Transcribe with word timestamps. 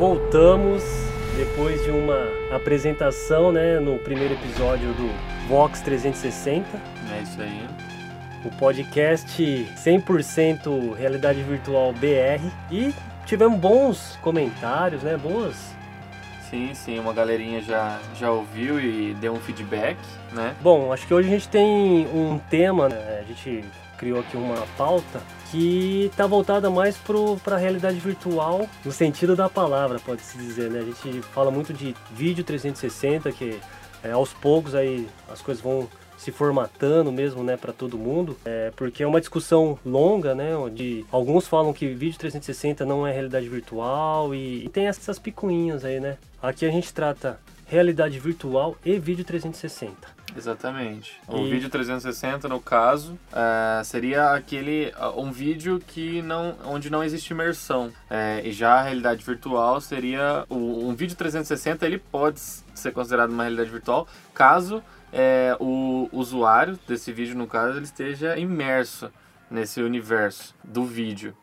voltamos 0.00 0.82
depois 1.36 1.84
de 1.84 1.90
uma 1.90 2.26
apresentação, 2.56 3.52
né, 3.52 3.78
no 3.78 3.98
primeiro 3.98 4.32
episódio 4.32 4.94
do 4.94 5.10
Vox 5.46 5.82
360. 5.82 6.66
É 7.14 7.20
isso 7.20 7.38
aí. 7.42 7.68
O 8.42 8.48
podcast 8.56 9.68
100% 9.76 10.94
realidade 10.94 11.42
virtual 11.42 11.92
BR 11.92 12.42
e 12.70 12.94
tivemos 13.26 13.60
bons 13.60 14.18
comentários, 14.22 15.02
né, 15.02 15.18
boas. 15.18 15.54
Sim, 16.48 16.72
sim, 16.72 16.98
uma 16.98 17.12
galerinha 17.12 17.60
já, 17.60 17.98
já 18.18 18.30
ouviu 18.30 18.80
e 18.80 19.12
deu 19.20 19.34
um 19.34 19.40
feedback, 19.40 19.98
né? 20.32 20.56
Bom, 20.62 20.94
acho 20.94 21.06
que 21.06 21.12
hoje 21.12 21.28
a 21.28 21.32
gente 21.32 21.48
tem 21.48 22.08
um 22.08 22.40
tema, 22.48 22.88
né? 22.88 23.20
a 23.20 23.24
gente 23.24 23.62
criou 23.98 24.20
aqui 24.20 24.38
uma 24.38 24.66
pauta 24.78 25.20
que 25.50 26.06
está 26.06 26.26
voltada 26.26 26.70
mais 26.70 26.96
para 27.42 27.56
a 27.56 27.58
realidade 27.58 27.98
virtual, 27.98 28.68
no 28.84 28.92
sentido 28.92 29.34
da 29.34 29.48
palavra, 29.48 29.98
pode-se 29.98 30.38
dizer. 30.38 30.70
Né? 30.70 30.80
A 30.80 30.84
gente 30.84 31.22
fala 31.22 31.50
muito 31.50 31.72
de 31.72 31.94
vídeo 32.12 32.44
360, 32.44 33.32
que 33.32 33.58
é, 34.02 34.12
aos 34.12 34.32
poucos 34.32 34.74
aí 34.74 35.08
as 35.30 35.42
coisas 35.42 35.62
vão 35.62 35.88
se 36.16 36.30
formatando 36.30 37.10
mesmo, 37.10 37.42
né, 37.42 37.56
para 37.56 37.72
todo 37.72 37.96
mundo, 37.96 38.36
é, 38.44 38.70
porque 38.76 39.02
é 39.02 39.06
uma 39.06 39.20
discussão 39.20 39.78
longa, 39.86 40.34
né, 40.34 40.54
onde 40.54 41.02
alguns 41.10 41.48
falam 41.48 41.72
que 41.72 41.86
vídeo 41.94 42.18
360 42.18 42.84
não 42.84 43.06
é 43.06 43.12
realidade 43.12 43.48
virtual 43.48 44.34
e, 44.34 44.66
e 44.66 44.68
tem 44.68 44.86
essas 44.86 45.18
picuinhas 45.18 45.82
aí, 45.82 45.98
né. 45.98 46.18
Aqui 46.42 46.66
a 46.66 46.70
gente 46.70 46.92
trata 46.92 47.40
realidade 47.66 48.18
virtual 48.18 48.76
e 48.84 48.98
vídeo 48.98 49.24
360. 49.24 50.19
Exatamente. 50.36 51.20
O 51.26 51.38
E- 51.38 51.50
vídeo 51.50 51.68
360, 51.68 52.48
no 52.48 52.60
caso, 52.60 53.18
é, 53.32 53.82
seria 53.84 54.32
aquele 54.32 54.92
um 55.16 55.30
vídeo 55.32 55.80
que 55.86 56.22
não, 56.22 56.56
onde 56.64 56.90
não 56.90 57.02
existe 57.02 57.30
imersão. 57.32 57.92
É, 58.08 58.40
e 58.44 58.52
já 58.52 58.74
a 58.74 58.82
realidade 58.82 59.24
virtual 59.24 59.80
seria 59.80 60.44
o- 60.48 60.88
um 60.88 60.94
vídeo 60.94 61.16
360, 61.16 61.84
ele 61.86 61.98
pode 61.98 62.40
ser 62.40 62.92
considerado 62.92 63.30
uma 63.30 63.42
realidade 63.42 63.70
virtual 63.70 64.06
caso 64.34 64.82
é, 65.12 65.56
o 65.58 66.08
usuário 66.12 66.78
desse 66.86 67.10
vídeo, 67.12 67.36
no 67.36 67.46
caso, 67.48 67.76
ele 67.76 67.84
esteja 67.84 68.38
imerso 68.38 69.10
nesse 69.50 69.82
universo 69.82 70.54
do 70.62 70.84
vídeo. 70.84 71.36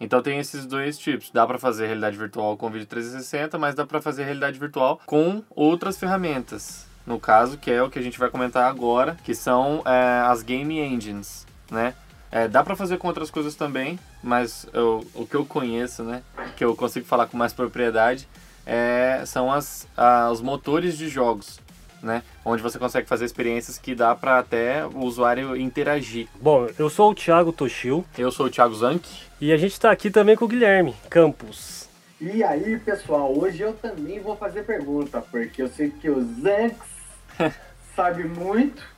Então 0.00 0.20
tem 0.20 0.38
esses 0.40 0.66
dois 0.66 0.98
tipos. 0.98 1.30
Dá 1.30 1.46
para 1.46 1.56
fazer 1.58 1.86
realidade 1.86 2.18
virtual 2.18 2.56
com 2.56 2.68
vídeo 2.68 2.86
360, 2.86 3.56
mas 3.58 3.74
dá 3.76 3.86
para 3.86 4.02
fazer 4.02 4.24
realidade 4.24 4.58
virtual 4.58 5.00
com 5.06 5.42
outras 5.54 5.96
ferramentas. 5.96 6.85
No 7.06 7.20
caso, 7.20 7.56
que 7.56 7.70
é 7.70 7.82
o 7.82 7.88
que 7.88 7.98
a 7.98 8.02
gente 8.02 8.18
vai 8.18 8.28
comentar 8.28 8.68
agora, 8.68 9.16
que 9.22 9.34
são 9.34 9.82
é, 9.86 10.22
as 10.26 10.42
game 10.42 10.78
engines, 10.80 11.46
né? 11.70 11.94
É, 12.32 12.48
dá 12.48 12.64
para 12.64 12.74
fazer 12.74 12.98
com 12.98 13.06
outras 13.06 13.30
coisas 13.30 13.54
também, 13.54 13.98
mas 14.22 14.66
eu- 14.72 15.06
o 15.14 15.24
que 15.24 15.36
eu 15.36 15.46
conheço, 15.46 16.02
né, 16.02 16.22
que 16.56 16.64
eu 16.64 16.74
consigo 16.74 17.06
falar 17.06 17.26
com 17.28 17.36
mais 17.36 17.52
propriedade, 17.52 18.26
é, 18.66 19.22
são 19.24 19.50
as, 19.52 19.86
a- 19.96 20.28
os 20.32 20.40
motores 20.40 20.98
de 20.98 21.08
jogos, 21.08 21.60
né? 22.02 22.22
Onde 22.44 22.60
você 22.62 22.78
consegue 22.80 23.06
fazer 23.06 23.24
experiências 23.24 23.78
que 23.78 23.94
dá 23.94 24.12
para 24.14 24.40
até 24.40 24.84
o 24.84 24.98
usuário 25.04 25.56
interagir. 25.56 26.26
Bom, 26.40 26.66
eu 26.76 26.90
sou 26.90 27.12
o 27.12 27.14
Thiago 27.14 27.52
Toshio 27.52 28.04
Eu 28.18 28.32
sou 28.32 28.46
o 28.46 28.50
Thiago 28.50 28.74
Zanck. 28.74 29.08
e 29.40 29.52
a 29.52 29.56
gente 29.56 29.72
está 29.72 29.92
aqui 29.92 30.10
também 30.10 30.34
com 30.34 30.44
o 30.44 30.48
Guilherme 30.48 30.94
Campos. 31.08 31.88
E 32.20 32.42
aí, 32.42 32.78
pessoal, 32.80 33.32
hoje 33.38 33.62
eu 33.62 33.72
também 33.74 34.18
vou 34.18 34.36
fazer 34.36 34.64
pergunta, 34.64 35.20
porque 35.30 35.62
eu 35.62 35.68
sei 35.68 35.90
que 35.90 36.10
o 36.10 36.20
Zanx 36.42 36.74
sabe 37.94 38.24
muito 38.24 38.96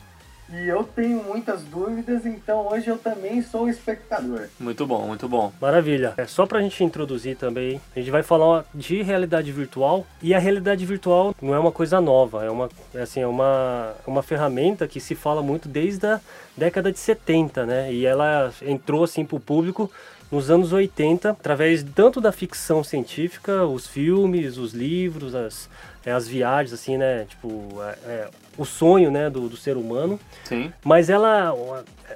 e 0.50 0.66
eu 0.66 0.82
tenho 0.82 1.22
muitas 1.22 1.62
dúvidas, 1.62 2.24
então 2.24 2.68
hoje 2.68 2.88
eu 2.88 2.96
também 2.96 3.42
sou 3.42 3.68
espectador. 3.68 4.48
Muito 4.58 4.86
bom, 4.86 5.06
muito 5.06 5.28
bom. 5.28 5.52
Maravilha. 5.60 6.14
É 6.16 6.26
só 6.26 6.46
pra 6.46 6.62
gente 6.62 6.82
introduzir 6.82 7.36
também, 7.36 7.78
a 7.94 7.98
gente 7.98 8.10
vai 8.10 8.22
falar 8.22 8.64
de 8.74 9.02
realidade 9.02 9.52
virtual 9.52 10.06
e 10.22 10.34
a 10.34 10.38
realidade 10.38 10.86
virtual 10.86 11.34
não 11.42 11.54
é 11.54 11.58
uma 11.58 11.70
coisa 11.70 12.00
nova, 12.00 12.44
é 12.44 12.50
uma 12.50 12.70
é 12.94 13.02
assim, 13.02 13.20
é 13.20 13.26
uma 13.26 13.94
uma 14.06 14.22
ferramenta 14.22 14.88
que 14.88 15.00
se 15.00 15.14
fala 15.14 15.42
muito 15.42 15.68
desde 15.68 16.06
a 16.06 16.20
década 16.56 16.90
de 16.90 16.98
70, 16.98 17.66
né? 17.66 17.92
E 17.92 18.06
ela 18.06 18.50
entrou 18.62 19.04
assim 19.04 19.26
pro 19.26 19.38
público 19.38 19.90
nos 20.30 20.50
anos 20.50 20.72
80, 20.72 21.30
através 21.30 21.84
tanto 21.94 22.20
da 22.20 22.30
ficção 22.32 22.84
científica, 22.84 23.64
os 23.64 23.86
filmes, 23.86 24.58
os 24.58 24.72
livros, 24.72 25.34
as, 25.34 25.68
é, 26.04 26.12
as 26.12 26.28
viagens, 26.28 26.72
assim, 26.72 26.96
né? 26.96 27.26
Tipo, 27.28 27.68
é, 27.82 28.10
é, 28.10 28.28
o 28.56 28.64
sonho, 28.64 29.10
né, 29.10 29.30
do, 29.30 29.48
do 29.48 29.56
ser 29.56 29.76
humano. 29.76 30.18
Sim. 30.44 30.72
Mas 30.84 31.08
ela 31.08 31.54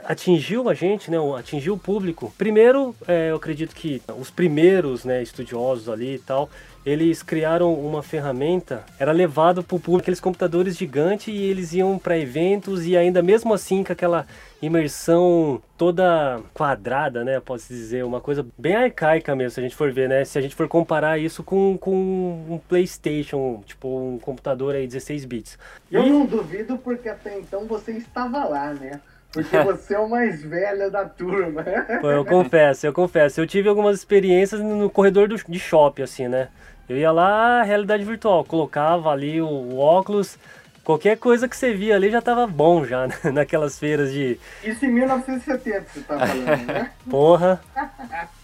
atingiu 0.04 0.68
a 0.68 0.74
gente, 0.74 1.10
né? 1.10 1.16
Atingiu 1.38 1.74
o 1.74 1.78
público. 1.78 2.32
Primeiro, 2.36 2.94
é, 3.06 3.30
eu 3.30 3.36
acredito 3.36 3.74
que 3.74 4.02
os 4.18 4.30
primeiros, 4.30 5.04
né, 5.04 5.22
estudiosos 5.22 5.88
ali 5.88 6.16
e 6.16 6.18
tal, 6.18 6.50
eles 6.84 7.22
criaram 7.22 7.72
uma 7.72 8.02
ferramenta, 8.02 8.84
era 8.98 9.12
levado 9.12 9.62
para 9.62 9.76
o 9.76 9.80
público 9.80 10.02
aqueles 10.02 10.20
computadores 10.20 10.76
gigantes 10.76 11.28
e 11.28 11.36
eles 11.36 11.72
iam 11.72 11.96
para 11.98 12.18
eventos 12.18 12.84
e 12.86 12.96
ainda 12.96 13.22
mesmo 13.22 13.54
assim 13.54 13.84
com 13.84 13.92
aquela 13.92 14.26
imersão 14.60 15.62
toda 15.76 16.40
quadrada, 16.54 17.24
né, 17.24 17.38
posso 17.40 17.68
dizer, 17.68 18.04
uma 18.04 18.20
coisa 18.20 18.44
bem 18.58 18.74
arcaica 18.74 19.34
mesmo, 19.36 19.50
se 19.52 19.60
a 19.60 19.62
gente 19.62 19.74
for 19.76 19.92
ver, 19.92 20.08
né, 20.08 20.24
se 20.24 20.38
a 20.38 20.40
gente 20.42 20.54
for 20.54 20.66
comparar 20.68 21.18
isso 21.18 21.42
com, 21.44 21.76
com 21.78 21.92
um 21.94 22.60
PlayStation, 22.68 23.62
tipo 23.66 23.88
um 23.88 24.18
computador 24.18 24.74
aí 24.74 24.86
16 24.86 25.24
bits. 25.24 25.58
Eu 25.90 26.02
E- 26.04 26.10
não 26.10 26.26
duvido 26.26 26.78
porque 26.78 27.08
até 27.08 27.38
então 27.38 27.66
você 27.66 27.92
estava 27.92 28.44
lá, 28.44 28.72
né? 28.72 29.00
Porque 29.32 29.56
você 29.64 29.94
é 29.94 29.98
o 29.98 30.08
mais 30.10 30.42
velho 30.42 30.90
da 30.90 31.06
turma. 31.06 31.64
Pô, 32.00 32.10
eu 32.10 32.24
confesso, 32.24 32.86
eu 32.86 32.92
confesso. 32.92 33.40
Eu 33.40 33.46
tive 33.46 33.66
algumas 33.68 33.96
experiências 33.98 34.60
no 34.60 34.90
corredor 34.90 35.26
do, 35.26 35.36
de 35.36 35.58
shopping, 35.58 36.02
assim, 36.02 36.28
né? 36.28 36.48
Eu 36.92 36.98
ia 36.98 37.10
lá, 37.10 37.62
realidade 37.62 38.04
virtual, 38.04 38.44
colocava 38.44 39.08
ali 39.08 39.40
o, 39.40 39.46
o 39.46 39.78
óculos, 39.78 40.38
qualquer 40.84 41.16
coisa 41.16 41.48
que 41.48 41.56
você 41.56 41.72
via 41.72 41.96
ali 41.96 42.10
já 42.10 42.20
tava 42.20 42.46
bom 42.46 42.84
já, 42.84 43.06
né? 43.24 43.30
naquelas 43.32 43.78
feiras 43.78 44.12
de 44.12 44.38
Isso 44.62 44.84
em 44.84 44.92
1970 44.92 45.86
você 45.88 46.00
tá 46.02 46.18
falando, 46.18 46.66
né? 46.66 46.90
porra. 47.08 47.60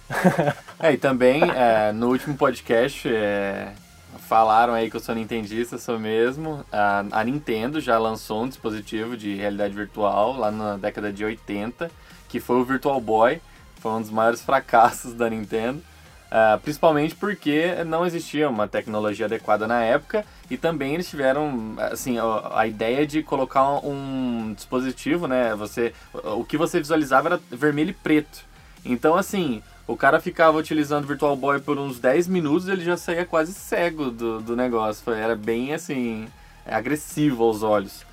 É, 0.80 0.92
e 0.92 0.96
também 0.96 1.42
é, 1.42 1.92
no 1.92 2.08
último 2.08 2.34
podcast 2.34 3.06
é, 3.12 3.72
falaram 4.20 4.72
aí 4.72 4.88
que 4.88 4.96
eu 4.96 5.00
sou 5.00 5.14
nintendista, 5.14 5.76
sou 5.76 5.98
mesmo. 5.98 6.64
A, 6.72 7.04
a 7.10 7.24
Nintendo 7.24 7.78
já 7.78 7.98
lançou 7.98 8.44
um 8.44 8.48
dispositivo 8.48 9.18
de 9.18 9.34
realidade 9.34 9.74
virtual 9.74 10.34
lá 10.34 10.50
na 10.50 10.78
década 10.78 11.12
de 11.12 11.22
80, 11.22 11.90
que 12.26 12.40
foi 12.40 12.56
o 12.56 12.64
Virtual 12.64 12.98
Boy. 12.98 13.42
Foi 13.80 13.92
um 13.92 14.00
dos 14.00 14.10
maiores 14.10 14.40
fracassos 14.40 15.12
da 15.12 15.28
Nintendo. 15.28 15.82
Ah, 16.30 16.58
principalmente 16.62 17.14
porque 17.14 17.82
não 17.86 18.04
existia 18.06 18.48
uma 18.48 18.68
tecnologia 18.68 19.26
adequada 19.26 19.66
na 19.66 19.82
época 19.82 20.24
e 20.50 20.56
também 20.56 20.94
eles 20.94 21.08
tiveram 21.08 21.74
assim 21.78 22.18
a, 22.18 22.60
a 22.60 22.66
ideia 22.66 23.06
de 23.06 23.22
colocar 23.22 23.84
um 23.84 24.52
dispositivo, 24.54 25.26
né? 25.26 25.54
Você, 25.54 25.92
o 26.36 26.44
que 26.44 26.56
você 26.56 26.78
visualizava 26.78 27.28
era 27.28 27.40
vermelho 27.50 27.90
e 27.90 27.94
preto. 27.94 28.44
Então, 28.84 29.16
assim, 29.16 29.62
o 29.86 29.96
cara 29.96 30.20
ficava 30.20 30.58
utilizando 30.58 31.06
Virtual 31.06 31.34
Boy 31.36 31.60
por 31.60 31.78
uns 31.78 31.98
10 31.98 32.28
minutos 32.28 32.68
ele 32.68 32.84
já 32.84 32.96
saía 32.96 33.24
quase 33.24 33.52
cego 33.54 34.10
do, 34.10 34.40
do 34.40 34.54
negócio. 34.56 35.02
Foi- 35.02 35.18
Era 35.18 35.34
bem, 35.34 35.72
assim, 35.72 36.28
agressivo 36.66 37.42
aos 37.44 37.62
olhos. 37.62 38.04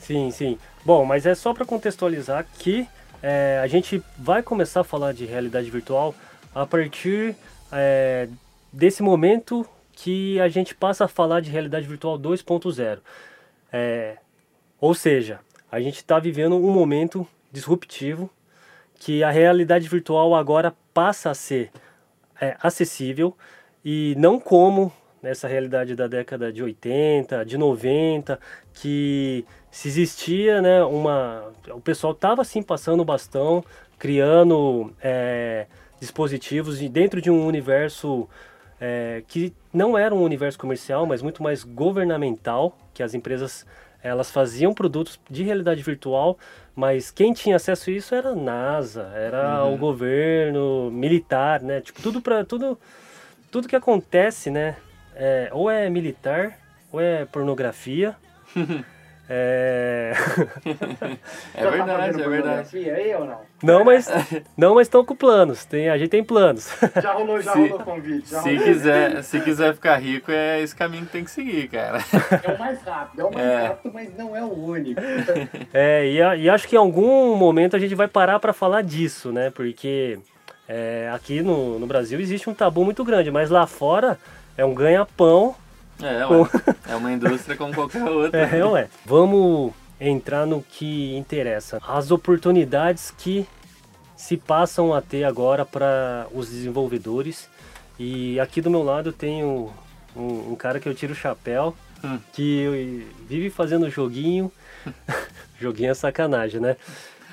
Sim, 0.00 0.30
sim. 0.30 0.58
Bom, 0.84 1.04
mas 1.04 1.26
é 1.26 1.34
só 1.34 1.52
para 1.52 1.64
contextualizar 1.64 2.46
que 2.58 2.86
é, 3.22 3.60
a 3.62 3.66
gente 3.66 4.02
vai 4.16 4.42
começar 4.42 4.80
a 4.80 4.84
falar 4.84 5.12
de 5.12 5.24
realidade 5.24 5.70
virtual 5.70 6.14
a 6.58 6.66
partir 6.66 7.36
é, 7.70 8.28
desse 8.72 9.00
momento 9.00 9.64
que 9.92 10.40
a 10.40 10.48
gente 10.48 10.74
passa 10.74 11.04
a 11.04 11.08
falar 11.08 11.40
de 11.40 11.50
realidade 11.50 11.86
virtual 11.86 12.18
2.0. 12.18 12.98
É, 13.72 14.16
ou 14.80 14.92
seja, 14.92 15.38
a 15.70 15.80
gente 15.80 15.96
está 15.96 16.18
vivendo 16.18 16.56
um 16.56 16.72
momento 16.72 17.24
disruptivo 17.52 18.28
que 18.98 19.22
a 19.22 19.30
realidade 19.30 19.88
virtual 19.88 20.34
agora 20.34 20.74
passa 20.92 21.30
a 21.30 21.34
ser 21.34 21.70
é, 22.40 22.56
acessível 22.60 23.36
e 23.84 24.14
não 24.18 24.40
como 24.40 24.92
nessa 25.22 25.46
realidade 25.46 25.94
da 25.94 26.08
década 26.08 26.52
de 26.52 26.60
80, 26.60 27.44
de 27.44 27.56
90, 27.56 28.38
que 28.74 29.44
se 29.70 29.86
existia, 29.86 30.60
né, 30.60 30.82
uma, 30.82 31.52
o 31.70 31.80
pessoal 31.80 32.12
estava 32.12 32.42
assim 32.42 32.62
passando 32.64 33.00
o 33.00 33.04
bastão, 33.04 33.64
criando 33.96 34.92
é, 35.00 35.66
dispositivos 36.00 36.78
de- 36.78 36.88
dentro 36.88 37.20
de 37.20 37.30
um 37.30 37.46
universo 37.46 38.28
é, 38.80 39.22
que 39.26 39.52
não 39.72 39.98
era 39.98 40.14
um 40.14 40.22
universo 40.22 40.56
comercial, 40.58 41.04
mas 41.04 41.20
muito 41.20 41.42
mais 41.42 41.64
governamental, 41.64 42.76
que 42.94 43.02
as 43.02 43.12
empresas 43.14 43.66
elas 44.00 44.30
faziam 44.30 44.72
produtos 44.72 45.18
de 45.28 45.42
realidade 45.42 45.82
virtual, 45.82 46.38
mas 46.76 47.10
quem 47.10 47.32
tinha 47.32 47.56
acesso 47.56 47.90
a 47.90 47.92
isso 47.92 48.14
era 48.14 48.28
a 48.28 48.34
NASA, 48.36 49.10
era 49.16 49.64
Uhum. 49.64 49.74
o 49.74 49.76
governo 49.78 50.90
militar, 50.92 51.60
né? 51.62 51.80
Tipo 51.80 52.00
tudo 52.00 52.22
para 52.22 52.44
tudo 52.44 52.78
tudo 53.50 53.66
que 53.66 53.74
acontece, 53.74 54.50
né? 54.50 54.76
é, 55.16 55.48
ou 55.52 55.68
é 55.68 55.90
militar, 55.90 56.56
ou 56.92 57.00
é 57.00 57.24
pornografia. 57.24 58.14
É... 59.30 60.12
é 61.54 61.62
tá 61.62 61.70
verdade, 61.70 62.22
é 62.22 62.28
verdade. 62.28 62.90
aí 62.90 63.14
ou 63.14 63.26
não? 63.26 63.40
Não, 63.62 63.84
mas 63.84 64.08
não, 64.56 64.74
mas 64.74 64.86
estão 64.86 65.04
com 65.04 65.14
planos. 65.14 65.64
Tem, 65.66 65.88
a 65.90 65.98
gente 65.98 66.08
tem 66.10 66.24
planos. 66.24 66.70
Já 67.02 67.12
rolou, 67.12 67.40
já 67.40 67.52
Se- 67.52 67.58
rolou 67.68 67.80
convite. 67.84 68.30
Já 68.30 68.40
Se 68.42 68.48
rolou. 68.50 68.64
quiser, 68.64 69.22
se 69.22 69.40
quiser 69.40 69.74
ficar 69.74 69.96
rico, 69.96 70.30
é 70.30 70.60
esse 70.62 70.74
caminho 70.74 71.04
que 71.06 71.12
tem 71.12 71.24
que 71.24 71.30
seguir, 71.30 71.68
cara. 71.68 71.98
É 72.42 72.52
o 72.52 72.58
mais 72.58 72.80
rápido, 72.82 73.20
é 73.20 73.24
o 73.24 73.34
mais 73.34 73.46
É. 73.46 73.66
rápido, 73.68 73.92
mas 73.92 74.16
não 74.16 74.34
é 74.36 74.42
o 74.42 74.52
único. 74.52 75.00
É, 75.74 76.06
e, 76.06 76.16
e 76.42 76.48
acho 76.50 76.66
que 76.66 76.76
em 76.76 76.78
algum 76.78 77.36
momento 77.36 77.76
a 77.76 77.78
gente 77.78 77.94
vai 77.94 78.08
parar 78.08 78.38
para 78.40 78.52
falar 78.52 78.82
disso, 78.82 79.30
né? 79.32 79.50
Porque 79.50 80.18
é, 80.68 81.10
aqui 81.14 81.42
no, 81.42 81.78
no 81.78 81.86
Brasil 81.86 82.18
existe 82.20 82.48
um 82.48 82.54
tabu 82.54 82.84
muito 82.84 83.04
grande, 83.04 83.30
mas 83.30 83.50
lá 83.50 83.66
fora 83.66 84.18
é 84.56 84.64
um 84.64 84.74
ganha-pão. 84.74 85.54
É, 86.02 86.26
ué. 86.26 86.48
É 86.88 86.96
uma 86.96 87.12
indústria 87.12 87.56
como 87.56 87.74
qualquer 87.74 88.02
outra. 88.04 88.48
É, 88.56 88.64
ué. 88.64 88.88
Vamos 89.04 89.72
entrar 90.00 90.46
no 90.46 90.62
que 90.62 91.16
interessa. 91.16 91.80
As 91.86 92.10
oportunidades 92.10 93.12
que 93.16 93.46
se 94.16 94.36
passam 94.36 94.92
a 94.94 95.00
ter 95.00 95.24
agora 95.24 95.64
para 95.64 96.26
os 96.32 96.48
desenvolvedores. 96.50 97.48
E 97.98 98.38
aqui 98.38 98.60
do 98.60 98.70
meu 98.70 98.82
lado 98.82 99.08
eu 99.10 99.12
tenho 99.12 99.72
um, 100.16 100.52
um 100.52 100.56
cara 100.56 100.78
que 100.80 100.88
eu 100.88 100.94
tiro 100.94 101.12
o 101.12 101.16
chapéu, 101.16 101.74
Hum. 102.04 102.16
que 102.32 103.04
vive 103.28 103.50
fazendo 103.50 103.90
joguinho. 103.90 104.52
joguinho 105.60 105.90
é 105.90 105.94
sacanagem, 105.94 106.60
né? 106.60 106.76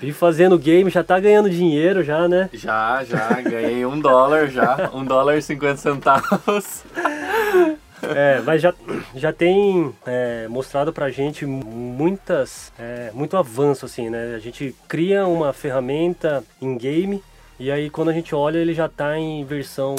Vive 0.02 0.14
fazendo 0.14 0.58
game, 0.58 0.90
já 0.90 1.04
tá 1.04 1.20
ganhando 1.20 1.50
dinheiro 1.50 2.04
já, 2.04 2.28
né? 2.28 2.50
Já, 2.52 3.04
já, 3.04 3.30
ganhei 3.42 3.86
um 3.86 4.00
dólar 4.00 4.48
já. 4.48 4.90
Um 4.94 5.06
dólar 5.06 5.38
e 5.38 5.42
cinquenta 5.42 5.78
centavos. 5.78 6.84
É, 8.16 8.42
mas 8.42 8.62
já, 8.62 8.74
já 9.16 9.34
tem 9.34 9.94
é, 10.06 10.48
mostrado 10.48 10.92
pra 10.92 11.10
gente 11.10 11.46
muitas, 11.46 12.72
é, 12.78 13.12
muito 13.14 13.38
avanço, 13.38 13.86
assim, 13.86 14.10
né? 14.10 14.36
A 14.36 14.40
gente 14.40 14.76
cria 14.88 15.26
uma 15.26 15.54
ferramenta 15.54 16.44
em 16.62 16.78
game 16.78 17.24
e 17.60 17.72
aí 17.72 17.90
quando 17.90 18.10
a 18.10 18.14
gente 18.14 18.36
olha 18.36 18.58
ele 18.58 18.74
já 18.74 18.90
tá 18.90 19.18
em 19.18 19.44
versão, 19.46 19.96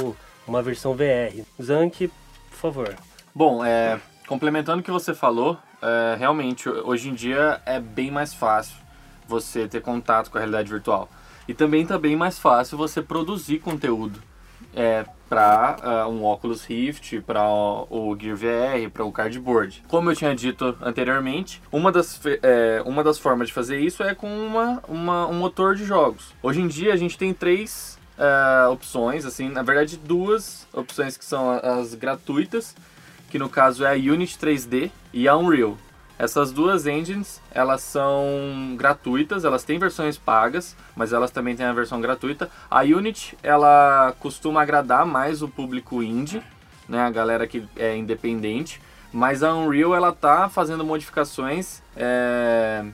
uma 0.46 0.62
versão 0.62 0.94
VR. 0.94 1.42
Zank, 1.60 2.08
por 2.50 2.56
favor. 2.56 2.94
Bom, 3.34 3.64
é, 3.64 3.98
complementando 4.26 4.80
o 4.80 4.84
que 4.84 4.90
você 4.90 5.14
falou, 5.14 5.58
é, 5.82 6.16
realmente 6.18 6.68
hoje 6.68 7.08
em 7.08 7.14
dia 7.14 7.60
é 7.66 7.80
bem 7.80 8.10
mais 8.10 8.32
fácil 8.32 8.76
você 9.26 9.66
ter 9.66 9.80
contato 9.80 10.30
com 10.30 10.38
a 10.38 10.40
realidade 10.40 10.70
virtual. 10.70 11.08
E 11.48 11.54
também 11.54 11.82
está 11.82 11.98
bem 11.98 12.16
mais 12.16 12.38
fácil 12.38 12.76
você 12.76 13.00
produzir 13.00 13.58
conteúdo 13.58 14.20
é, 14.76 15.04
para 15.28 16.06
um 16.08 16.24
Oculus 16.24 16.64
Rift, 16.64 17.20
para 17.22 17.42
o 17.48 18.16
Gear 18.20 18.36
VR, 18.36 18.90
para 18.92 19.04
o 19.04 19.10
Cardboard. 19.10 19.82
Como 19.88 20.08
eu 20.10 20.14
tinha 20.14 20.34
dito 20.36 20.76
anteriormente, 20.80 21.60
uma 21.72 21.90
das, 21.90 22.20
é, 22.42 22.80
uma 22.86 23.02
das 23.02 23.18
formas 23.18 23.48
de 23.48 23.54
fazer 23.54 23.80
isso 23.80 24.02
é 24.04 24.14
com 24.14 24.28
uma, 24.28 24.80
uma- 24.86 25.26
um 25.26 25.34
motor 25.34 25.74
de 25.74 25.84
jogos. 25.84 26.32
Hoje 26.42 26.60
em 26.60 26.68
dia 26.68 26.92
a 26.92 26.96
gente 26.96 27.18
tem 27.18 27.34
três 27.34 27.98
é, 28.18 28.68
opções, 28.68 29.24
assim, 29.26 29.48
na 29.48 29.62
verdade 29.62 29.96
duas 29.96 30.66
opções 30.72 31.16
que 31.16 31.24
são 31.24 31.50
as 31.50 31.94
gratuitas, 31.94 32.74
que 33.28 33.38
no 33.38 33.48
caso 33.48 33.84
é 33.84 33.88
a 33.90 33.94
Unity 33.94 34.38
3D 34.38 34.90
e 35.12 35.26
a 35.26 35.36
Unreal. 35.36 35.76
Essas 36.18 36.50
duas 36.50 36.86
engines, 36.86 37.42
elas 37.50 37.82
são 37.82 38.74
gratuitas, 38.76 39.44
elas 39.44 39.64
têm 39.64 39.78
versões 39.78 40.16
pagas, 40.16 40.74
mas 40.94 41.12
elas 41.12 41.30
também 41.30 41.54
têm 41.54 41.66
a 41.66 41.72
versão 41.72 42.00
gratuita. 42.00 42.50
A 42.70 42.80
Unity, 42.82 43.36
ela 43.42 44.14
costuma 44.18 44.62
agradar 44.62 45.04
mais 45.04 45.42
o 45.42 45.48
público 45.48 46.02
indie, 46.02 46.42
né, 46.88 47.00
a 47.00 47.10
galera 47.10 47.46
que 47.46 47.64
é 47.76 47.94
independente, 47.96 48.80
mas 49.12 49.42
a 49.42 49.54
Unreal, 49.54 49.94
ela 49.94 50.10
tá 50.12 50.48
fazendo 50.48 50.84
modificações 50.84 51.82
é, 51.96 52.84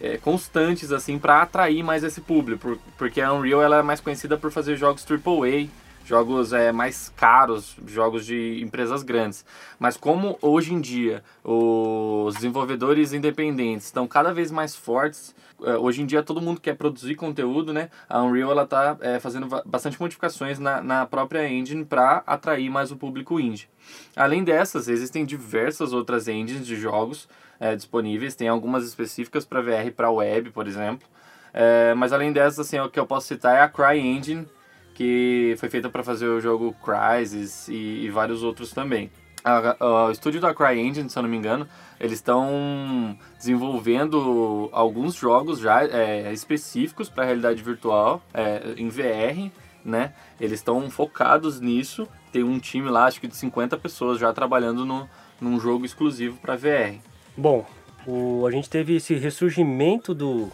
é, 0.00 0.16
constantes, 0.18 0.90
assim, 0.92 1.18
para 1.18 1.42
atrair 1.42 1.82
mais 1.82 2.02
esse 2.02 2.20
público, 2.20 2.60
por- 2.60 2.78
porque 2.98 3.20
a 3.20 3.32
Unreal, 3.32 3.62
ela 3.62 3.78
é 3.78 3.82
mais 3.82 4.00
conhecida 4.00 4.36
por 4.36 4.50
fazer 4.50 4.76
jogos 4.76 5.04
AAA, 5.04 5.68
jogos 6.04 6.52
é, 6.52 6.70
mais 6.70 7.12
caros, 7.16 7.76
jogos 7.86 8.26
de 8.26 8.62
empresas 8.62 9.02
grandes. 9.02 9.44
Mas 9.78 9.96
como 9.96 10.38
hoje 10.40 10.74
em 10.74 10.80
dia 10.80 11.22
os 11.42 12.34
desenvolvedores 12.34 13.12
independentes 13.12 13.86
estão 13.86 14.06
cada 14.06 14.32
vez 14.32 14.50
mais 14.50 14.76
fortes, 14.76 15.34
é, 15.64 15.76
hoje 15.76 16.02
em 16.02 16.06
dia 16.06 16.22
todo 16.22 16.40
mundo 16.40 16.60
quer 16.60 16.76
produzir 16.76 17.14
conteúdo, 17.14 17.72
né? 17.72 17.90
A 18.08 18.22
Unreal 18.22 18.50
ela 18.50 18.66
tá 18.66 18.96
é, 19.00 19.18
fazendo 19.18 19.48
bastante 19.64 20.00
modificações 20.00 20.58
na, 20.58 20.82
na 20.82 21.06
própria 21.06 21.48
engine 21.48 21.84
para 21.84 22.22
atrair 22.26 22.68
mais 22.70 22.90
o 22.90 22.96
público 22.96 23.40
indie. 23.40 23.68
Além 24.14 24.44
dessas, 24.44 24.88
existem 24.88 25.24
diversas 25.24 25.92
outras 25.92 26.28
engines 26.28 26.66
de 26.66 26.76
jogos 26.76 27.28
é, 27.58 27.74
disponíveis, 27.74 28.34
tem 28.34 28.48
algumas 28.48 28.84
específicas 28.84 29.44
para 29.44 29.62
VR 29.62 29.90
para 29.94 30.10
web, 30.10 30.50
por 30.50 30.66
exemplo. 30.66 31.06
É, 31.52 31.94
mas 31.94 32.12
além 32.12 32.32
dessas, 32.32 32.66
assim, 32.66 32.78
o 32.80 32.90
que 32.90 32.98
eu 32.98 33.06
posso 33.06 33.28
citar 33.28 33.56
é 33.56 33.60
a 33.60 33.68
CryEngine, 33.68 34.46
que 34.94 35.54
foi 35.58 35.68
feita 35.68 35.90
para 35.90 36.02
fazer 36.04 36.26
o 36.28 36.40
jogo 36.40 36.74
Crysis 36.84 37.68
e, 37.68 38.04
e 38.06 38.10
vários 38.10 38.42
outros 38.42 38.70
também. 38.72 39.10
A- 39.44 39.76
a- 39.78 40.06
o 40.06 40.10
estúdio 40.10 40.40
da 40.40 40.54
CryEngine, 40.54 41.10
se 41.10 41.18
eu 41.18 41.22
não 41.22 41.28
me 41.28 41.36
engano, 41.36 41.68
eles 42.00 42.14
estão 42.14 43.18
desenvolvendo 43.38 44.68
alguns 44.72 45.14
jogos 45.14 45.58
já 45.58 45.84
é, 45.84 46.32
específicos 46.32 47.08
para 47.10 47.24
realidade 47.24 47.62
virtual 47.62 48.22
é, 48.32 48.74
em 48.76 48.88
VR, 48.88 49.50
né? 49.84 50.14
Eles 50.40 50.60
estão 50.60 50.88
focados 50.90 51.60
nisso. 51.60 52.08
Tem 52.32 52.42
um 52.42 52.58
time 52.58 52.88
lá, 52.88 53.04
acho 53.06 53.20
que 53.20 53.28
de 53.28 53.36
50 53.36 53.76
pessoas 53.76 54.18
já 54.18 54.32
trabalhando 54.32 54.84
no, 54.86 55.08
num 55.40 55.60
jogo 55.60 55.84
exclusivo 55.84 56.38
para 56.38 56.56
VR. 56.56 56.96
Bom, 57.36 57.66
o, 58.06 58.46
a 58.46 58.50
gente 58.50 58.70
teve 58.70 58.96
esse 58.96 59.14
ressurgimento 59.14 60.14
do, 60.14 60.50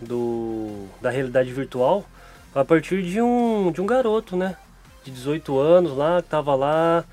do, 0.00 0.86
da 1.00 1.10
realidade 1.10 1.52
virtual 1.52 2.04
a 2.54 2.64
partir 2.64 3.02
de 3.02 3.20
um, 3.20 3.70
de 3.72 3.80
um 3.80 3.86
garoto, 3.86 4.36
né? 4.36 4.56
De 5.04 5.10
18 5.10 5.58
anos 5.58 5.96
lá, 5.96 6.22
que 6.22 6.28
tava 6.28 6.54
lá, 6.54 7.04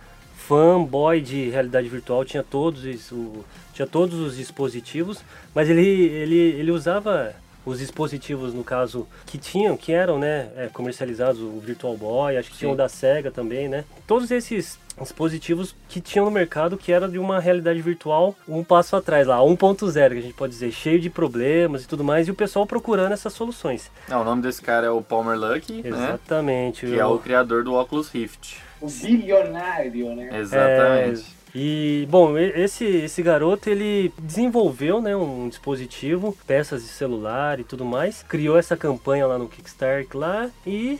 fanboy 0.48 1.22
de 1.22 1.50
realidade 1.50 1.88
virtual, 1.90 2.24
tinha 2.24 2.44
todos, 2.44 2.86
isso, 2.86 3.44
tinha 3.74 3.88
todos 3.88 4.20
os 4.20 4.38
dispositivos, 4.38 5.24
mas 5.54 5.70
ele, 5.70 5.86
ele, 5.86 6.38
ele 6.38 6.72
usava 6.72 7.34
os 7.66 7.80
dispositivos, 7.80 8.54
no 8.54 8.64
caso, 8.64 9.08
que 9.26 9.38
tinham, 9.38 9.76
que 9.76 9.92
eram, 9.92 10.20
né, 10.20 10.50
é, 10.56 10.68
comercializados, 10.68 11.42
o 11.42 11.60
Virtual 11.60 11.98
Boy, 11.98 12.38
acho 12.38 12.52
que 12.52 12.58
tinha 12.58 12.70
o 12.70 12.74
Sim. 12.74 12.78
da 12.78 12.88
Sega 12.88 13.32
também, 13.32 13.68
né? 13.68 13.84
Todos 14.06 14.30
esses 14.32 14.80
dispositivos 15.02 15.76
que 15.90 16.00
tinham 16.00 16.26
no 16.26 16.32
mercado 16.32 16.78
que 16.78 16.92
era 16.92 17.08
de 17.08 17.20
uma 17.20 17.40
realidade 17.40 17.82
virtual 17.82 18.34
um 18.48 18.64
passo 18.64 18.96
atrás 18.96 19.28
lá, 19.28 19.40
1.0, 19.40 19.92
que 19.92 20.18
a 20.18 20.22
gente 20.22 20.34
pode 20.34 20.54
dizer, 20.54 20.72
cheio 20.72 21.00
de 21.00 21.10
problemas 21.10 21.84
e 21.84 21.88
tudo 21.88 22.04
mais, 22.04 22.28
e 22.28 22.32
o 22.32 22.36
pessoal 22.36 22.66
procurando 22.66 23.12
essas 23.12 23.34
soluções. 23.34 23.92
Não, 24.08 24.22
o 24.22 24.24
nome 24.24 24.42
desse 24.42 24.62
cara 24.62 24.88
é 24.88 24.90
o 24.90 25.02
Palmer 25.02 25.38
Luckey, 25.38 25.82
né? 25.82 25.90
Exatamente. 25.90 26.86
Que 26.86 26.98
é 26.98 27.06
o 27.06 27.18
criador 27.18 27.64
do 27.64 27.74
Oculus 27.74 28.10
Rift. 28.10 28.58
O 28.80 28.90
bilionário, 28.90 30.16
né? 30.16 30.30
Exatamente. 30.40 31.35
E, 31.58 32.06
bom, 32.10 32.38
esse, 32.38 32.84
esse 32.84 33.24
garoto, 33.24 33.70
ele 33.70 34.12
desenvolveu, 34.20 35.02
né, 35.02 35.16
um 35.16 35.48
dispositivo, 35.48 36.38
peças 36.46 36.82
de 36.84 36.90
celular 36.90 37.62
e 37.62 37.64
tudo 37.64 37.86
mais, 37.86 38.22
criou 38.24 38.58
essa 38.58 38.76
campanha 38.76 39.26
lá 39.26 39.38
no 39.38 39.48
Kickstarter 39.48 40.18
lá 40.18 40.50
e, 40.68 41.00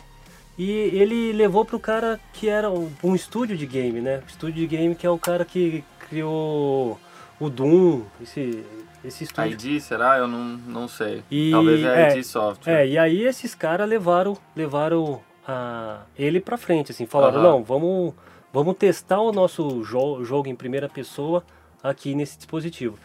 e 0.58 0.72
ele 0.72 1.34
levou 1.34 1.66
pro 1.66 1.78
cara 1.78 2.18
que 2.32 2.48
era 2.48 2.72
um, 2.72 2.90
um 3.04 3.14
estúdio 3.14 3.58
de 3.58 3.66
game, 3.66 4.00
né, 4.00 4.24
estúdio 4.30 4.56
de 4.62 4.68
game 4.68 4.96
que 4.96 5.06
é 5.06 5.10
o 5.10 5.18
cara 5.20 5.44
que 5.44 5.84
criou 6.08 6.98
o 7.38 7.50
Doom, 7.50 8.04
esse, 8.22 8.64
esse 9.04 9.26
estúdio. 9.26 9.52
ID, 9.52 9.82
será? 9.82 10.18
Eu 10.20 10.28
não, 10.30 10.40
não 10.66 10.88
sei. 10.88 11.22
E- 11.30 11.52
Talvez 11.52 11.84
é, 11.84 12.08
é, 12.14 12.18
ID 12.18 12.24
Software. 12.24 12.74
É, 12.74 12.88
e 12.88 12.98
aí 12.98 13.24
esses 13.26 13.54
caras 13.54 13.90
levaram, 13.90 14.38
levaram 14.56 15.20
a, 15.46 16.04
ele 16.18 16.40
pra 16.40 16.58
frente, 16.58 16.94
assim, 16.94 17.06
falaram, 17.06 17.40
Aham. 17.40 17.44
não, 17.44 17.64
vamos, 17.64 18.14
vamos 18.56 18.78
testar 18.78 19.20
o 19.20 19.34
nosso 19.34 19.84
jo 19.84 20.24
jogo 20.24 20.48
em 20.48 20.56
primeira 20.56 20.88
pessoa 20.88 21.44
aqui 21.84 22.16
nesse 22.16 22.38
dispositivo. 22.38 22.98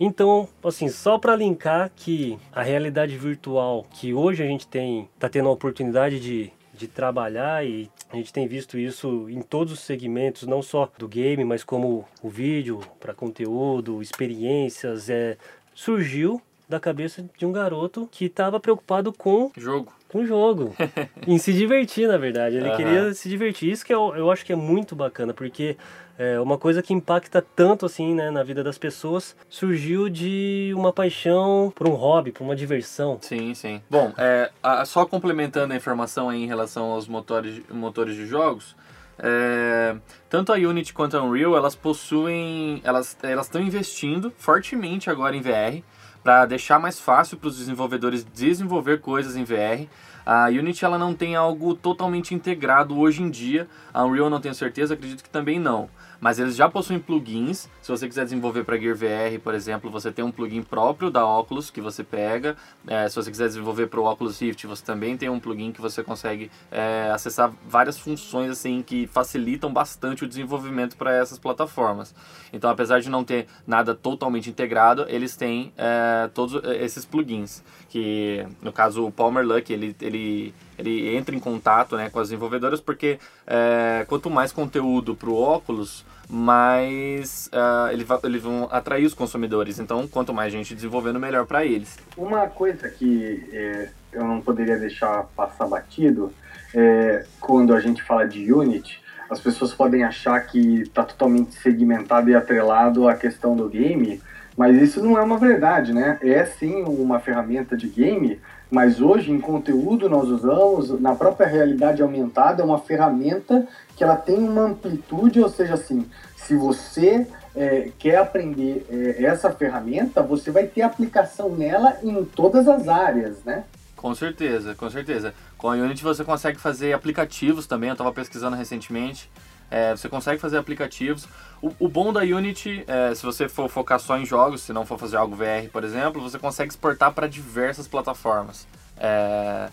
Então, 0.00 0.48
assim, 0.64 0.88
só 0.88 1.16
para 1.16 1.36
linkar 1.36 1.92
que 1.94 2.36
a 2.52 2.60
realidade 2.60 3.16
virtual 3.16 3.86
que 3.92 4.12
hoje 4.12 4.42
a 4.42 4.46
gente 4.46 4.66
tem, 4.66 5.08
tá 5.16 5.28
tendo 5.28 5.48
a 5.48 5.52
oportunidade 5.52 6.18
de, 6.18 6.50
de 6.74 6.88
trabalhar 6.88 7.64
e 7.64 7.88
a 8.10 8.16
gente 8.16 8.32
tem 8.32 8.48
visto 8.48 8.76
isso 8.76 9.30
em 9.30 9.42
todos 9.42 9.72
os 9.74 9.78
segmentos, 9.78 10.44
não 10.48 10.60
só 10.60 10.90
do 10.98 11.06
game, 11.06 11.44
mas 11.44 11.62
como 11.62 12.04
o 12.20 12.28
vídeo 12.28 12.80
para 12.98 13.14
conteúdo, 13.14 14.02
experiências, 14.02 15.08
é, 15.08 15.36
surgiu 15.72 16.42
da 16.70 16.80
cabeça 16.80 17.24
de 17.36 17.44
um 17.44 17.52
garoto 17.52 18.08
que 18.10 18.26
estava 18.26 18.58
preocupado 18.60 19.12
com 19.12 19.50
Jogo. 19.56 19.92
com 20.08 20.20
o 20.20 20.26
jogo, 20.26 20.74
em 21.26 21.36
se 21.38 21.52
divertir, 21.52 22.08
na 22.08 22.16
verdade. 22.16 22.56
Ele 22.56 22.68
Aham. 22.68 22.76
queria 22.76 23.12
se 23.14 23.28
divertir. 23.28 23.70
Isso 23.70 23.84
que 23.84 23.92
eu, 23.92 24.14
eu 24.16 24.30
acho 24.30 24.44
que 24.46 24.52
é 24.52 24.56
muito 24.56 24.94
bacana, 24.96 25.34
porque 25.34 25.76
é 26.18 26.38
uma 26.40 26.56
coisa 26.58 26.82
que 26.82 26.92
impacta 26.92 27.40
tanto 27.54 27.86
assim, 27.86 28.14
né, 28.14 28.30
na 28.30 28.42
vida 28.42 28.62
das 28.64 28.76
pessoas, 28.78 29.36
surgiu 29.48 30.08
de 30.08 30.72
uma 30.76 30.92
paixão 30.92 31.72
por 31.74 31.88
um 31.88 31.92
hobby, 31.94 32.30
por 32.32 32.42
uma 32.44 32.54
diversão. 32.56 33.18
Sim, 33.20 33.52
sim. 33.54 33.80
Bom, 33.90 34.12
é, 34.18 34.50
a- 34.62 34.84
só 34.84 35.04
complementando 35.06 35.72
a 35.72 35.76
informação 35.76 36.28
aí 36.28 36.42
em 36.42 36.46
relação 36.46 36.90
aos 36.92 37.06
motores, 37.08 37.60
motores 37.70 38.14
de 38.16 38.26
jogos, 38.26 38.76
é, 39.22 39.96
tanto 40.28 40.52
a 40.52 40.56
Unity 40.56 40.92
quanto 40.94 41.16
a 41.16 41.22
Unreal, 41.22 41.56
elas 41.56 41.74
possuem, 41.76 42.80
elas 42.84 43.16
elas 43.22 43.46
estão 43.46 43.60
investindo 43.60 44.32
fortemente 44.38 45.08
agora 45.10 45.36
em 45.36 45.40
VR 45.42 45.82
para 46.22 46.46
deixar 46.46 46.78
mais 46.78 46.98
fácil 46.98 47.36
para 47.36 47.48
os 47.48 47.58
desenvolvedores 47.58 48.24
desenvolver 48.34 49.00
coisas 49.00 49.36
em 49.36 49.44
VR. 49.44 49.88
A 50.24 50.48
Unity 50.48 50.84
ela 50.84 50.98
não 50.98 51.14
tem 51.14 51.34
algo 51.34 51.74
totalmente 51.74 52.34
integrado 52.34 52.98
hoje 52.98 53.22
em 53.22 53.30
dia. 53.30 53.66
A 53.92 54.04
Unreal 54.04 54.30
não 54.30 54.40
tenho 54.40 54.54
certeza, 54.54 54.94
acredito 54.94 55.22
que 55.22 55.30
também 55.30 55.58
não 55.58 55.88
mas 56.20 56.38
eles 56.38 56.54
já 56.54 56.68
possuem 56.68 56.98
plugins. 56.98 57.68
Se 57.80 57.90
você 57.90 58.06
quiser 58.06 58.24
desenvolver 58.24 58.64
para 58.64 58.78
Gear 58.78 58.94
VR, 58.94 59.40
por 59.42 59.54
exemplo, 59.54 59.90
você 59.90 60.12
tem 60.12 60.24
um 60.24 60.30
plugin 60.30 60.62
próprio 60.62 61.10
da 61.10 61.26
Oculus 61.26 61.70
que 61.70 61.80
você 61.80 62.04
pega. 62.04 62.56
É, 62.86 63.08
se 63.08 63.16
você 63.16 63.30
quiser 63.30 63.46
desenvolver 63.46 63.86
para 63.86 64.00
o 64.00 64.04
Oculus 64.04 64.40
Rift, 64.40 64.66
você 64.66 64.84
também 64.84 65.16
tem 65.16 65.28
um 65.28 65.40
plugin 65.40 65.72
que 65.72 65.80
você 65.80 66.02
consegue 66.02 66.50
é, 66.70 67.10
acessar 67.12 67.52
várias 67.66 67.98
funções 67.98 68.50
assim 68.50 68.82
que 68.82 69.06
facilitam 69.06 69.72
bastante 69.72 70.24
o 70.24 70.28
desenvolvimento 70.28 70.96
para 70.96 71.14
essas 71.14 71.38
plataformas. 71.38 72.14
Então, 72.52 72.68
apesar 72.68 73.00
de 73.00 73.08
não 73.08 73.24
ter 73.24 73.46
nada 73.66 73.94
totalmente 73.94 74.50
integrado, 74.50 75.06
eles 75.08 75.36
têm 75.36 75.72
é, 75.76 76.28
todos 76.34 76.60
esses 76.80 77.04
plugins. 77.04 77.62
Que 77.90 78.46
no 78.62 78.72
caso 78.72 79.04
o 79.04 79.12
Palmer 79.12 79.44
Luck 79.44 79.70
ele, 79.70 79.94
ele 80.00 80.54
ele 80.78 81.14
entra 81.14 81.34
em 81.34 81.38
contato 81.38 81.96
né, 81.96 82.08
com 82.08 82.18
as 82.18 82.28
desenvolvedoras 82.28 82.80
porque 82.80 83.18
é, 83.46 84.06
quanto 84.08 84.30
mais 84.30 84.52
conteúdo 84.52 85.14
para 85.14 85.28
o 85.28 85.38
óculos, 85.38 86.06
mais 86.28 87.50
uh, 87.52 87.92
eles 87.92 88.42
vão 88.42 88.68
atrair 88.70 89.04
os 89.04 89.14
consumidores. 89.14 89.78
Então, 89.78 90.06
quanto 90.06 90.32
mais 90.32 90.52
gente 90.52 90.74
desenvolvendo, 90.74 91.18
melhor 91.18 91.44
para 91.44 91.64
eles. 91.64 91.98
Uma 92.16 92.46
coisa 92.46 92.88
que 92.88 93.48
é, 93.52 93.88
eu 94.12 94.24
não 94.24 94.40
poderia 94.40 94.78
deixar 94.78 95.24
passar 95.36 95.66
batido 95.66 96.32
é 96.72 97.26
quando 97.40 97.74
a 97.74 97.80
gente 97.80 98.00
fala 98.02 98.26
de 98.26 98.52
Unity, 98.52 99.00
as 99.28 99.40
pessoas 99.40 99.74
podem 99.74 100.04
achar 100.04 100.38
que 100.40 100.82
está 100.82 101.04
totalmente 101.04 101.54
segmentado 101.54 102.30
e 102.30 102.34
atrelado 102.34 103.08
à 103.08 103.14
questão 103.14 103.56
do 103.56 103.68
game, 103.68 104.20
mas 104.60 104.76
isso 104.76 105.02
não 105.02 105.16
é 105.16 105.22
uma 105.22 105.38
verdade, 105.38 105.90
né? 105.90 106.18
É 106.20 106.44
sim 106.44 106.82
uma 106.82 107.18
ferramenta 107.18 107.74
de 107.74 107.88
game, 107.88 108.38
mas 108.70 109.00
hoje, 109.00 109.32
em 109.32 109.40
conteúdo, 109.40 110.06
nós 110.06 110.28
usamos, 110.28 111.00
na 111.00 111.14
própria 111.14 111.46
realidade 111.46 112.02
aumentada, 112.02 112.60
é 112.60 112.64
uma 112.66 112.78
ferramenta 112.78 113.66
que 113.96 114.04
ela 114.04 114.16
tem 114.16 114.36
uma 114.36 114.64
amplitude, 114.64 115.40
ou 115.40 115.48
seja, 115.48 115.72
assim, 115.72 116.06
se 116.36 116.54
você 116.54 117.26
é, 117.56 117.90
quer 117.98 118.16
aprender 118.18 118.86
é, 118.90 119.24
essa 119.24 119.50
ferramenta, 119.50 120.22
você 120.22 120.50
vai 120.50 120.66
ter 120.66 120.82
aplicação 120.82 121.48
nela 121.48 121.96
em 122.02 122.22
todas 122.22 122.68
as 122.68 122.86
áreas, 122.86 123.42
né? 123.42 123.64
Com 123.96 124.14
certeza, 124.14 124.74
com 124.74 124.90
certeza. 124.90 125.32
Com 125.56 125.70
a 125.70 125.72
Unity 125.72 126.02
você 126.02 126.22
consegue 126.22 126.60
fazer 126.60 126.92
aplicativos 126.92 127.66
também, 127.66 127.88
eu 127.88 127.94
estava 127.94 128.12
pesquisando 128.12 128.56
recentemente. 128.56 129.30
É, 129.70 129.92
você 129.92 130.08
consegue 130.08 130.40
fazer 130.40 130.58
aplicativos. 130.58 131.28
O, 131.62 131.70
o 131.78 131.88
bom 131.88 132.12
da 132.12 132.20
Unity, 132.20 132.84
é, 132.86 133.14
se 133.14 133.22
você 133.22 133.48
for 133.48 133.68
focar 133.68 134.00
só 134.00 134.18
em 134.18 134.26
jogos, 134.26 134.62
se 134.62 134.72
não 134.72 134.84
for 134.84 134.98
fazer 134.98 135.16
algo 135.16 135.36
VR, 135.36 135.70
por 135.72 135.84
exemplo, 135.84 136.20
você 136.20 136.38
consegue 136.38 136.70
exportar 136.70 137.12
para 137.12 137.28
diversas 137.28 137.86
plataformas. 137.86 138.66
É, 138.96 139.68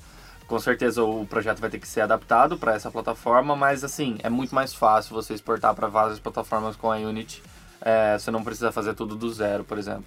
com 0.48 0.60
certeza 0.60 1.04
o 1.04 1.26
projeto 1.26 1.60
vai 1.60 1.70
ter 1.70 1.80
que 1.80 1.88
ser 1.88 2.02
adaptado 2.02 2.58
para 2.58 2.74
essa 2.74 2.90
plataforma, 2.92 3.56
mas 3.56 3.84
assim, 3.84 4.18
é 4.24 4.30
muito 4.30 4.54
mais 4.54 4.74
fácil 4.74 5.16
você 5.16 5.34
exportar 5.34 5.74
para 5.74 5.88
várias 5.88 6.20
plataformas 6.20 6.76
com 6.76 6.92
a 6.92 6.96
Unity. 6.96 7.42
É, 7.82 8.18
você 8.18 8.32
não 8.32 8.44
precisa 8.44 8.72
fazer 8.72 8.94
tudo 8.94 9.16
do 9.16 9.32
zero, 9.32 9.64
por 9.64 9.78
exemplo. 9.78 10.06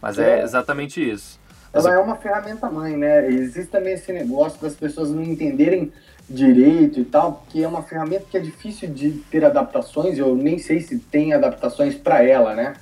Mas 0.00 0.18
é, 0.18 0.40
é 0.40 0.42
exatamente 0.42 1.02
isso. 1.02 1.40
Ela 1.72 1.94
é 1.94 1.98
uma 1.98 2.14
ferramenta 2.14 2.70
mãe, 2.70 2.96
né? 2.96 3.28
Existe 3.28 3.70
também 3.70 3.94
esse 3.94 4.12
negócio 4.12 4.60
das 4.60 4.74
pessoas 4.74 5.10
não 5.10 5.22
entenderem 5.22 5.92
direito 6.28 7.00
e 7.00 7.04
tal, 7.04 7.32
porque 7.32 7.62
é 7.62 7.68
uma 7.68 7.82
ferramenta 7.82 8.26
que 8.30 8.36
é 8.36 8.40
difícil 8.40 8.88
de 8.90 9.12
ter 9.30 9.44
adaptações, 9.44 10.18
eu 10.18 10.34
nem 10.34 10.58
sei 10.58 10.80
se 10.80 10.98
tem 10.98 11.32
adaptações 11.32 11.94
para 11.94 12.22
ela, 12.22 12.54
né? 12.54 12.74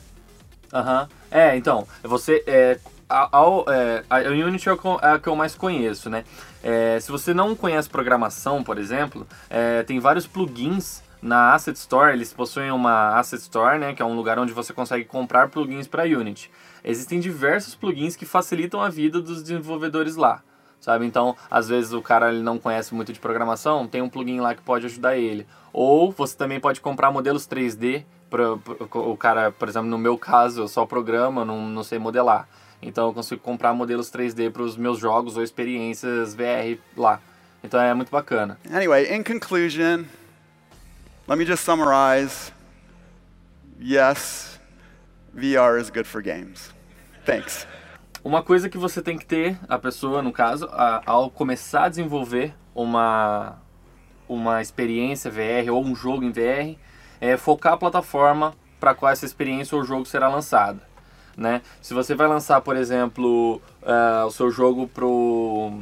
Aham. 0.72 1.02
Uhum. 1.02 1.08
É, 1.30 1.56
então, 1.56 1.86
você. 2.02 2.42
É, 2.46 2.78
a, 3.08 3.28
a, 3.38 3.74
é, 3.74 4.04
a 4.08 4.18
Unity 4.30 4.68
é, 4.68 4.72
é 4.72 5.08
a 5.08 5.18
que 5.18 5.28
eu 5.28 5.36
mais 5.36 5.54
conheço, 5.54 6.08
né? 6.08 6.24
É, 6.62 6.98
se 7.00 7.10
você 7.10 7.34
não 7.34 7.54
conhece 7.54 7.90
programação, 7.90 8.62
por 8.62 8.78
exemplo, 8.78 9.26
é, 9.50 9.82
tem 9.82 9.98
vários 9.98 10.26
plugins 10.26 11.02
na 11.20 11.54
Asset 11.54 11.78
Store, 11.78 12.12
eles 12.12 12.32
possuem 12.32 12.70
uma 12.70 13.18
Asset 13.18 13.40
Store, 13.42 13.78
né, 13.78 13.94
que 13.94 14.02
é 14.02 14.04
um 14.04 14.16
lugar 14.16 14.38
onde 14.38 14.52
você 14.52 14.72
consegue 14.72 15.04
comprar 15.04 15.48
plugins 15.48 15.86
para 15.86 16.02
Unity. 16.02 16.50
Existem 16.82 17.20
diversos 17.20 17.76
plugins 17.76 18.16
que 18.16 18.26
facilitam 18.26 18.82
a 18.82 18.88
vida 18.88 19.20
dos 19.20 19.40
desenvolvedores 19.40 20.16
lá 20.16 20.42
sabe? 20.82 21.06
Então, 21.06 21.34
às 21.50 21.68
vezes 21.68 21.92
o 21.92 22.02
cara 22.02 22.30
ele 22.30 22.42
não 22.42 22.58
conhece 22.58 22.92
muito 22.94 23.12
de 23.12 23.20
programação, 23.20 23.86
tem 23.86 24.02
um 24.02 24.08
plugin 24.08 24.40
lá 24.40 24.54
que 24.54 24.60
pode 24.60 24.84
ajudar 24.84 25.16
ele. 25.16 25.46
Ou 25.72 26.10
você 26.10 26.36
também 26.36 26.60
pode 26.60 26.80
comprar 26.80 27.10
modelos 27.10 27.46
3D, 27.46 28.04
pra, 28.28 28.56
pra, 28.58 28.98
o 28.98 29.16
cara, 29.16 29.52
por 29.52 29.68
exemplo, 29.68 29.88
no 29.88 29.96
meu 29.96 30.18
caso, 30.18 30.62
eu 30.62 30.68
só 30.68 30.84
programo, 30.84 31.44
não, 31.44 31.66
não 31.68 31.84
sei 31.84 31.98
modelar. 31.98 32.48
Então 32.82 33.06
eu 33.06 33.14
consigo 33.14 33.40
comprar 33.40 33.72
modelos 33.72 34.10
3D 34.10 34.50
para 34.50 34.62
os 34.62 34.76
meus 34.76 34.98
jogos 34.98 35.36
ou 35.36 35.42
experiências 35.42 36.34
VR 36.34 36.78
lá. 36.96 37.20
Então 37.62 37.80
é 37.80 37.94
muito 37.94 38.10
bacana. 38.10 38.58
Anyway, 38.68 39.14
in 39.14 39.22
conclusion, 39.22 40.04
let 41.28 41.38
me 41.38 41.46
just 41.46 41.64
summarize. 41.64 42.52
Yes, 43.80 44.58
VR 45.34 45.80
is 45.80 45.90
good 45.90 46.08
for 46.08 46.20
games. 46.20 46.72
Thanks. 47.24 47.66
Uma 48.24 48.40
coisa 48.40 48.68
que 48.68 48.78
você 48.78 49.02
tem 49.02 49.18
que 49.18 49.26
ter, 49.26 49.58
a 49.68 49.76
pessoa, 49.76 50.22
no 50.22 50.30
caso, 50.30 50.68
a, 50.70 51.02
ao 51.04 51.28
começar 51.28 51.86
a 51.86 51.88
desenvolver 51.88 52.54
uma, 52.72 53.58
uma 54.28 54.62
experiência 54.62 55.28
VR 55.28 55.72
ou 55.72 55.84
um 55.84 55.92
jogo 55.92 56.22
em 56.22 56.30
VR, 56.30 56.78
é 57.20 57.36
focar 57.36 57.72
a 57.72 57.76
plataforma 57.76 58.54
para 58.78 58.94
qual 58.94 59.10
essa 59.10 59.26
experiência 59.26 59.76
ou 59.76 59.82
jogo 59.82 60.06
será 60.06 60.28
lançada. 60.28 60.80
Né? 61.36 61.62
Se 61.80 61.94
você 61.94 62.14
vai 62.14 62.28
lançar, 62.28 62.60
por 62.60 62.76
exemplo, 62.76 63.60
uh, 63.82 64.26
o 64.26 64.30
seu 64.30 64.52
jogo 64.52 64.86
pro, 64.86 65.80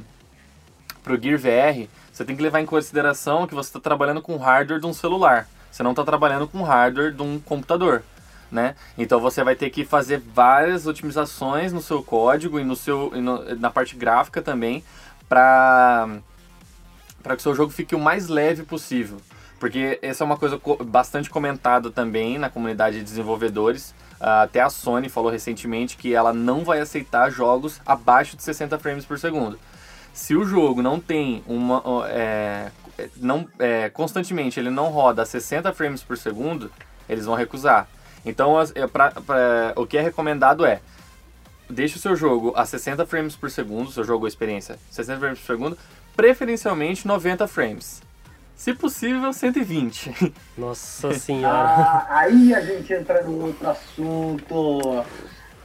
pro 1.02 1.20
Gear 1.20 1.38
VR, 1.38 1.88
você 2.10 2.24
tem 2.24 2.34
que 2.34 2.42
levar 2.42 2.62
em 2.62 2.66
consideração 2.66 3.46
que 3.46 3.54
você 3.54 3.68
está 3.68 3.80
trabalhando 3.80 4.22
com 4.22 4.38
hardware 4.38 4.80
de 4.80 4.86
um 4.86 4.94
celular. 4.94 5.46
Você 5.70 5.82
não 5.82 5.90
está 5.90 6.04
trabalhando 6.04 6.48
com 6.48 6.62
hardware 6.62 7.12
de 7.12 7.22
um 7.22 7.38
computador 7.38 8.02
né? 8.50 8.74
Então 8.98 9.20
você 9.20 9.44
vai 9.44 9.54
ter 9.54 9.70
que 9.70 9.84
fazer 9.84 10.18
várias 10.18 10.86
otimizações 10.86 11.72
no 11.72 11.80
seu 11.80 12.02
código 12.02 12.58
e 12.58 12.64
no 12.64 12.74
seu 12.74 13.12
e 13.14 13.20
no, 13.20 13.54
na 13.56 13.70
parte 13.70 13.96
gráfica 13.96 14.42
também 14.42 14.84
para 15.28 16.08
para 17.22 17.36
que 17.36 17.40
o 17.40 17.42
seu 17.42 17.54
jogo 17.54 17.70
fique 17.72 17.94
o 17.94 18.00
mais 18.00 18.28
leve 18.28 18.62
possível. 18.62 19.18
Porque 19.58 19.98
essa 20.00 20.24
é 20.24 20.26
uma 20.26 20.38
coisa 20.38 20.58
bastante 20.86 21.28
comentada 21.28 21.90
também 21.90 22.38
na 22.38 22.48
comunidade 22.48 22.96
de 22.96 23.04
desenvolvedores. 23.04 23.90
Uh, 24.18 24.42
até 24.42 24.62
a 24.62 24.70
Sony 24.70 25.10
falou 25.10 25.30
recentemente 25.30 25.98
que 25.98 26.14
ela 26.14 26.32
não 26.32 26.64
vai 26.64 26.80
aceitar 26.80 27.30
jogos 27.30 27.80
abaixo 27.84 28.36
de 28.36 28.42
60 28.42 28.78
frames 28.78 29.04
por 29.04 29.18
segundo. 29.18 29.58
Se 30.14 30.34
o 30.34 30.44
jogo 30.46 30.82
não 30.82 30.98
tem 30.98 31.44
uma. 31.46 31.82
É, 32.08 32.70
não, 33.16 33.46
é, 33.58 33.90
constantemente 33.90 34.58
ele 34.58 34.70
não 34.70 34.88
roda 34.88 35.22
a 35.22 35.26
60 35.26 35.72
frames 35.72 36.02
por 36.02 36.16
segundo, 36.16 36.70
eles 37.08 37.26
vão 37.26 37.34
recusar. 37.34 37.86
Então, 38.24 38.54
é 38.74 38.86
pra, 38.86 39.10
pra, 39.10 39.72
o 39.76 39.86
que 39.86 39.96
é 39.96 40.00
recomendado 40.00 40.64
é 40.64 40.80
deixe 41.70 41.96
o 41.96 42.00
seu 42.00 42.16
jogo 42.16 42.52
a 42.56 42.66
60 42.66 43.06
frames 43.06 43.36
por 43.36 43.50
segundo, 43.50 43.90
seu 43.90 44.04
jogo 44.04 44.24
ou 44.24 44.28
experiência, 44.28 44.78
60 44.90 45.18
frames 45.18 45.38
por 45.38 45.46
segundo, 45.46 45.78
preferencialmente 46.16 47.06
90 47.06 47.46
frames. 47.46 48.02
Se 48.56 48.74
possível, 48.74 49.32
120. 49.32 50.34
Nossa 50.58 51.14
senhora. 51.18 51.56
Ah, 51.56 52.06
aí 52.10 52.54
a 52.54 52.60
gente 52.60 52.92
entra 52.92 53.22
num 53.22 53.44
outro 53.44 53.70
assunto. 53.70 55.04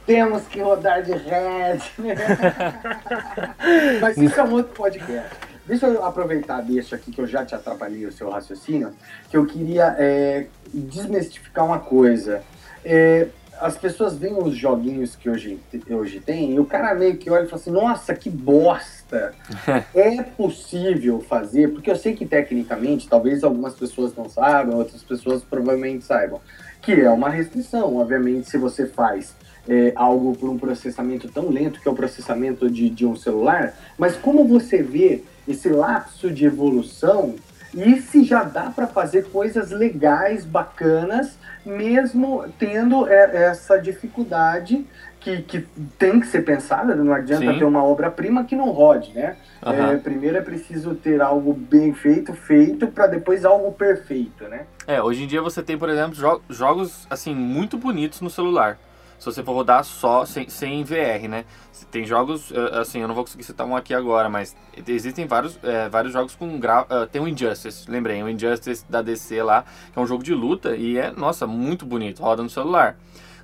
Temos 0.06 0.46
que 0.46 0.62
rodar 0.62 1.02
de 1.02 1.12
red. 1.12 1.80
Mas 4.00 4.16
isso 4.16 4.40
é 4.40 4.44
um 4.44 4.52
outro 4.52 4.72
podcast. 4.72 5.45
Deixa 5.66 5.86
eu 5.86 6.04
aproveitar 6.04 6.60
deixa 6.62 6.94
aqui 6.94 7.10
que 7.10 7.20
eu 7.20 7.26
já 7.26 7.44
te 7.44 7.54
atrapalhei 7.54 8.06
o 8.06 8.12
seu 8.12 8.30
raciocínio, 8.30 8.92
que 9.28 9.36
eu 9.36 9.44
queria 9.46 9.96
é, 9.98 10.46
desmistificar 10.72 11.64
uma 11.64 11.80
coisa. 11.80 12.42
É, 12.84 13.26
as 13.60 13.76
pessoas 13.76 14.16
veem 14.16 14.38
os 14.38 14.54
joguinhos 14.54 15.16
que 15.16 15.28
hoje, 15.28 15.58
hoje 15.90 16.20
tem 16.20 16.54
e 16.54 16.60
o 16.60 16.64
cara 16.64 16.94
meio 16.94 17.16
que 17.16 17.30
olha 17.30 17.44
e 17.44 17.48
fala 17.48 17.60
assim, 17.60 17.70
nossa, 17.70 18.14
que 18.14 18.30
bosta! 18.30 19.34
é 19.94 20.22
possível 20.22 21.20
fazer, 21.20 21.72
porque 21.72 21.90
eu 21.90 21.96
sei 21.96 22.14
que 22.14 22.26
tecnicamente, 22.26 23.08
talvez 23.08 23.42
algumas 23.42 23.74
pessoas 23.74 24.14
não 24.14 24.28
saibam, 24.28 24.76
outras 24.76 25.02
pessoas 25.02 25.42
provavelmente 25.42 26.04
saibam, 26.04 26.40
que 26.82 26.92
é 26.92 27.10
uma 27.10 27.30
restrição. 27.30 27.96
Obviamente, 27.96 28.48
se 28.48 28.58
você 28.58 28.86
faz 28.86 29.34
é, 29.68 29.92
algo 29.96 30.36
por 30.36 30.50
um 30.50 30.58
processamento 30.58 31.28
tão 31.28 31.48
lento 31.48 31.80
que 31.80 31.88
é 31.88 31.90
o 31.90 31.94
processamento 31.94 32.70
de, 32.70 32.90
de 32.90 33.06
um 33.06 33.16
celular, 33.16 33.74
mas 33.98 34.16
como 34.16 34.46
você 34.46 34.82
vê 34.82 35.24
esse 35.46 35.68
lapso 35.68 36.30
de 36.30 36.44
evolução 36.44 37.34
e 37.74 38.00
se 38.00 38.24
já 38.24 38.42
dá 38.42 38.70
para 38.70 38.86
fazer 38.86 39.26
coisas 39.26 39.70
legais, 39.70 40.44
bacanas, 40.44 41.36
mesmo 41.64 42.44
tendo 42.58 43.06
é, 43.06 43.44
essa 43.44 43.76
dificuldade 43.76 44.86
que, 45.20 45.42
que 45.42 45.66
tem 45.98 46.20
que 46.20 46.26
ser 46.26 46.42
pensada, 46.42 46.94
não 46.94 47.12
adianta 47.12 47.52
Sim. 47.52 47.58
ter 47.58 47.64
uma 47.64 47.82
obra-prima 47.82 48.44
que 48.44 48.54
não 48.54 48.70
rode, 48.70 49.12
né? 49.12 49.36
Uhum. 49.64 49.90
É, 49.90 49.96
primeiro 49.96 50.38
é 50.38 50.40
preciso 50.40 50.94
ter 50.94 51.20
algo 51.20 51.52
bem 51.52 51.92
feito, 51.92 52.32
feito, 52.32 52.86
para 52.86 53.08
depois 53.08 53.44
algo 53.44 53.72
perfeito, 53.72 54.44
né? 54.44 54.66
É, 54.86 55.02
hoje 55.02 55.24
em 55.24 55.26
dia 55.26 55.42
você 55.42 55.62
tem, 55.62 55.76
por 55.76 55.88
exemplo, 55.88 56.14
jo 56.14 56.40
jogos 56.48 57.06
assim 57.10 57.34
muito 57.34 57.76
bonitos 57.76 58.20
no 58.20 58.30
celular. 58.30 58.78
Se 59.18 59.24
você 59.26 59.42
for 59.42 59.52
rodar 59.52 59.84
só 59.84 60.24
sem, 60.24 60.48
sem 60.48 60.84
VR, 60.84 61.28
né? 61.28 61.44
Tem 61.90 62.04
jogos, 62.04 62.52
eh, 62.52 62.78
assim, 62.78 63.00
eu 63.00 63.08
não 63.08 63.14
vou 63.14 63.24
conseguir 63.24 63.44
citar 63.44 63.66
um 63.66 63.76
aqui 63.76 63.94
agora, 63.94 64.28
mas 64.28 64.56
existem 64.86 65.26
vários, 65.26 65.58
é, 65.62 65.88
vários 65.88 66.12
jogos 66.12 66.34
com 66.34 66.58
gra... 66.58 66.82
Uh, 66.82 67.06
tem 67.06 67.20
o 67.20 67.28
Injustice, 67.28 67.90
lembrei, 67.90 68.22
o 68.22 68.28
Injustice 68.28 68.84
da 68.88 69.02
DC 69.02 69.42
lá, 69.42 69.64
que 69.92 69.98
é 69.98 70.02
um 70.02 70.06
jogo 70.06 70.22
de 70.22 70.34
luta 70.34 70.76
e 70.76 70.98
é, 70.98 71.10
nossa, 71.10 71.46
muito 71.46 71.86
bonito, 71.86 72.22
roda 72.22 72.42
no 72.42 72.50
celular. 72.50 72.96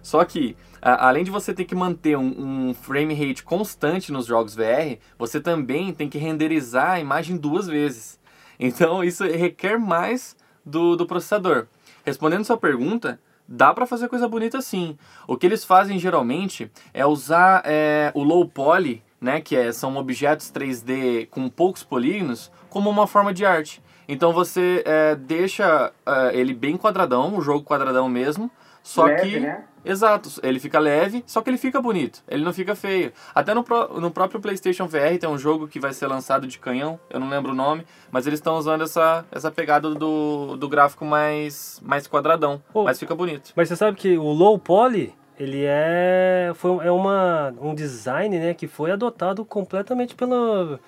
Só 0.02 0.24
que, 0.24 0.56
além 0.80 1.22
de 1.22 1.30
você 1.30 1.54
ter 1.54 1.64
que 1.64 1.74
manter 1.74 2.16
um, 2.18 2.68
um, 2.68 2.74
frame 2.74 3.14
rate 3.14 3.44
constante 3.44 4.10
nos 4.10 4.26
jogos 4.26 4.54
VR, 4.54 4.98
você 5.16 5.40
também 5.40 5.92
tem 5.94 6.08
que 6.08 6.18
renderizar 6.18 6.92
a 6.92 7.00
imagem 7.00 7.36
duas 7.36 7.68
vezes. 7.68 8.18
Então, 8.58 9.04
isso 9.04 9.24
requer 9.24 9.78
mais 9.78 10.36
do, 10.66 10.96
do 10.96 11.06
processador. 11.06 11.66
Respondendo 12.04 12.44
sua 12.44 12.56
pergunta, 12.56 13.18
dá 13.46 13.72
para 13.72 13.86
fazer 13.86 14.08
coisa 14.08 14.28
bonita 14.28 14.60
sim. 14.60 14.96
O 15.26 15.36
que 15.36 15.46
eles 15.46 15.64
fazem 15.64 15.98
geralmente 15.98 16.70
é 16.92 17.04
usar 17.04 17.62
é, 17.64 18.10
o 18.14 18.22
low 18.22 18.46
poly, 18.48 19.02
né, 19.20 19.40
que 19.40 19.56
é, 19.56 19.70
são 19.72 19.96
objetos 19.96 20.50
3D 20.50 21.28
com 21.28 21.48
poucos 21.48 21.82
polígonos, 21.82 22.50
como 22.68 22.90
uma 22.90 23.06
forma 23.06 23.32
de 23.32 23.44
arte. 23.44 23.82
Então 24.08 24.32
você 24.32 24.82
é, 24.84 25.14
deixa 25.14 25.92
é, 26.04 26.36
ele 26.36 26.52
bem 26.52 26.76
quadradão, 26.76 27.36
o 27.36 27.40
jogo 27.40 27.64
quadradão 27.64 28.08
mesmo, 28.08 28.50
só 28.82 29.04
Leve, 29.04 29.30
que 29.30 29.40
né? 29.40 29.64
Exato, 29.84 30.30
ele 30.44 30.60
fica 30.60 30.78
leve, 30.78 31.24
só 31.26 31.40
que 31.40 31.50
ele 31.50 31.58
fica 31.58 31.80
bonito, 31.80 32.22
ele 32.28 32.44
não 32.44 32.52
fica 32.52 32.74
feio. 32.74 33.12
Até 33.34 33.52
no, 33.52 33.64
pro, 33.64 34.00
no 34.00 34.10
próprio 34.10 34.40
PlayStation 34.40 34.86
VR 34.86 35.18
tem 35.18 35.28
um 35.28 35.38
jogo 35.38 35.66
que 35.66 35.80
vai 35.80 35.92
ser 35.92 36.06
lançado 36.06 36.46
de 36.46 36.58
canhão, 36.58 37.00
eu 37.10 37.18
não 37.18 37.28
lembro 37.28 37.50
o 37.50 37.54
nome, 37.54 37.84
mas 38.10 38.26
eles 38.26 38.38
estão 38.38 38.56
usando 38.56 38.82
essa, 38.82 39.24
essa 39.32 39.50
pegada 39.50 39.90
do, 39.90 40.56
do 40.56 40.68
gráfico 40.68 41.04
mais, 41.04 41.80
mais 41.84 42.06
quadradão, 42.06 42.62
oh, 42.72 42.84
mas 42.84 42.98
fica 42.98 43.14
bonito. 43.14 43.52
Mas 43.56 43.68
você 43.68 43.76
sabe 43.76 43.96
que 43.96 44.16
o 44.16 44.28
low 44.28 44.56
poly, 44.56 45.12
ele 45.38 45.64
é, 45.64 46.52
foi, 46.54 46.86
é 46.86 46.90
uma, 46.90 47.52
um 47.60 47.74
design 47.74 48.38
né, 48.38 48.54
que 48.54 48.68
foi 48.68 48.92
adotado 48.92 49.44
completamente 49.44 50.14
pela, 50.14 50.78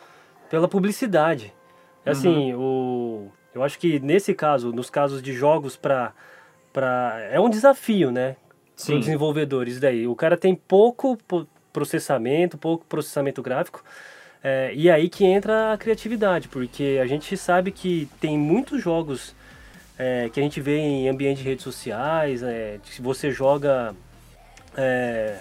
pela 0.48 0.68
publicidade. 0.68 1.52
É 2.04 2.10
assim, 2.10 2.52
uhum. 2.52 2.60
o, 2.60 3.32
eu 3.54 3.62
acho 3.62 3.78
que 3.78 3.98
nesse 3.98 4.34
caso, 4.34 4.72
nos 4.72 4.90
casos 4.90 5.22
de 5.22 5.32
jogos 5.32 5.76
para. 5.76 6.12
Pra, 6.74 7.20
é 7.30 7.40
um 7.40 7.48
desafio, 7.48 8.10
né? 8.10 8.36
Sim. 8.76 8.98
desenvolvedores 8.98 9.78
daí. 9.78 10.06
O 10.08 10.16
cara 10.16 10.36
tem 10.36 10.54
pouco 10.54 11.16
processamento, 11.72 12.58
pouco 12.58 12.84
processamento 12.84 13.40
gráfico. 13.40 13.82
É, 14.42 14.72
e 14.74 14.90
aí 14.90 15.08
que 15.08 15.24
entra 15.24 15.72
a 15.72 15.78
criatividade, 15.78 16.48
porque 16.48 16.98
a 17.00 17.06
gente 17.06 17.36
sabe 17.36 17.70
que 17.70 18.08
tem 18.20 18.36
muitos 18.36 18.82
jogos 18.82 19.34
é, 19.98 20.28
que 20.28 20.38
a 20.38 20.42
gente 20.42 20.60
vê 20.60 20.76
em 20.76 21.08
ambiente 21.08 21.38
de 21.38 21.44
redes 21.44 21.62
sociais, 21.64 22.42
é, 22.42 22.78
se 22.84 23.00
você 23.00 23.30
joga. 23.30 23.94
É, 24.76 25.38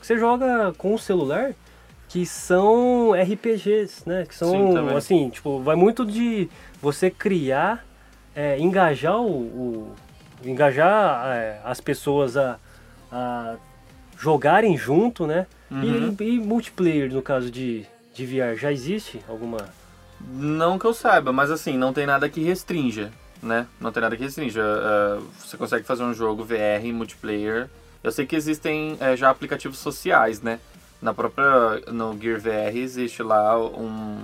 você 0.00 0.18
joga 0.18 0.74
com 0.76 0.94
o 0.94 0.98
celular 0.98 1.54
que 2.08 2.26
são 2.26 3.12
RPGs, 3.12 4.02
né? 4.04 4.26
Que 4.26 4.34
são 4.34 4.50
Sim, 4.50 4.96
assim, 4.96 5.30
tipo, 5.30 5.60
vai 5.60 5.76
muito 5.76 6.04
de 6.04 6.50
você 6.80 7.08
criar, 7.08 7.86
engajar 8.58 9.20
o, 9.20 9.30
o 9.30 9.94
engajar 10.44 11.26
é, 11.26 11.60
as 11.64 11.80
pessoas 11.80 12.36
a, 12.36 12.58
a 13.10 13.56
jogarem 14.18 14.76
junto, 14.76 15.26
né? 15.26 15.46
Uhum. 15.70 16.14
E, 16.20 16.24
e, 16.24 16.40
multiplayer, 16.40 17.12
no 17.12 17.22
caso 17.22 17.50
de, 17.50 17.84
de 18.14 18.26
VR, 18.26 18.56
já 18.56 18.70
existe 18.70 19.20
alguma? 19.28 19.58
Não 20.20 20.78
que 20.78 20.84
eu 20.84 20.94
saiba, 20.94 21.32
mas 21.32 21.50
assim, 21.50 21.76
não 21.76 21.92
tem 21.92 22.06
nada 22.06 22.28
que 22.28 22.42
restrinja, 22.42 23.10
né? 23.42 23.66
Não 23.80 23.90
tem 23.90 24.00
nada 24.00 24.16
que 24.16 24.22
restrinja. 24.22 24.62
Uh, 24.62 25.26
você 25.38 25.56
consegue 25.56 25.84
fazer 25.84 26.04
um 26.04 26.14
jogo 26.14 26.44
VR 26.44 26.84
multiplayer. 26.92 27.68
Eu 28.04 28.12
sei 28.12 28.24
que 28.26 28.36
existem 28.36 28.94
uh, 28.94 29.16
já 29.16 29.30
aplicativos 29.30 29.78
sociais, 29.78 30.40
né? 30.40 30.60
Na 31.00 31.12
própria, 31.12 31.80
no 31.90 32.16
Gear 32.20 32.40
VR 32.40 32.76
existe 32.76 33.24
lá 33.24 33.58
um, 33.58 34.20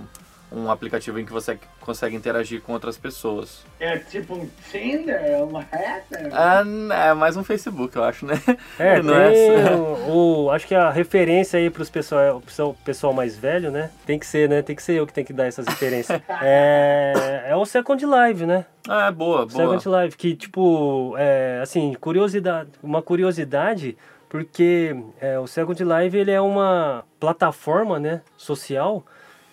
um 0.53 0.71
aplicativo 0.71 1.19
em 1.19 1.25
que 1.25 1.33
você 1.33 1.59
consegue 1.89 2.15
interagir 2.15 2.61
com 2.61 2.75
outras 2.75 2.99
pessoas. 2.99 3.65
É 3.81 3.97
tipo 3.97 4.35
um 4.35 4.47
Tinder? 4.71 5.17
É 5.17 5.39
uma 5.39 5.63
reta? 5.63 6.29
Ah, 6.33 6.63
é 7.09 7.15
mais 7.15 7.35
um 7.35 7.43
Facebook, 7.43 7.97
eu 7.97 8.05
acho, 8.05 8.27
né? 8.27 8.35
É, 8.79 9.01
Não 9.03 9.15
é 9.15 9.33
tem 9.33 9.49
é 9.49 9.71
o, 9.75 10.45
o, 10.45 10.51
acho 10.51 10.67
que 10.67 10.75
a 10.75 10.91
referência 10.91 11.59
aí 11.59 11.71
para 11.71 11.81
os 11.81 11.89
pessoal, 11.89 12.43
pessoal, 12.43 12.77
pessoal 12.85 13.15
mais 13.15 13.39
velho, 13.39 13.71
né? 13.71 13.91
Tem 14.05 14.19
que 14.19 14.27
ser, 14.27 14.51
né? 14.51 14.61
Tem 14.61 14.77
que 14.77 14.83
ser 14.83 14.97
eu 14.97 15.07
que 15.07 15.15
tenho 15.15 15.27
que 15.27 15.33
dar 15.33 15.47
essas 15.47 15.67
referências. 15.67 16.21
é, 16.43 17.47
é 17.47 17.57
o 17.57 17.65
Second 17.65 18.05
Live, 18.05 18.45
né? 18.45 18.67
Ah, 18.87 19.07
é 19.07 19.11
boa, 19.11 19.47
boa. 19.47 19.51
Second 19.51 19.89
Live, 19.89 20.17
que 20.19 20.37
tipo, 20.37 21.15
é, 21.17 21.61
assim, 21.63 21.95
curiosidade, 21.95 22.69
uma 22.83 23.01
curiosidade 23.01 23.97
porque 24.29 24.95
é, 25.23 25.39
o 25.39 25.47
Second 25.47 25.83
Live 25.83 26.19
ele 26.19 26.33
é 26.33 26.41
uma 26.41 27.03
plataforma, 27.19 27.99
né, 27.99 28.21
social 28.37 29.07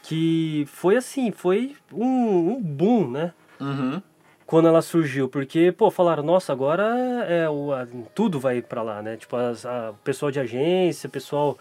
que 0.06 0.66
foi 0.68 0.96
assim, 0.96 1.32
foi 1.32 1.76
um, 1.92 2.52
um 2.52 2.62
boom, 2.62 3.10
né? 3.10 3.34
Uhum. 3.60 4.02
Quando 4.46 4.68
ela 4.68 4.84
surgiu, 4.84 5.28
porque, 5.28 5.72
pô, 5.72 5.90
falaram, 5.90 6.22
nossa, 6.22 6.54
agora 6.54 6.84
é, 7.28 7.50
o, 7.50 7.74
a, 7.74 7.88
tudo 8.14 8.40
vai 8.40 8.62
para 8.62 8.84
lá, 8.84 9.02
né? 9.02 9.18
Tipo, 9.18 9.36
as, 9.36 9.66
a, 9.66 9.90
o 9.90 9.96
pessoal 10.04 10.30
de 10.32 10.40
agência, 10.40 11.08
o 11.08 11.12
pessoal 11.12 11.58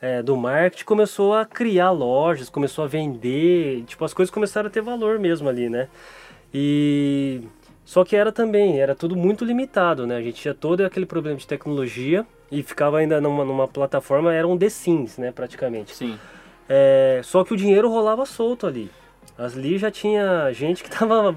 é, 0.00 0.22
do 0.22 0.34
marketing 0.34 0.86
começou 0.86 1.34
a 1.34 1.44
criar 1.44 1.90
lojas, 1.90 2.48
começou 2.48 2.84
a 2.84 2.88
vender, 2.88 3.84
tipo, 3.84 4.02
as 4.06 4.14
coisas 4.14 4.32
começaram 4.32 4.68
a 4.68 4.70
ter 4.70 4.80
valor 4.80 5.18
mesmo 5.18 5.48
ali, 5.48 5.68
né? 5.68 5.88
E... 6.52 7.42
Só 7.84 8.04
que 8.04 8.16
era 8.16 8.32
também, 8.32 8.80
era 8.80 8.94
tudo 8.94 9.14
muito 9.14 9.44
limitado, 9.44 10.06
né? 10.06 10.16
A 10.16 10.22
gente 10.22 10.40
tinha 10.40 10.54
todo 10.54 10.80
aquele 10.80 11.04
problema 11.04 11.36
de 11.36 11.46
tecnologia 11.46 12.24
e 12.50 12.62
ficava 12.62 12.98
ainda 12.98 13.20
numa, 13.20 13.44
numa 13.44 13.68
plataforma, 13.68 14.32
era 14.32 14.46
um 14.46 14.56
The 14.56 14.70
Sims, 14.70 15.18
né, 15.18 15.32
praticamente. 15.32 15.94
Sim. 15.94 16.16
É, 16.68 17.20
só 17.24 17.44
que 17.44 17.52
o 17.52 17.56
dinheiro 17.56 17.88
rolava 17.90 18.24
solto 18.26 18.66
ali. 18.66 18.90
Ali 19.38 19.78
já 19.78 19.90
tinha 19.90 20.52
gente 20.52 20.84
que 20.84 20.90
tava 20.96 21.34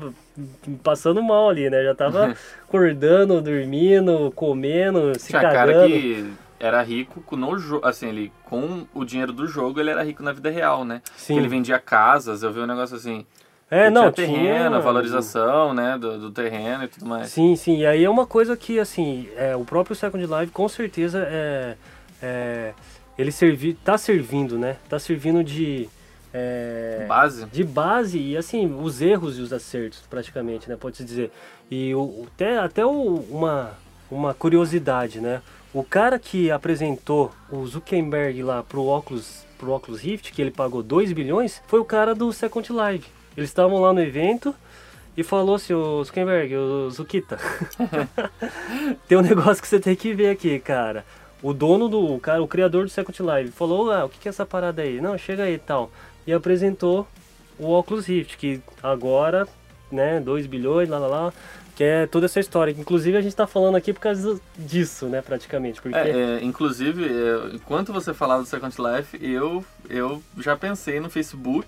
passando 0.84 1.24
mal 1.24 1.50
ali, 1.50 1.70
né? 1.70 1.84
Já 1.84 1.96
tava 1.96 2.36
acordando, 2.68 3.42
dormindo, 3.42 4.32
comendo, 4.36 5.18
se 5.18 5.30
tinha 5.30 5.42
cagando. 5.42 5.74
cara 5.74 5.88
que 5.88 6.34
era 6.60 6.82
rico 6.82 7.36
no 7.36 7.58
jogo, 7.58 7.86
assim, 7.86 8.10
ele 8.10 8.32
com 8.44 8.86
o 8.94 9.04
dinheiro 9.06 9.32
do 9.32 9.48
jogo, 9.48 9.80
ele 9.80 9.92
era 9.92 10.04
rico 10.04 10.24
na 10.24 10.32
vida 10.32 10.50
real, 10.50 10.86
né? 10.86 11.02
Sim. 11.16 11.34
Que 11.34 11.40
ele 11.40 11.48
vendia 11.48 11.80
casas, 11.80 12.44
eu 12.44 12.52
vi 12.52 12.60
um 12.60 12.66
negócio 12.66 12.96
assim. 12.96 13.26
É, 13.70 13.90
não, 13.90 14.12
tinha 14.12 14.28
terreno, 14.28 14.70
tinha... 14.70 14.80
valorização, 14.80 15.74
né, 15.74 15.98
do, 15.98 16.20
do, 16.20 16.32
terreno 16.32 16.84
e 16.84 16.88
tudo 16.88 17.06
mais. 17.08 17.30
Sim, 17.30 17.56
sim, 17.56 17.80
e 17.80 17.86
aí 17.86 18.04
é 18.04 18.10
uma 18.10 18.28
coisa 18.28 18.56
que, 18.56 18.80
assim, 18.80 19.28
é, 19.36 19.56
o 19.56 19.66
próprio 19.66 19.96
Second 19.96 20.24
Life 20.24 20.52
com 20.52 20.70
certeza 20.70 21.28
é, 21.28 21.76
é 22.22 22.74
ele 23.18 23.32
servi, 23.32 23.74
tá 23.74 23.98
servindo, 23.98 24.58
né? 24.58 24.78
Tá 24.90 25.00
servindo 25.00 25.44
de 25.44 25.90
é, 26.34 27.06
base. 27.08 27.46
De 27.46 27.64
base 27.64 28.20
e 28.20 28.36
assim, 28.36 28.66
os 28.82 29.02
erros 29.02 29.38
e 29.38 29.42
os 29.42 29.54
acertos, 29.54 30.04
praticamente, 30.10 30.68
né? 30.68 30.76
Pode-se 30.76 31.04
dizer. 31.04 31.32
E 31.72 31.96
o, 31.96 32.28
até, 32.34 32.58
até 32.58 32.86
o, 32.86 33.16
uma, 33.30 33.72
uma 34.12 34.34
curiosidade, 34.34 35.22
né? 35.22 35.42
O 35.74 35.82
cara 35.84 36.20
que 36.20 36.52
apresentou 36.52 37.32
o 37.50 37.66
Zuckerberg 37.66 38.44
lá 38.44 38.64
pro 38.64 38.86
Oculus, 38.86 39.46
pro 39.58 39.72
Oculus 39.72 40.02
Rift, 40.02 40.34
que 40.34 40.42
ele 40.42 40.52
pagou 40.52 40.84
2 40.84 41.14
bilhões, 41.14 41.62
foi 41.68 41.80
o 41.80 41.86
cara 41.86 42.14
do 42.14 42.32
Second 42.34 42.70
Life. 42.72 43.10
Eles 43.36 43.50
estavam 43.50 43.80
lá 43.80 43.94
no 43.94 44.02
evento 44.02 44.54
e 45.16 45.24
falou 45.24 45.56
assim, 45.56 45.74
o 45.74 46.04
Zuckerberg, 46.04 46.56
o 46.56 46.90
Zukita, 46.90 47.38
tem 49.08 49.18
um 49.18 49.22
negócio 49.22 49.62
que 49.62 49.68
você 49.68 49.80
tem 49.80 49.96
que 49.96 50.14
ver 50.14 50.30
aqui, 50.30 50.60
cara 50.60 51.06
o 51.42 51.54
dono 51.54 51.88
do 51.88 52.18
cara, 52.20 52.42
o 52.42 52.48
criador 52.48 52.86
do 52.86 52.90
Second 52.90 53.22
Life, 53.22 53.52
falou: 53.52 53.92
ah, 53.92 54.06
o 54.06 54.10
que, 54.10 54.28
é 54.28 54.30
essa 54.30 54.46
parada 54.46 54.82
aí? 54.82 55.00
Não, 55.02 55.18
chega 55.18 55.44
aí 55.44 55.56
e 55.56 55.60
tal. 55.60 55.92
E 56.26 56.34
apresentou 56.34 57.08
o 57.60 57.72
Oculus 57.72 58.08
Rift, 58.08 58.38
que 58.38 58.62
agora, 58.82 59.48
né, 59.92 60.20
2 60.20 60.48
bilhões, 60.48 60.90
lá 60.90 60.98
lá 60.98 61.08
lá, 61.08 61.34
que 61.76 61.84
é 61.84 62.08
toda 62.08 62.26
essa 62.26 62.40
história. 62.40 62.72
Inclusive 62.72 63.18
a 63.18 63.22
gente 63.22 63.32
está 63.32 63.46
falando 63.46 63.76
aqui 63.76 63.94
por 63.94 64.00
causa 64.00 64.40
disso, 64.58 65.08
né, 65.08 65.22
praticamente. 65.22 65.82
Porque... 65.82 65.98
É, 65.98 66.10
é, 66.10 66.44
inclusive, 66.44 67.06
é, 67.06 67.56
enquanto 67.56 67.94
você 67.94 68.14
falava 68.14 68.42
do 68.42 68.48
Second 68.48 68.76
Life, 68.82 69.20
eu, 69.22 69.64
eu 69.90 70.22
já 70.40 70.56
pensei 70.56 71.00
no 71.00 71.10
Facebook. 71.10 71.68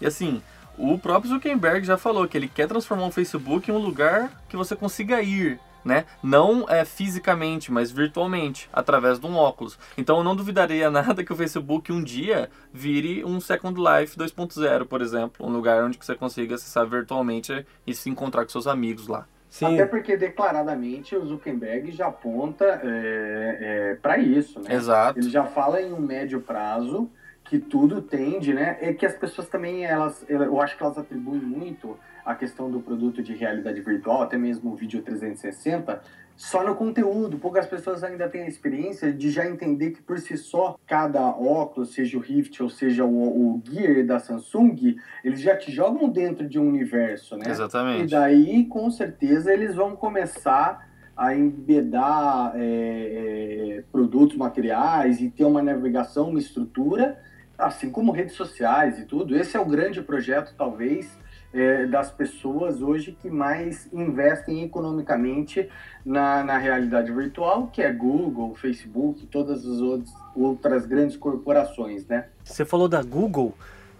E 0.00 0.06
assim, 0.06 0.42
o 0.76 0.98
próprio 0.98 1.32
Zuckerberg 1.32 1.86
já 1.86 1.96
falou 1.96 2.26
que 2.26 2.36
ele 2.36 2.48
quer 2.48 2.66
transformar 2.66 3.06
o 3.06 3.12
Facebook 3.12 3.70
em 3.70 3.74
um 3.74 3.78
lugar 3.78 4.42
que 4.48 4.56
você 4.56 4.74
consiga 4.74 5.22
ir 5.22 5.60
né? 5.84 6.04
Não 6.22 6.68
é 6.68 6.84
fisicamente, 6.84 7.72
mas 7.72 7.90
virtualmente, 7.90 8.68
através 8.72 9.18
de 9.18 9.26
um 9.26 9.36
óculos. 9.36 9.78
Então 9.96 10.18
eu 10.18 10.24
não 10.24 10.36
duvidaria 10.36 10.88
nada 10.90 11.24
que 11.24 11.32
o 11.32 11.36
Facebook 11.36 11.92
um 11.92 12.02
dia 12.02 12.50
vire 12.72 13.24
um 13.24 13.40
Second 13.40 13.78
Life 13.78 14.16
2.0, 14.16 14.86
por 14.86 15.00
exemplo, 15.00 15.46
um 15.46 15.50
lugar 15.50 15.82
onde 15.84 15.98
você 15.98 16.14
consiga 16.14 16.54
acessar 16.54 16.86
virtualmente 16.86 17.66
e 17.86 17.94
se 17.94 18.10
encontrar 18.10 18.44
com 18.44 18.50
seus 18.50 18.66
amigos 18.66 19.06
lá. 19.06 19.26
Sim. 19.52 19.74
Até 19.74 19.84
porque 19.84 20.16
declaradamente 20.16 21.14
o 21.14 21.26
Zuckerberg 21.26 21.92
já 21.92 22.06
aponta 22.06 22.64
é, 22.64 23.58
é, 23.60 23.94
para 24.00 24.16
isso, 24.16 24.58
né? 24.60 24.74
Exato. 24.74 25.18
Ele 25.18 25.28
já 25.28 25.44
fala 25.44 25.82
em 25.82 25.92
um 25.92 26.00
médio 26.00 26.40
prazo 26.40 27.10
que 27.44 27.58
tudo 27.58 28.00
tende, 28.00 28.54
né? 28.54 28.78
É 28.80 28.94
que 28.94 29.04
as 29.04 29.14
pessoas 29.14 29.48
também, 29.48 29.84
elas, 29.84 30.24
eu 30.26 30.58
acho 30.58 30.74
que 30.74 30.82
elas 30.82 30.96
atribuem 30.96 31.42
muito 31.42 31.98
a 32.24 32.34
questão 32.34 32.70
do 32.70 32.80
produto 32.80 33.22
de 33.22 33.34
realidade 33.34 33.80
virtual, 33.80 34.22
até 34.22 34.36
mesmo 34.36 34.72
o 34.72 34.76
vídeo 34.76 35.02
360, 35.02 36.00
só 36.36 36.64
no 36.64 36.74
conteúdo. 36.74 37.38
Poucas 37.38 37.66
pessoas 37.66 38.02
ainda 38.02 38.28
têm 38.28 38.42
a 38.42 38.48
experiência 38.48 39.12
de 39.12 39.30
já 39.30 39.46
entender 39.46 39.90
que 39.90 40.02
por 40.02 40.18
si 40.18 40.36
só, 40.36 40.78
cada 40.86 41.20
óculos, 41.20 41.94
seja 41.94 42.16
o 42.16 42.20
Rift 42.20 42.62
ou 42.62 42.68
seja 42.68 43.04
o, 43.04 43.54
o 43.56 43.62
Gear 43.64 44.04
da 44.06 44.18
Samsung, 44.18 44.96
eles 45.24 45.40
já 45.40 45.56
te 45.56 45.70
jogam 45.70 46.08
dentro 46.08 46.48
de 46.48 46.58
um 46.58 46.68
universo, 46.68 47.36
né? 47.36 47.44
Exatamente. 47.48 48.04
E 48.04 48.06
daí, 48.08 48.64
com 48.66 48.90
certeza, 48.90 49.52
eles 49.52 49.74
vão 49.74 49.94
começar 49.94 50.90
a 51.16 51.34
embedar 51.34 52.52
é, 52.56 53.78
é, 53.78 53.84
produtos, 53.92 54.36
materiais 54.36 55.20
e 55.20 55.28
ter 55.30 55.44
uma 55.44 55.62
navegação, 55.62 56.30
uma 56.30 56.38
estrutura, 56.38 57.20
assim 57.56 57.90
como 57.90 58.10
redes 58.10 58.34
sociais 58.34 58.98
e 58.98 59.04
tudo. 59.04 59.36
Esse 59.36 59.56
é 59.56 59.60
o 59.60 59.64
grande 59.64 60.02
projeto, 60.02 60.54
talvez, 60.56 61.16
é, 61.52 61.86
das 61.86 62.10
pessoas 62.10 62.80
hoje 62.80 63.16
que 63.20 63.30
mais 63.30 63.88
investem 63.92 64.64
economicamente 64.64 65.68
na, 66.04 66.42
na 66.42 66.58
realidade 66.58 67.12
virtual, 67.12 67.68
que 67.68 67.82
é 67.82 67.92
Google, 67.92 68.54
Facebook, 68.54 69.26
todas 69.26 69.66
as 69.66 69.80
outras, 69.80 70.14
outras 70.34 70.86
grandes 70.86 71.16
corporações, 71.16 72.06
né? 72.06 72.26
Você 72.44 72.64
falou 72.64 72.88
da 72.88 73.02
Google 73.02 73.54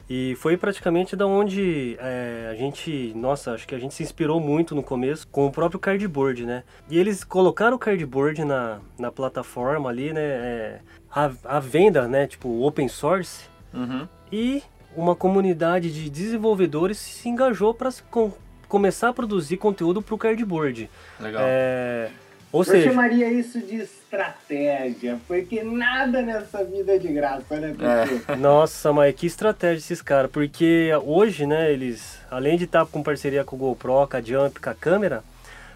e 0.09 0.35
foi 0.37 0.57
praticamente 0.57 1.15
da 1.17 1.27
onde 1.27 1.97
é, 2.01 2.49
a 2.51 2.55
gente, 2.55 3.12
nossa, 3.15 3.53
acho 3.53 3.67
que 3.67 3.75
a 3.75 3.79
gente 3.79 3.95
se 3.95 4.03
inspirou 4.03 4.41
muito 4.41 4.75
no 4.75 4.83
começo 4.83 5.27
com 5.29 5.47
o 5.47 5.51
próprio 5.51 5.81
cardboard, 5.81 6.45
né? 6.45 6.65
E 6.91 6.99
eles 6.99 7.25
colocaram 7.25 7.77
o 7.77 7.79
cardboard 7.79 8.45
na, 8.45 8.81
na 8.99 9.12
plataforma 9.12 9.88
ali, 9.88 10.12
né? 10.12 10.21
É, 10.21 10.81
a, 11.11 11.31
a 11.45 11.61
venda, 11.61 12.09
né? 12.09 12.27
Tipo, 12.27 12.62
open 12.62 12.88
source. 12.88 13.49
Uhum. 13.73 14.07
E 14.31 14.62
uma 14.96 15.14
comunidade 15.14 15.92
de 15.92 16.09
desenvolvedores 16.11 16.98
se 16.98 17.28
engajou 17.28 17.72
para 17.72 17.90
com, 18.11 18.33
começar 18.68 19.09
a 19.09 19.12
produzir 19.12 19.57
conteúdo 19.57 20.00
para 20.02 20.14
o 20.14 20.18
cardboard. 20.18 20.88
Legal. 21.20 21.42
É, 21.44 22.11
ou 22.52 22.61
Eu 22.61 22.64
seja, 22.64 22.90
chamaria 22.90 23.31
isso 23.31 23.61
de 23.61 23.76
estratégia, 23.76 25.18
porque 25.26 25.62
nada 25.62 26.20
nessa 26.20 26.62
vida 26.62 26.94
é 26.94 26.98
de 26.98 27.09
graça, 27.09 27.59
né, 27.59 27.74
Pedro? 27.76 28.37
nossa, 28.37 28.92
mas 28.92 29.14
que 29.14 29.26
estratégia 29.26 29.78
esses 29.78 30.02
caras, 30.02 30.31
porque 30.31 30.90
hoje, 31.05 31.46
né, 31.46 31.72
eles, 31.72 32.18
além 32.31 32.59
de 32.59 32.64
estar 32.64 32.85
com 32.85 33.02
parceria 33.02 33.42
com 33.42 33.57
o 33.57 33.59
GoPro, 33.59 34.07
com 34.07 34.16
a 34.16 34.20
Jump, 34.20 34.61
com 34.61 34.70
a 34.70 34.74
câmera, 34.74 35.24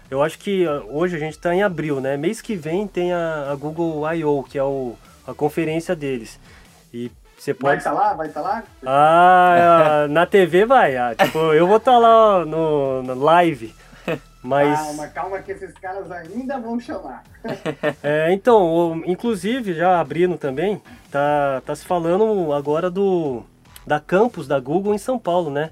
eu 0.09 0.21
acho 0.21 0.37
que 0.39 0.65
uh, 0.65 0.85
hoje 0.89 1.15
a 1.15 1.19
gente 1.19 1.33
está 1.33 1.53
em 1.53 1.61
abril, 1.61 1.99
né? 1.99 2.15
Mês 2.15 2.41
que 2.41 2.55
vem 2.55 2.87
tem 2.87 3.11
a, 3.11 3.51
a 3.51 3.55
Google 3.55 4.09
I.O., 4.13 4.43
que 4.43 4.57
é 4.57 4.63
o, 4.63 4.95
a 5.25 5.33
conferência 5.33 5.95
deles. 5.95 6.39
E 6.93 7.11
você 7.37 7.53
Vai 7.53 7.59
pode 7.59 7.77
estar 7.77 7.91
lá? 7.93 8.13
Vai 8.13 8.27
estar 8.27 8.41
lá? 8.41 8.63
Ah, 8.85 10.07
na 10.09 10.25
TV 10.25 10.65
vai. 10.65 10.97
Ah, 10.97 11.15
tipo, 11.15 11.37
eu 11.53 11.67
vou 11.67 11.77
estar 11.77 11.97
lá 11.97 12.43
no, 12.45 13.03
no 13.03 13.13
live. 13.13 13.73
Mas. 14.41 14.79
Calma, 14.79 15.07
calma 15.07 15.39
que 15.39 15.51
esses 15.51 15.73
caras 15.73 16.11
ainda 16.11 16.57
vão 16.59 16.79
chamar. 16.79 17.23
É, 18.01 18.31
então, 18.33 19.01
inclusive, 19.05 19.73
já 19.73 19.99
abrindo 19.99 20.37
também, 20.37 20.81
tá, 21.11 21.61
tá 21.65 21.75
se 21.75 21.85
falando 21.85 22.51
agora 22.53 22.89
do 22.89 23.43
da 23.85 23.99
campus 23.99 24.47
da 24.47 24.59
Google 24.59 24.93
em 24.93 24.97
São 24.97 25.17
Paulo, 25.17 25.49
né? 25.49 25.69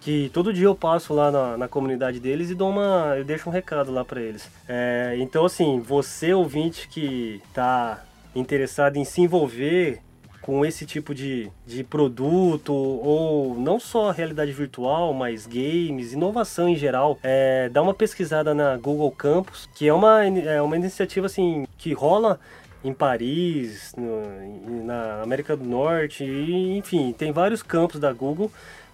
Que 0.00 0.30
todo 0.32 0.52
dia 0.52 0.66
eu 0.66 0.74
passo 0.74 1.12
lá 1.12 1.32
na, 1.32 1.56
na 1.56 1.68
comunidade 1.68 2.20
deles 2.20 2.50
e 2.50 2.54
dou 2.54 2.70
uma, 2.70 3.14
eu 3.16 3.24
deixo 3.24 3.48
um 3.48 3.52
recado 3.52 3.90
lá 3.90 4.04
para 4.04 4.20
eles. 4.20 4.48
É, 4.68 5.16
então, 5.18 5.44
assim, 5.44 5.80
você 5.80 6.32
ouvinte 6.32 6.86
que 6.88 7.42
tá 7.52 8.04
interessado 8.34 8.96
em 8.96 9.04
se 9.04 9.20
envolver 9.20 10.00
com 10.46 10.64
esse 10.64 10.86
tipo 10.86 11.12
de, 11.12 11.50
de 11.66 11.82
produto, 11.82 12.72
ou 12.72 13.56
não 13.58 13.80
só 13.80 14.12
realidade 14.12 14.52
virtual, 14.52 15.12
mas 15.12 15.44
games, 15.44 16.12
inovação 16.12 16.68
em 16.68 16.76
geral, 16.76 17.18
é, 17.20 17.68
dá 17.68 17.82
uma 17.82 17.92
pesquisada 17.92 18.54
na 18.54 18.76
Google 18.76 19.10
Campus, 19.10 19.68
que 19.74 19.88
é 19.88 19.92
uma, 19.92 20.24
é 20.24 20.62
uma 20.62 20.76
iniciativa 20.76 21.26
assim 21.26 21.66
que 21.76 21.92
rola 21.92 22.38
em 22.84 22.92
Paris, 22.92 23.92
no- 23.98 24.84
na 24.84 25.20
América 25.22 25.56
do 25.56 25.64
Norte, 25.64 26.22
e, 26.22 26.78
enfim, 26.78 27.12
tem 27.12 27.32
vários 27.32 27.60
campos 27.60 27.98
da 27.98 28.12
Google 28.12 28.48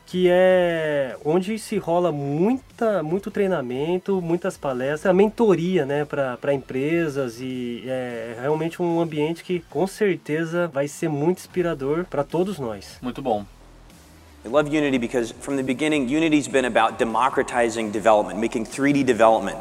que 0.07 0.29
é 0.31 1.17
onde 1.25 1.59
se 1.59 1.79
rola 1.79 2.13
muita, 2.13 3.03
muito 3.03 3.31
treinamento, 3.31 4.21
muitas 4.21 4.57
palestras, 4.57 5.07
a 5.07 5.13
mentoria 5.13 5.87
né, 5.87 6.05
para 6.05 6.53
empresas 6.53 7.41
e 7.41 7.85
é 7.87 8.37
realmente 8.41 8.83
um 8.83 9.01
ambiente 9.01 9.43
que 9.43 9.61
com 9.71 9.87
certeza 9.87 10.69
vai 10.69 10.87
ser 10.89 11.09
muito 11.09 11.39
inspirador 11.39 12.05
para 12.05 12.23
todos 12.23 12.59
nós. 12.59 12.99
Muito 13.01 13.23
bom. 13.23 13.45
I 14.45 14.49
love 14.49 14.69
Unity 14.69 14.99
because 14.99 15.33
from 15.41 15.57
the 15.57 15.63
beginning, 15.63 16.09
Unity's 16.09 16.49
been 16.49 16.65
about 16.65 16.99
democratizing 16.99 17.93
development, 17.93 18.41
making 18.41 18.67
3D 18.67 19.05
development 19.05 19.57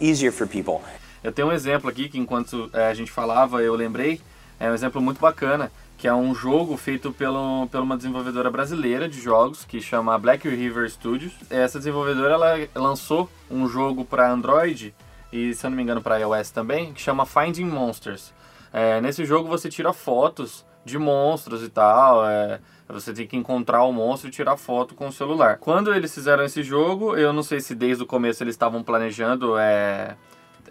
easier 0.00 0.32
for 0.32 0.46
people. 0.46 0.80
Eu 1.22 1.30
tenho 1.30 1.48
um 1.48 1.52
exemplo 1.52 1.88
aqui 1.88 2.08
que 2.08 2.18
enquanto 2.18 2.70
eh, 2.72 2.86
a 2.86 2.94
gente 2.94 3.10
falava 3.10 3.62
eu 3.62 3.74
lembrei, 3.74 4.20
é 4.58 4.70
um 4.70 4.74
exemplo 4.74 5.00
muito 5.02 5.20
bacana, 5.20 5.70
que 6.02 6.08
é 6.08 6.12
um 6.12 6.34
jogo 6.34 6.76
feito 6.76 7.12
pelo, 7.12 7.68
por 7.68 7.80
uma 7.80 7.96
desenvolvedora 7.96 8.50
brasileira 8.50 9.08
de 9.08 9.20
jogos 9.20 9.64
que 9.64 9.80
chama 9.80 10.18
Black 10.18 10.48
River 10.48 10.90
Studios. 10.90 11.32
Essa 11.48 11.78
desenvolvedora 11.78 12.34
ela 12.34 12.68
lançou 12.74 13.30
um 13.48 13.68
jogo 13.68 14.04
para 14.04 14.28
Android 14.28 14.92
e 15.32 15.54
se 15.54 15.64
eu 15.64 15.70
não 15.70 15.76
me 15.76 15.82
engano 15.84 16.02
para 16.02 16.18
iOS 16.18 16.50
também, 16.50 16.92
que 16.92 17.00
chama 17.00 17.24
Finding 17.24 17.66
Monsters. 17.66 18.34
É, 18.72 19.00
nesse 19.00 19.24
jogo 19.24 19.48
você 19.48 19.68
tira 19.68 19.92
fotos 19.92 20.66
de 20.84 20.98
monstros 20.98 21.62
e 21.62 21.68
tal, 21.68 22.26
é, 22.26 22.58
você 22.88 23.12
tem 23.12 23.24
que 23.24 23.36
encontrar 23.36 23.84
o 23.84 23.92
monstro 23.92 24.28
e 24.28 24.32
tirar 24.32 24.56
foto 24.56 24.96
com 24.96 25.06
o 25.06 25.12
celular. 25.12 25.58
Quando 25.58 25.94
eles 25.94 26.12
fizeram 26.12 26.42
esse 26.42 26.64
jogo, 26.64 27.16
eu 27.16 27.32
não 27.32 27.44
sei 27.44 27.60
se 27.60 27.76
desde 27.76 28.02
o 28.02 28.06
começo 28.06 28.42
eles 28.42 28.56
estavam 28.56 28.82
planejando 28.82 29.56
é, 29.56 30.16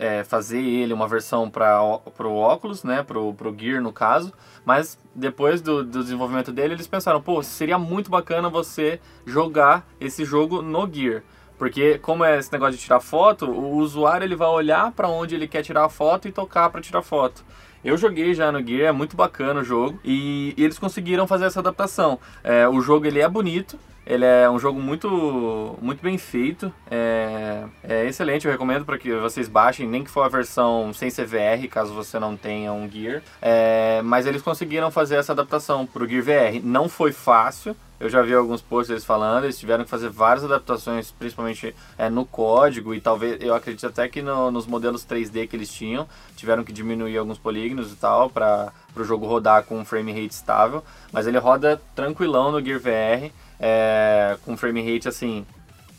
é, 0.02 0.24
fazer 0.24 0.60
ele 0.60 0.94
uma 0.94 1.08
versão 1.08 1.48
para 1.48 1.80
o 1.84 2.36
óculos, 2.36 2.84
né, 2.84 3.04
pro, 3.04 3.36
pro 3.36 3.56
Gear 3.56 3.80
no 3.80 3.94
caso, 3.94 4.34
mas 4.66 4.98
depois 5.14 5.62
do, 5.62 5.84
do 5.84 6.02
desenvolvimento 6.02 6.52
dele 6.52 6.74
eles 6.74 6.88
pensaram, 6.88 7.22
pô, 7.22 7.44
seria 7.44 7.78
muito 7.78 8.10
bacana 8.10 8.50
você 8.50 9.00
jogar 9.28 9.88
esse 10.00 10.26
jogo 10.26 10.64
no 10.64 10.92
Gear. 10.92 11.22
Porque 11.56 12.00
como 12.00 12.26
é 12.26 12.40
esse 12.40 12.52
negócio 12.52 12.76
de 12.76 12.84
tirar 12.84 13.00
foto, 13.00 13.46
o 13.46 13.76
usuário 13.76 14.26
ele 14.26 14.36
vai 14.36 14.48
olhar 14.48 14.92
para 14.92 15.08
onde 15.08 15.36
ele 15.36 15.48
quer 15.48 15.62
tirar 15.62 15.86
a 15.86 15.90
foto 15.90 16.28
e 16.28 16.32
tocar 16.32 16.72
para 16.72 16.82
tirar 16.82 17.04
foto. 17.04 17.46
Eu 17.86 17.96
joguei 17.96 18.34
já 18.34 18.52
no 18.52 18.66
Gear, 18.66 18.90
é 18.90 18.92
muito 18.92 19.16
bacana 19.16 19.60
o 19.60 19.64
jogo 19.64 20.00
e, 20.04 20.56
e 20.58 20.64
eles 20.64 20.80
conseguiram 20.80 21.28
fazer 21.28 21.46
essa 21.46 21.60
adaptação. 21.60 22.18
É, 22.44 22.68
o 22.68 22.82
jogo 22.82 23.06
ele 23.06 23.20
é 23.20 23.30
bonito, 23.30 23.78
ele 24.12 24.26
é 24.26 24.50
um 24.50 24.60
jogo 24.60 24.78
muito, 24.82 25.78
muito 25.82 26.02
bem 26.04 26.18
feito, 26.18 26.72
é, 26.90 27.64
é 27.82 28.06
excelente, 28.06 28.46
eu 28.46 28.52
recomendo 28.52 28.84
para 28.84 28.98
que 28.98 29.14
vocês 29.16 29.48
baixem, 29.48 29.88
nem 29.88 30.04
que 30.04 30.12
for 30.12 30.24
a 30.24 30.28
versão 30.28 30.92
sem 30.94 31.10
CVR, 31.10 31.66
caso 31.70 31.94
você 31.94 32.20
não 32.20 32.36
tenha 32.36 32.74
um 32.74 32.90
Gear. 32.92 33.22
É, 33.42 34.02
mas 34.04 34.26
eles 34.26 34.42
conseguiram 34.42 34.92
fazer 34.92 35.16
essa 35.16 35.32
adaptação 35.32 35.86
para 35.86 36.04
o 36.04 36.08
Gear 36.08 36.24
VR. 36.24 36.60
Não 36.62 36.90
foi 36.90 37.14
fácil, 37.14 37.74
eu 38.02 38.10
já 38.10 38.22
vi 38.22 38.34
alguns 38.34 38.62
posts 38.62 38.90
deles 38.90 39.06
falando, 39.06 39.46
eles 39.46 39.58
tiveram 39.58 39.86
que 39.86 39.90
fazer 39.90 40.10
várias 40.10 40.44
adaptações, 40.44 41.12
principalmente 41.12 41.74
é, 41.98 42.10
no 42.10 42.26
código 42.26 42.94
e 42.94 43.00
talvez, 43.00 43.38
eu 43.42 43.56
acredito 43.56 43.88
até 43.88 44.10
que 44.10 44.22
no- 44.22 44.52
nos 44.52 44.66
modelos 44.68 45.06
3D 45.06 45.48
que 45.48 45.56
eles 45.56 45.72
tinham, 45.72 46.06
tiveram 46.36 46.64
que 46.66 46.74
diminuir 46.74 47.18
alguns 47.18 47.38
polígonos 47.38 47.94
e 47.94 47.96
tal 47.96 48.30
para 48.30 48.74
o 48.94 49.04
jogo 49.06 49.26
rodar 49.26 49.64
com 49.64 49.80
um 49.80 49.86
frame 49.86 50.12
rate 50.12 50.34
estável, 50.34 50.84
mas 51.14 51.28
ele 51.28 51.38
roda 51.38 51.82
tranquilão 51.96 52.52
no 52.52 52.60
Gear 52.62 52.80
VR, 52.80 53.32
é, 53.62 54.36
com 54.44 54.58
frame 54.58 54.82
rate 54.82 55.08
assim, 55.08 55.46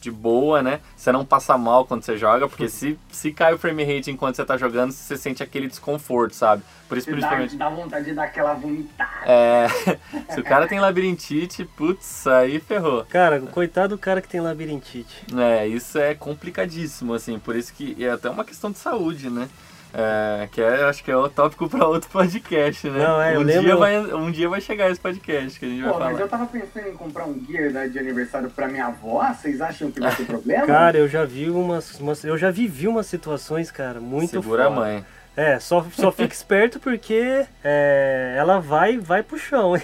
de 0.00 0.10
boa, 0.10 0.62
né? 0.62 0.80
Você 0.96 1.12
não 1.12 1.24
passa 1.24 1.56
mal 1.56 1.86
quando 1.86 2.02
você 2.02 2.18
joga, 2.18 2.48
porque 2.48 2.68
se, 2.68 2.98
se 3.10 3.32
cai 3.32 3.54
o 3.54 3.58
frame 3.58 3.84
rate 3.84 4.10
enquanto 4.10 4.34
você 4.34 4.44
tá 4.44 4.56
jogando, 4.56 4.90
você 4.90 5.16
sente 5.16 5.44
aquele 5.44 5.68
desconforto, 5.68 6.34
sabe? 6.34 6.64
Por 6.88 6.98
isso, 6.98 7.06
Você 7.08 7.12
dá, 7.12 7.28
principalmente. 7.28 7.56
dá 7.56 7.68
vontade 7.70 8.04
de 8.06 8.12
dar 8.12 8.24
aquela 8.24 8.52
vomitada. 8.52 9.10
É, 9.24 9.68
se 10.34 10.40
o 10.40 10.44
cara 10.44 10.66
tem 10.66 10.80
labirintite, 10.80 11.64
putz, 11.64 12.26
aí 12.26 12.58
ferrou. 12.58 13.06
Cara, 13.08 13.40
coitado 13.40 13.94
do 13.96 13.98
cara 13.98 14.20
que 14.20 14.28
tem 14.28 14.40
labirintite. 14.40 15.24
É, 15.34 15.66
isso 15.68 15.98
é 15.98 16.14
complicadíssimo, 16.14 17.14
assim, 17.14 17.38
por 17.38 17.54
isso 17.54 17.72
que 17.72 17.96
é 18.04 18.10
até 18.10 18.28
uma 18.28 18.44
questão 18.44 18.72
de 18.72 18.78
saúde, 18.78 19.30
né? 19.30 19.48
É, 19.94 20.48
que 20.50 20.60
é, 20.62 20.84
acho 20.84 21.04
que 21.04 21.10
é 21.10 21.16
o 21.16 21.28
tópico 21.28 21.68
para 21.68 21.86
outro 21.86 22.08
podcast, 22.08 22.88
né? 22.88 23.04
Não, 23.06 23.20
é, 23.20 23.34
eu 23.36 23.40
um, 23.40 23.42
lembro- 23.42 23.62
dia 23.64 23.76
vai, 23.76 23.98
um 24.14 24.30
dia 24.30 24.48
vai 24.48 24.60
chegar 24.60 24.90
esse 24.90 24.98
podcast 24.98 25.60
que 25.60 25.66
a 25.66 25.68
gente 25.68 25.82
vai 25.82 25.92
Pô, 25.92 25.98
mas 25.98 26.08
falar. 26.12 26.20
eu 26.22 26.28
tava 26.28 26.46
pensando 26.46 26.88
em 26.88 26.94
comprar 26.94 27.26
um 27.26 27.38
gear 27.46 27.70
né, 27.70 27.88
de 27.88 27.98
aniversário 27.98 28.48
pra 28.48 28.68
minha 28.68 28.86
avó. 28.86 29.22
Vocês 29.34 29.60
acham 29.60 29.90
que 29.90 30.00
vai 30.00 30.14
ter 30.16 30.24
problema? 30.26 30.66
Cara, 30.66 30.96
eu 30.96 31.06
já 31.06 31.24
vi 31.26 31.50
umas, 31.50 32.00
umas- 32.00 32.24
eu 32.24 32.38
já 32.38 32.50
vivi 32.50 32.88
umas 32.88 33.06
situações, 33.06 33.70
cara, 33.70 34.00
muito 34.00 34.30
Segura 34.30 34.64
a 34.64 34.68
foda. 34.68 34.80
mãe. 34.80 35.04
É, 35.36 35.58
só, 35.58 35.84
só 35.92 36.10
fica 36.12 36.32
esperto 36.32 36.80
porque 36.80 37.44
é, 37.62 38.34
ela 38.38 38.60
vai 38.60 38.96
vai 38.98 39.22
pro 39.22 39.38
chão. 39.38 39.76
hein? 39.76 39.82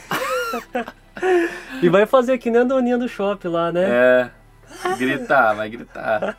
e 1.83 1.89
vai 1.89 2.07
fazer 2.07 2.39
que 2.39 2.51
nem 2.51 2.63
a 2.63 2.65
doninha 2.65 2.97
do 2.97 3.09
shopping 3.09 3.49
lá, 3.49 3.71
né? 3.73 3.85
É. 3.91 4.31
Gritar, 4.97 5.55
vai 5.55 5.69
gritar. 5.69 6.37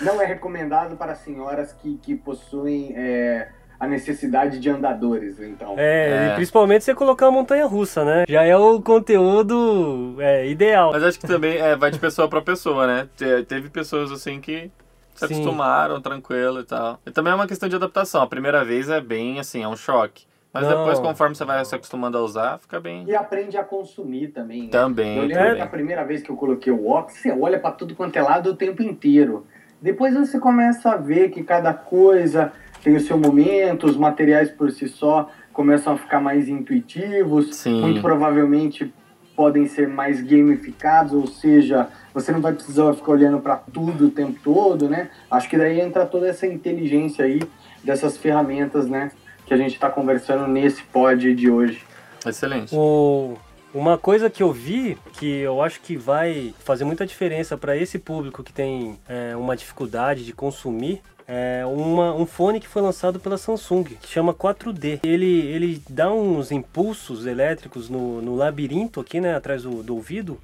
Não 0.00 0.20
é 0.20 0.26
recomendado 0.26 0.96
para 0.96 1.14
senhoras 1.14 1.72
que, 1.72 1.96
que 1.98 2.14
possuem 2.14 2.92
é, 2.96 3.48
a 3.78 3.86
necessidade 3.86 4.58
de 4.58 4.70
andadores, 4.70 5.38
então. 5.40 5.74
É, 5.76 6.28
É. 6.28 6.32
e 6.32 6.34
principalmente 6.36 6.84
você 6.84 6.94
colocar 6.94 7.26
uma 7.28 7.38
montanha 7.40 7.66
russa, 7.66 8.04
né? 8.04 8.24
Já 8.28 8.42
é 8.44 8.56
o 8.56 8.80
conteúdo 8.80 10.16
é, 10.20 10.46
ideal. 10.48 10.92
Mas 10.92 11.02
acho 11.02 11.20
que 11.20 11.26
também 11.26 11.56
é, 11.58 11.76
vai 11.76 11.90
de 11.90 11.98
pessoa 11.98 12.28
pra 12.28 12.40
pessoa, 12.40 12.86
né? 12.86 13.08
Te- 13.16 13.44
Teve 13.44 13.68
pessoas 13.70 14.10
assim 14.10 14.40
que 14.40 14.70
se 15.14 15.26
Sim. 15.26 15.34
acostumaram, 15.34 16.00
tranquilo 16.00 16.60
e 16.60 16.64
tal. 16.64 16.98
E 17.06 17.10
também 17.10 17.32
é 17.32 17.36
uma 17.36 17.46
questão 17.46 17.68
de 17.68 17.76
adaptação. 17.76 18.22
A 18.22 18.26
primeira 18.26 18.64
vez 18.64 18.88
é 18.88 19.00
bem 19.00 19.38
assim, 19.38 19.62
é 19.62 19.68
um 19.68 19.76
choque. 19.76 20.24
Mas 20.52 20.64
Não. 20.64 20.70
depois, 20.84 20.98
conforme 20.98 21.34
você 21.34 21.44
vai 21.46 21.64
se 21.64 21.74
acostumando 21.74 22.18
a 22.18 22.20
usar, 22.20 22.58
fica 22.58 22.78
bem. 22.78 23.04
E 23.08 23.16
aprende 23.16 23.56
a 23.56 23.64
consumir 23.64 24.28
também. 24.28 24.64
Né? 24.64 24.68
Também, 24.68 25.16
Eu 25.16 25.22
lembro 25.22 25.34
também. 25.38 25.54
que 25.56 25.60
a 25.62 25.66
primeira 25.66 26.04
vez 26.04 26.22
que 26.22 26.30
eu 26.30 26.36
coloquei 26.36 26.70
o 26.72 26.86
óculos, 26.88 27.18
você 27.18 27.30
olha 27.32 27.58
pra 27.58 27.70
tudo 27.72 27.94
quanto 27.94 28.16
é 28.16 28.22
lado 28.22 28.50
o 28.50 28.54
tempo 28.56 28.82
inteiro. 28.82 29.46
Depois 29.82 30.14
você 30.14 30.38
começa 30.38 30.92
a 30.92 30.96
ver 30.96 31.30
que 31.30 31.42
cada 31.42 31.74
coisa 31.74 32.52
tem 32.84 32.94
o 32.94 33.00
seu 33.00 33.18
momento, 33.18 33.86
os 33.86 33.96
materiais 33.96 34.48
por 34.48 34.70
si 34.70 34.88
só 34.88 35.28
começam 35.52 35.94
a 35.94 35.98
ficar 35.98 36.20
mais 36.20 36.48
intuitivos, 36.48 37.56
Sim. 37.56 37.80
muito 37.80 38.00
provavelmente 38.00 38.94
podem 39.34 39.66
ser 39.66 39.88
mais 39.88 40.20
gamificados, 40.22 41.12
ou 41.12 41.26
seja, 41.26 41.88
você 42.14 42.30
não 42.30 42.40
vai 42.40 42.52
precisar 42.52 42.92
ficar 42.94 43.12
olhando 43.12 43.40
para 43.40 43.56
tudo 43.56 44.06
o 44.06 44.10
tempo 44.10 44.38
todo, 44.44 44.88
né? 44.88 45.10
Acho 45.28 45.48
que 45.48 45.56
daí 45.56 45.80
entra 45.80 46.06
toda 46.06 46.28
essa 46.28 46.46
inteligência 46.46 47.24
aí 47.24 47.40
dessas 47.82 48.16
ferramentas, 48.16 48.86
né, 48.88 49.10
que 49.44 49.52
a 49.52 49.56
gente 49.56 49.72
está 49.72 49.90
conversando 49.90 50.46
nesse 50.46 50.82
pod 50.84 51.34
de 51.34 51.50
hoje. 51.50 51.82
Excelente. 52.24 52.72
O, 52.72 53.34
uma 53.74 53.96
coisa 53.96 54.28
que 54.28 54.42
eu 54.42 54.52
vi 54.52 54.98
que 55.14 55.26
eu 55.26 55.62
acho 55.62 55.80
que 55.80 55.96
vai 55.96 56.54
fazer 56.60 56.84
muita 56.84 57.06
diferença 57.06 57.56
para 57.56 57.76
esse 57.76 57.98
público 57.98 58.42
que 58.42 58.52
tem 58.52 58.98
é, 59.08 59.34
uma 59.36 59.56
dificuldade 59.56 60.24
de 60.24 60.32
consumir 60.32 61.02
é 61.26 61.64
uma, 61.64 62.12
um 62.14 62.26
fone 62.26 62.60
que 62.60 62.68
foi 62.68 62.82
lançado 62.82 63.18
pela 63.18 63.38
Samsung, 63.38 63.84
que 63.84 64.08
chama 64.08 64.34
4D. 64.34 65.00
Ele, 65.02 65.46
ele 65.46 65.82
dá 65.88 66.12
uns 66.12 66.50
impulsos 66.50 67.26
elétricos 67.26 67.88
no, 67.88 68.20
no 68.20 68.34
labirinto 68.34 69.00
aqui, 69.00 69.20
né, 69.20 69.34
atrás 69.34 69.62
do, 69.62 69.82
do 69.82 69.94
ouvido, 69.94 70.38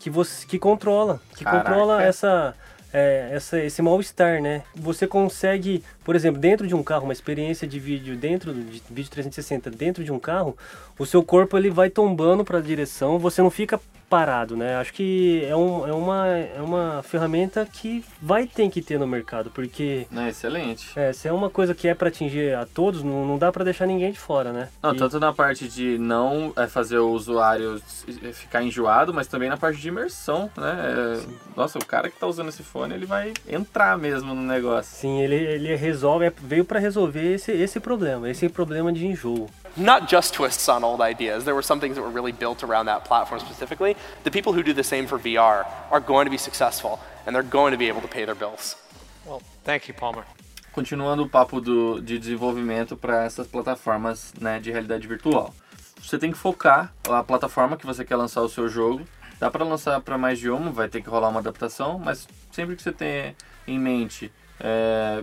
que 0.00 0.10
você 0.10 0.46
que 0.46 0.58
controla, 0.58 1.20
que 1.36 1.44
Caraca. 1.44 1.68
controla 1.68 2.02
essa 2.02 2.56
é, 2.92 3.30
essa, 3.32 3.58
esse 3.58 3.80
mal-estar, 3.80 4.42
né? 4.42 4.62
Você 4.74 5.06
consegue, 5.06 5.82
por 6.04 6.14
exemplo, 6.16 6.40
dentro 6.40 6.66
de 6.66 6.74
um 6.74 6.82
carro, 6.82 7.04
uma 7.04 7.12
experiência 7.12 7.66
de 7.66 7.78
vídeo 7.78 8.16
dentro 8.16 8.52
de 8.52 8.82
vídeo 8.90 9.10
360 9.10 9.70
dentro 9.70 10.02
de 10.04 10.12
um 10.12 10.18
carro, 10.18 10.56
o 10.98 11.06
seu 11.06 11.22
corpo 11.22 11.56
ele 11.56 11.70
vai 11.70 11.88
tombando 11.90 12.44
para 12.44 12.58
a 12.58 12.62
direção, 12.62 13.18
você 13.18 13.40
não 13.42 13.50
fica 13.50 13.80
parado, 14.10 14.54
né? 14.58 14.76
Acho 14.76 14.92
que 14.92 15.42
é, 15.48 15.56
um, 15.56 15.88
é, 15.88 15.92
uma, 15.94 16.28
é 16.28 16.60
uma 16.60 17.02
ferramenta 17.02 17.64
que 17.64 18.04
vai 18.20 18.46
ter 18.46 18.68
que 18.68 18.82
ter 18.82 18.98
no 18.98 19.06
mercado, 19.06 19.50
porque 19.50 20.06
É 20.14 20.28
excelente. 20.28 20.90
é, 20.94 21.14
se 21.14 21.26
é 21.28 21.32
uma 21.32 21.48
coisa 21.48 21.74
que 21.74 21.88
é 21.88 21.94
para 21.94 22.08
atingir 22.08 22.54
a 22.54 22.66
todos, 22.66 23.02
não, 23.02 23.24
não 23.26 23.38
dá 23.38 23.50
para 23.50 23.64
deixar 23.64 23.86
ninguém 23.86 24.12
de 24.12 24.18
fora, 24.18 24.52
né? 24.52 24.68
Não, 24.82 24.92
E- 24.94 24.98
tanto 24.98 25.18
na 25.18 25.32
parte 25.32 25.66
de 25.66 25.96
não 25.96 26.52
é, 26.56 26.66
fazer 26.66 26.98
o 26.98 27.08
usuário 27.10 27.76
s- 27.76 28.34
ficar 28.34 28.62
enjoado, 28.62 29.14
mas 29.14 29.26
também 29.28 29.48
na 29.48 29.56
parte 29.56 29.80
de 29.80 29.88
imersão, 29.88 30.50
né? 30.58 30.76
É, 31.18 31.26
nossa, 31.56 31.78
o 31.78 31.84
cara 31.86 32.10
que 32.10 32.18
tá 32.18 32.26
usando 32.26 32.50
esse 32.50 32.62
fone, 32.62 32.92
ele 32.92 33.06
vai 33.06 33.32
entrar 33.48 33.96
mesmo 33.96 34.34
no 34.34 34.42
negócio. 34.42 34.94
Sim, 34.94 35.20
ele, 35.22 35.36
ele 35.36 35.74
resolve, 35.92 36.24
é- 36.26 36.32
veio 36.42 36.64
para 36.64 36.78
resolver 36.80 37.34
esse, 37.34 37.52
esse 37.52 37.78
problema, 37.78 38.28
esse 38.28 38.48
problema 38.48 38.92
de 38.92 39.06
enjoo. 39.06 39.48
not 39.76 40.06
just 40.06 40.34
twists 40.34 40.68
on 40.68 40.84
old 40.84 41.00
ideas. 41.00 41.44
There 41.44 41.54
were 41.54 41.62
some 41.62 41.80
things 41.80 41.94
that 41.96 42.02
were 42.02 42.10
really 42.10 42.32
built 42.32 42.62
around 42.62 42.86
that 42.86 43.04
platform 43.04 43.40
specifically. 43.40 43.96
The 44.24 44.30
people 44.30 44.52
who 44.52 44.62
do 44.62 44.74
the 44.74 44.84
same 44.84 45.06
for 45.06 45.18
VR 45.18 45.64
are 45.90 46.00
going 46.00 46.26
to 46.26 46.30
be 46.30 46.38
successful 46.38 46.98
and 47.26 47.34
they're 47.34 47.42
going 47.48 47.72
to 47.72 47.78
be 47.78 47.88
able 47.88 48.02
to 48.02 48.08
pay 48.08 48.24
their 48.24 48.34
bills. 48.34 48.76
Well, 49.24 49.40
thank 49.64 49.88
you, 49.88 49.94
Palmer. 49.94 50.24
Continuando 50.72 51.22
o 51.22 51.28
papo 51.28 51.60
do, 51.60 52.00
de 52.00 52.18
desenvolvimento 52.18 52.96
para 52.96 53.24
essas 53.24 53.46
plataformas 53.46 54.32
né, 54.40 54.58
de 54.58 54.70
realidade 54.70 55.06
virtual. 55.06 55.54
Você 56.02 56.18
tem 56.18 56.32
que 56.32 56.38
focar 56.38 56.92
a 57.08 57.22
plataforma 57.22 57.76
que 57.76 57.86
você 57.86 58.04
quer 58.04 58.16
lançar 58.16 58.42
o 58.42 58.48
seu 58.48 58.68
jogo. 58.68 59.02
Dá 59.38 59.50
para 59.50 59.64
lançar 59.64 60.00
para 60.00 60.18
mais 60.18 60.38
de 60.38 60.50
uma, 60.50 60.70
vai 60.70 60.88
ter 60.88 61.02
que 61.02 61.08
rolar 61.08 61.28
uma 61.28 61.40
adaptação, 61.40 61.98
mas 61.98 62.28
sempre 62.50 62.74
que 62.76 62.82
você 62.82 62.92
tenha 62.92 63.34
em 63.66 63.78
mente 63.78 64.32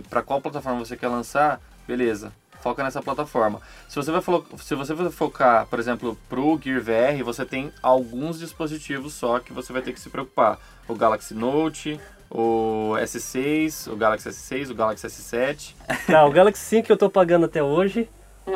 para 0.08 0.22
qual 0.22 0.40
plataforma 0.40 0.78
você 0.80 0.96
quer 0.96 1.08
lançar, 1.08 1.60
beleza, 1.86 2.32
foca 2.60 2.82
nessa 2.84 3.02
plataforma. 3.02 3.60
Se 3.88 3.96
você 3.96 4.10
vai, 4.12 4.22
se 4.58 4.74
você 4.74 4.94
vai 4.94 5.10
focar, 5.10 5.66
por 5.66 5.78
exemplo, 5.78 6.16
pro 6.28 6.58
Gear 6.62 6.80
VR, 6.80 7.24
você 7.24 7.44
tem 7.44 7.72
alguns 7.82 8.38
dispositivos 8.38 9.14
só 9.14 9.38
que 9.38 9.52
você 9.52 9.72
vai 9.72 9.82
ter 9.82 9.92
que 9.92 10.00
se 10.00 10.10
preocupar. 10.10 10.58
O 10.86 10.94
Galaxy 10.94 11.34
Note, 11.34 11.98
o 12.30 12.92
S6, 12.98 13.90
o 13.92 13.96
Galaxy 13.96 14.28
S6, 14.28 14.70
o 14.70 14.74
Galaxy 14.74 15.06
S7. 15.06 15.74
Tá, 16.06 16.24
o 16.26 16.30
Galaxy 16.30 16.62
5 16.64 16.86
que 16.86 16.92
eu 16.92 16.96
tô 16.96 17.08
pagando 17.08 17.46
até 17.46 17.62
hoje 17.62 18.08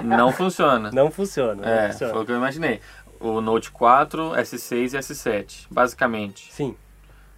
Não 0.03 0.33
funciona. 0.33 0.91
não 0.93 1.11
funciona. 1.11 1.63
não 1.63 1.69
É, 1.69 1.91
funciona. 1.93 2.13
foi 2.13 2.23
o 2.23 2.27
que 2.27 2.33
eu 2.33 2.37
imaginei. 2.37 2.81
O 3.21 3.41
Note 3.41 3.71
4, 3.71 4.33
S6 4.33 4.93
e 4.95 4.99
S7, 4.99 5.67
basicamente. 5.71 6.53
Sim. 6.53 6.77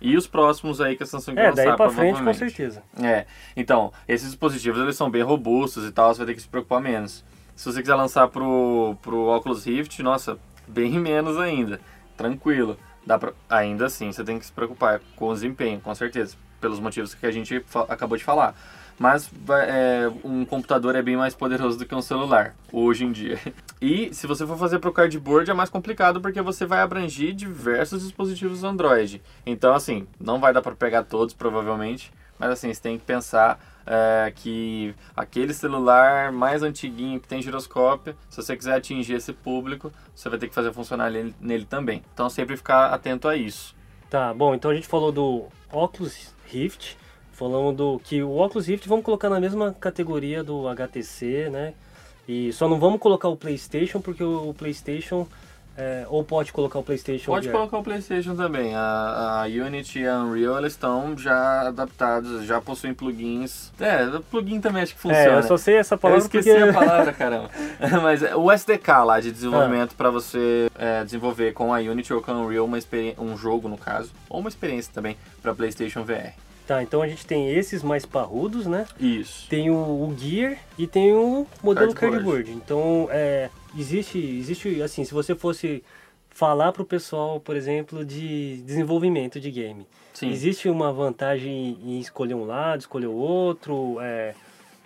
E 0.01 0.17
os 0.17 0.27
próximos 0.27 0.81
aí 0.81 0.97
que 0.97 1.03
a 1.03 1.07
Samsung 1.07 1.39
É, 1.39 1.51
lançar, 1.51 1.65
daí 1.65 1.77
pra 1.77 1.91
frente 1.91 2.23
com 2.23 2.35
certeza. 2.35 2.83
É, 3.03 3.27
então, 3.57 3.93
esses 4.07 4.29
dispositivos 4.29 4.81
eles 4.81 4.97
são 4.97 5.11
bem 5.11 5.23
robustos 5.23 5.87
e 5.87 5.93
tal, 5.93 6.13
você 6.13 6.19
vai 6.19 6.27
ter 6.27 6.35
que 6.35 6.43
se 6.43 6.49
preocupar 6.49 6.81
menos. 6.81 7.25
Se 7.55 7.73
você 7.73 7.81
quiser 7.81 7.95
lançar 7.95 8.29
pro, 8.29 8.97
pro 9.01 9.29
Oculus 9.35 9.65
Rift, 9.65 10.03
nossa, 10.03 10.39
bem 10.69 10.93
menos 11.01 11.39
ainda. 11.39 11.81
Tranquilo. 12.17 12.79
Dá 13.07 13.19
pra, 13.19 13.33
ainda 13.49 13.87
assim, 13.87 14.13
você 14.13 14.23
tem 14.25 14.39
que 14.39 14.45
se 14.45 14.53
preocupar 14.53 15.01
com 15.15 15.29
o 15.29 15.35
desempenho, 15.35 15.81
com 15.81 15.95
certeza. 15.95 16.37
Pelos 16.61 16.81
motivos 16.81 17.15
que 17.15 17.25
a 17.25 17.31
gente 17.31 17.65
acabou 17.89 18.19
de 18.19 18.25
falar. 18.25 18.55
Mas 18.99 19.31
é, 19.69 20.11
um 20.25 20.45
computador 20.45 20.95
é 20.97 21.03
bem 21.03 21.17
mais 21.17 21.35
poderoso 21.35 21.79
do 21.79 21.85
que 21.85 21.95
um 21.95 22.03
celular, 22.03 22.55
hoje 22.73 23.05
em 23.05 23.13
dia. 23.13 23.39
E 23.79 24.13
se 24.15 24.27
você 24.27 24.47
for 24.47 24.57
fazer 24.57 24.79
pro 24.79 24.91
cardboard 24.91 25.51
é 25.51 25.55
mais 25.55 25.69
complicado 25.69 26.19
porque 26.19 26.41
você 26.41 26.65
vai 26.65 26.81
abranger 26.81 27.35
diversos 27.35 28.03
dispositivos 28.03 28.65
Android. 28.65 29.21
Então, 29.45 29.75
assim, 29.75 30.07
não 30.19 30.41
vai 30.41 30.51
dar 30.51 30.63
para 30.63 30.75
pegar 30.75 31.03
todos, 31.03 31.35
provavelmente. 31.35 32.11
Mas 32.39 32.51
assim, 32.51 32.73
você 32.73 32.81
tem 32.81 32.99
que 32.99 33.05
pensar 33.05 33.61
é, 33.87 34.33
que 34.35 34.95
aquele 35.17 35.55
celular 35.55 36.33
mais 36.33 36.63
antiguinho 36.63 37.21
que 37.21 37.29
tem 37.29 37.41
giroscópio, 37.41 38.17
se 38.29 38.43
você 38.43 38.57
quiser 38.57 38.75
atingir 38.75 39.15
esse 39.15 39.33
público, 39.33 39.93
você 40.15 40.29
vai 40.29 40.39
ter 40.39 40.49
que 40.49 40.55
fazer 40.55 40.73
funcionar 40.73 41.11
nele, 41.11 41.35
nele 41.41 41.65
também. 41.65 42.03
Então 42.13 42.29
sempre 42.29 42.57
ficar 42.57 42.93
atento 42.93 43.29
a 43.29 43.37
isso. 43.37 43.75
Tá, 44.11 44.33
bom, 44.33 44.55
então 44.55 44.71
a 44.71 44.75
gente 44.75 44.87
falou 44.87 45.11
do 45.11 45.47
Oculus 45.73 46.35
Rift, 46.47 46.97
falamos 47.37 47.77
do 47.77 48.01
que 48.03 48.22
o 48.22 48.38
Oculus 48.38 48.66
Rift 48.66 48.88
vamos 48.88 49.05
colocar 49.05 49.29
na 49.29 49.38
mesma 49.38 49.75
categoria 49.79 50.42
do 50.42 50.66
HTC, 50.68 51.51
né? 51.51 51.75
E 52.27 52.53
só 52.53 52.68
não 52.68 52.81
vamos 52.81 52.99
colocar 52.99 53.29
o 53.29 53.37
PlayStation 53.37 54.01
porque 54.01 54.25
o 54.25 54.53
PlayStation 54.55 55.29
é, 55.79 56.07
ou 56.09 56.25
pode 56.25 56.53
colocar 56.53 56.79
o 56.79 56.83
PlayStation 56.83 57.31
Pode 57.31 57.49
VR. 57.49 57.53
colocar 57.53 57.77
o 57.77 57.83
PlayStation 57.83 58.35
também. 58.35 58.75
A, 58.75 59.42
a 59.42 59.44
Unity 59.44 60.01
e 60.01 60.09
a 60.09 60.20
Unreal 60.20 60.64
estão 60.64 61.16
já 61.18 61.68
adaptados, 61.68 62.46
já 62.46 62.61
possuem 62.62 62.94
plugins. 62.94 63.70
É, 63.79 64.07
plugin 64.31 64.59
também 64.59 64.83
acho 64.83 64.94
que 64.94 65.01
funciona. 65.01 65.35
É, 65.35 65.38
eu 65.38 65.42
só 65.42 65.59
sei 65.59 65.77
essa 65.77 65.94
Eu 65.94 65.99
palavra 65.99 66.25
esqueci 66.25 66.49
porque 66.49 66.70
a 66.70 66.72
palavra, 66.72 67.12
caramba. 67.12 67.51
Mas 68.03 68.22
é 68.22 68.35
o 68.35 68.51
SDK 68.51 69.05
lá 69.05 69.20
de 69.20 69.31
desenvolvimento 69.31 69.94
para 69.94 70.09
você 70.09 70.70
é, 70.79 71.05
desenvolver 71.05 71.53
com 71.53 71.75
a 71.75 71.79
Unity 71.79 72.14
ou 72.14 72.22
com 72.22 72.31
a 72.31 72.35
Unreal 72.35 72.64
uma 72.64 72.79
um 73.18 73.37
jogo, 73.37 73.68
no 73.68 73.77
caso, 73.77 74.11
ou 74.31 74.40
uma 74.40 74.49
experiência 74.49 74.90
também 74.94 75.18
para 75.42 75.55
PlayStation 75.55 76.03
VR. 76.03 76.46
Tá, 76.67 76.83
então 76.83 77.01
a 77.01 77.07
gente 77.07 77.25
tem 77.25 77.49
esses 77.49 77.83
mais 77.83 78.05
parrudos, 78.05 78.67
né? 78.67 78.87
Isso. 78.99 79.49
Tem 79.49 79.71
o, 79.71 79.75
o 79.75 80.15
Gear 80.19 80.59
e 80.77 80.87
tem 80.87 81.13
o 81.13 81.47
modelo 81.63 81.95
Cardboard. 81.95 82.51
Então, 82.51 83.09
é, 83.11 83.51
existe, 83.79 84.19
existe, 84.19 84.83
assim, 84.83 85.05
se 85.05 85.15
você 85.15 85.35
fosse 85.35 85.85
falar 86.29 86.73
pro 86.73 86.85
pessoal, 86.85 87.39
por 87.39 87.55
exemplo, 87.55 88.05
de 88.05 88.61
desenvolvimento 88.67 89.39
de 89.39 89.51
game, 89.51 89.87
Sim. 90.13 90.29
existe 90.31 90.69
uma 90.69 90.93
vantagem 90.93 91.79
em 91.83 92.01
escolher 92.01 92.35
um 92.35 92.45
lado, 92.45 92.81
escolher 92.81 93.07
o 93.07 93.15
outro, 93.15 93.99
é, 94.01 94.35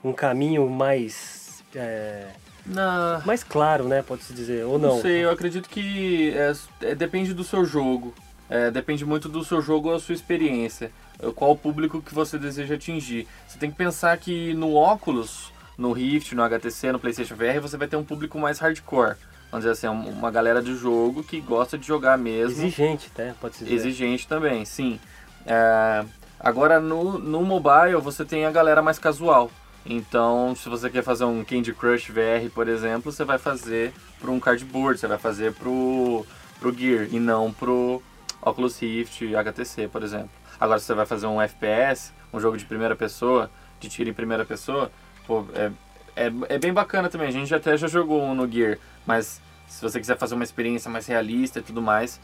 um 0.05 0.13
caminho 0.13 0.69
mais, 0.69 1.65
é, 1.75 2.27
Na... 2.67 3.23
mais 3.25 3.43
claro, 3.43 3.85
né, 3.89 4.03
pode-se 4.03 4.35
dizer, 4.35 4.67
ou 4.67 4.79
não? 4.79 4.97
Não 4.97 5.01
sei, 5.01 5.25
eu 5.25 5.31
acredito 5.31 5.69
que 5.69 6.35
é, 6.37 6.53
é, 6.83 6.95
depende 6.95 7.33
do 7.33 7.43
seu 7.43 7.65
jogo. 7.65 8.15
É, 8.51 8.71
depende 8.71 9.05
muito 9.05 9.29
do 9.29 9.45
seu 9.45 9.63
jogo 9.63 9.89
ou 9.89 9.95
da 9.95 10.01
sua 10.01 10.15
experiência. 10.15 10.91
É, 11.23 11.31
Qual 11.33 11.53
o 11.53 11.57
público 11.57 12.03
que 12.03 12.15
você 12.15 12.39
deseja 12.39 12.75
atingir. 12.75 13.27
Você 13.47 13.59
tem 13.59 13.71
que 13.71 13.77
pensar 13.77 14.17
que 14.19 14.55
no 14.55 14.75
óculos, 14.75 15.53
no 15.77 15.93
Rift, 15.93 16.35
no 16.35 16.43
HTC, 16.43 16.93
no 16.93 16.99
PlayStation 16.99 17.35
VR, 17.35 17.61
você 17.61 17.77
vai 17.77 17.89
ter 17.89 17.97
um 17.97 18.05
público 18.05 18.39
mais 18.39 18.59
hardcore. 18.59 19.17
Vamos 19.51 19.65
dizer 19.67 19.73
assim, 19.73 19.89
uma 19.89 20.31
galera 20.31 20.63
de 20.63 20.77
jogo 20.77 21.25
que 21.25 21.41
gosta 21.41 21.77
de 21.77 21.87
jogar 21.87 22.17
mesmo. 22.17 22.63
Exigente, 22.65 23.11
né? 23.19 23.35
Pode 23.41 23.57
ser. 23.57 23.73
Exigente 23.73 24.29
também, 24.29 24.65
sim. 24.65 25.01
É, 25.45 26.05
agora 26.39 26.79
no, 26.79 27.19
no 27.19 27.43
mobile 27.43 27.97
você 28.01 28.25
tem 28.25 28.47
a 28.47 28.51
galera 28.51 28.81
mais 28.81 28.99
casual. 28.99 29.51
Então, 29.85 30.55
se 30.55 30.69
você 30.69 30.91
quer 30.91 31.03
fazer 31.03 31.25
um 31.25 31.43
Candy 31.43 31.73
Crush 31.73 32.11
VR, 32.11 32.51
por 32.55 32.69
exemplo, 32.69 33.11
você 33.11 33.25
vai 33.25 33.39
fazer 33.39 33.93
para 34.21 34.31
um 34.31 34.39
cardboard, 34.39 35.01
você 35.01 35.07
vai 35.07 35.19
fazer 35.19 35.55
pro, 35.55 36.25
pro 36.61 36.73
Gear 36.73 37.09
e 37.11 37.19
não 37.19 37.51
pro 37.51 38.03
Oculus 38.43 38.79
Rift 38.79 39.35
HTC, 39.35 39.89
por 39.89 40.03
exemplo. 40.03 40.31
Agora, 40.61 40.79
se 40.79 40.87
você 40.87 40.95
vai 40.95 41.07
fazer 41.07 41.27
um 41.27 41.41
FPS, 41.41 42.13
um 42.33 42.39
jogo 42.39 42.57
de 42.57 42.67
primeira 42.67 42.95
pessoa, 42.95 43.51
de 43.81 43.89
tiro 43.89 44.11
em 44.11 44.13
primeira 44.13 44.45
pessoa, 44.45 44.93
pô, 45.27 45.47
é, 45.55 45.73
é, 46.15 46.27
é 46.51 46.59
bem 46.59 46.73
bacana 46.73 47.09
também. 47.09 47.29
A 47.29 47.33
gente 47.33 47.55
até 47.55 47.77
já 47.77 47.89
jogou 47.89 48.23
um 48.23 48.35
no 48.35 48.51
Gear, 48.51 48.79
mas 49.07 49.41
se 49.67 49.81
você 49.81 49.99
quiser 49.99 50.19
fazer 50.19 50.35
uma 50.35 50.45
experiência 50.45 50.91
mais 50.91 51.07
realista 51.07 51.61
e 51.61 51.63
tudo 51.63 51.81
mais, 51.81 52.21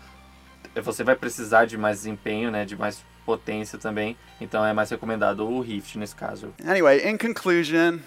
você 0.83 1.03
vai 1.03 1.17
precisar 1.17 1.65
de 1.65 1.79
mais 1.79 1.99
desempenho, 1.99 2.51
né, 2.51 2.65
de 2.65 2.77
mais 2.77 3.03
potência 3.25 3.79
também. 3.79 4.17
Então 4.41 4.65
é 4.65 4.73
mais 4.73 4.91
recomendado 4.91 5.49
o 5.49 5.61
Rift 5.61 5.97
nesse 5.97 6.15
caso. 6.15 6.53
Anyway, 6.65 7.09
in 7.09 7.17
conclusion, 7.17 8.01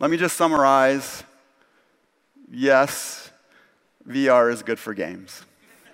let 0.00 0.10
me 0.10 0.18
just 0.18 0.36
summarize. 0.36 1.24
Yes, 2.52 3.32
VR 4.06 4.52
is 4.52 4.62
good 4.62 4.78
for 4.78 4.94
games. 4.94 5.46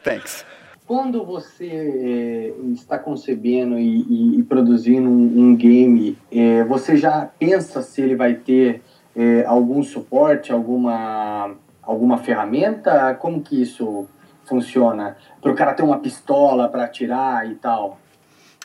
Thanks. 0.03 0.45
Quando 0.91 1.25
você 1.25 1.69
é, 1.69 2.73
está 2.73 2.99
concebendo 2.99 3.79
e, 3.79 4.03
e, 4.03 4.39
e 4.41 4.43
produzindo 4.43 5.09
um, 5.09 5.51
um 5.51 5.55
game, 5.55 6.19
é, 6.33 6.65
você 6.65 6.97
já 6.97 7.31
pensa 7.39 7.81
se 7.81 8.03
ele 8.03 8.17
vai 8.17 8.35
ter 8.35 8.83
é, 9.15 9.45
algum 9.47 9.85
suporte, 9.85 10.51
alguma, 10.51 11.55
alguma 11.81 12.19
ferramenta? 12.19 13.15
Como 13.15 13.41
que 13.41 13.63
isso 13.63 14.09
funciona? 14.47 15.17
Para 15.41 15.53
o 15.53 15.55
cara 15.55 15.75
ter 15.75 15.85
uma 15.85 16.01
pistola 16.01 16.69
para 16.69 16.87
atirar 16.87 17.49
e 17.49 17.55
tal? 17.55 18.01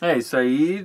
É, 0.02 0.18
isso 0.18 0.36
aí 0.36 0.84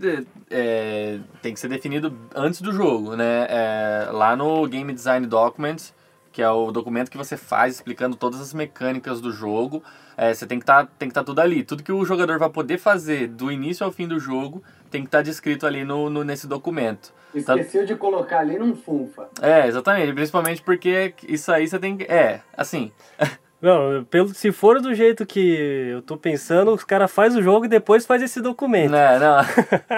é, 0.51 1.21
tem 1.41 1.55
que 1.55 1.61
ser 1.61 1.69
definido 1.69 2.15
antes 2.35 2.61
do 2.61 2.71
jogo, 2.71 3.17
né? 3.17 3.47
É, 3.49 4.09
lá 4.13 4.37
no 4.37 4.69
Game 4.69 4.93
Design 4.93 5.27
Documents, 5.27 5.95
que 6.33 6.43
é 6.43 6.49
o 6.49 6.71
documento 6.71 7.11
que 7.11 7.17
você 7.17 7.37
faz 7.37 7.77
explicando 7.77 8.17
todas 8.17 8.41
as 8.41 8.55
mecânicas 8.55 9.21
do 9.21 9.33
jogo, 9.33 9.83
é, 10.17 10.33
você 10.33 10.47
tem 10.47 10.59
que 10.59 10.65
tá, 10.65 10.89
estar 11.01 11.11
tá 11.11 11.25
tudo 11.25 11.41
ali. 11.41 11.65
Tudo 11.65 11.83
que 11.83 11.93
o 11.93 12.05
jogador 12.05 12.39
vai 12.39 12.49
poder 12.49 12.79
fazer 12.79 13.27
do 13.29 13.51
início 13.51 13.85
ao 13.85 13.93
fim 13.93 14.07
do 14.07 14.19
jogo 14.19 14.63
tem 14.91 15.03
que 15.03 15.09
estar 15.09 15.19
tá 15.19 15.23
descrito 15.23 15.67
ali 15.67 15.85
no, 15.85 16.11
no, 16.11 16.23
nesse 16.25 16.47
documento. 16.47 17.13
Esqueceu 17.35 17.83
tá... 17.83 17.87
de 17.87 17.97
colocar 17.97 18.41
ali 18.41 18.59
num 18.59 18.75
funfa. 18.75 19.29
É, 19.41 19.67
exatamente. 19.67 20.13
Principalmente 20.13 20.63
porque 20.63 21.15
isso 21.27 21.51
aí 21.53 21.67
você 21.67 21.79
tem 21.79 21.97
que. 21.97 22.05
É, 22.05 22.43
assim. 22.57 22.93
Não, 23.61 24.05
pelo, 24.05 24.29
se 24.29 24.51
for 24.53 24.81
do 24.81 24.95
jeito 24.95 25.27
que 25.27 25.91
eu 25.93 26.01
tô 26.01 26.17
pensando, 26.17 26.73
os 26.73 26.83
caras 26.83 27.11
faz 27.11 27.37
o 27.37 27.43
jogo 27.43 27.67
e 27.67 27.69
depois 27.69 28.07
faz 28.07 28.23
esse 28.23 28.41
documento. 28.41 28.91
Não, 28.91 29.19
não. 29.19 29.45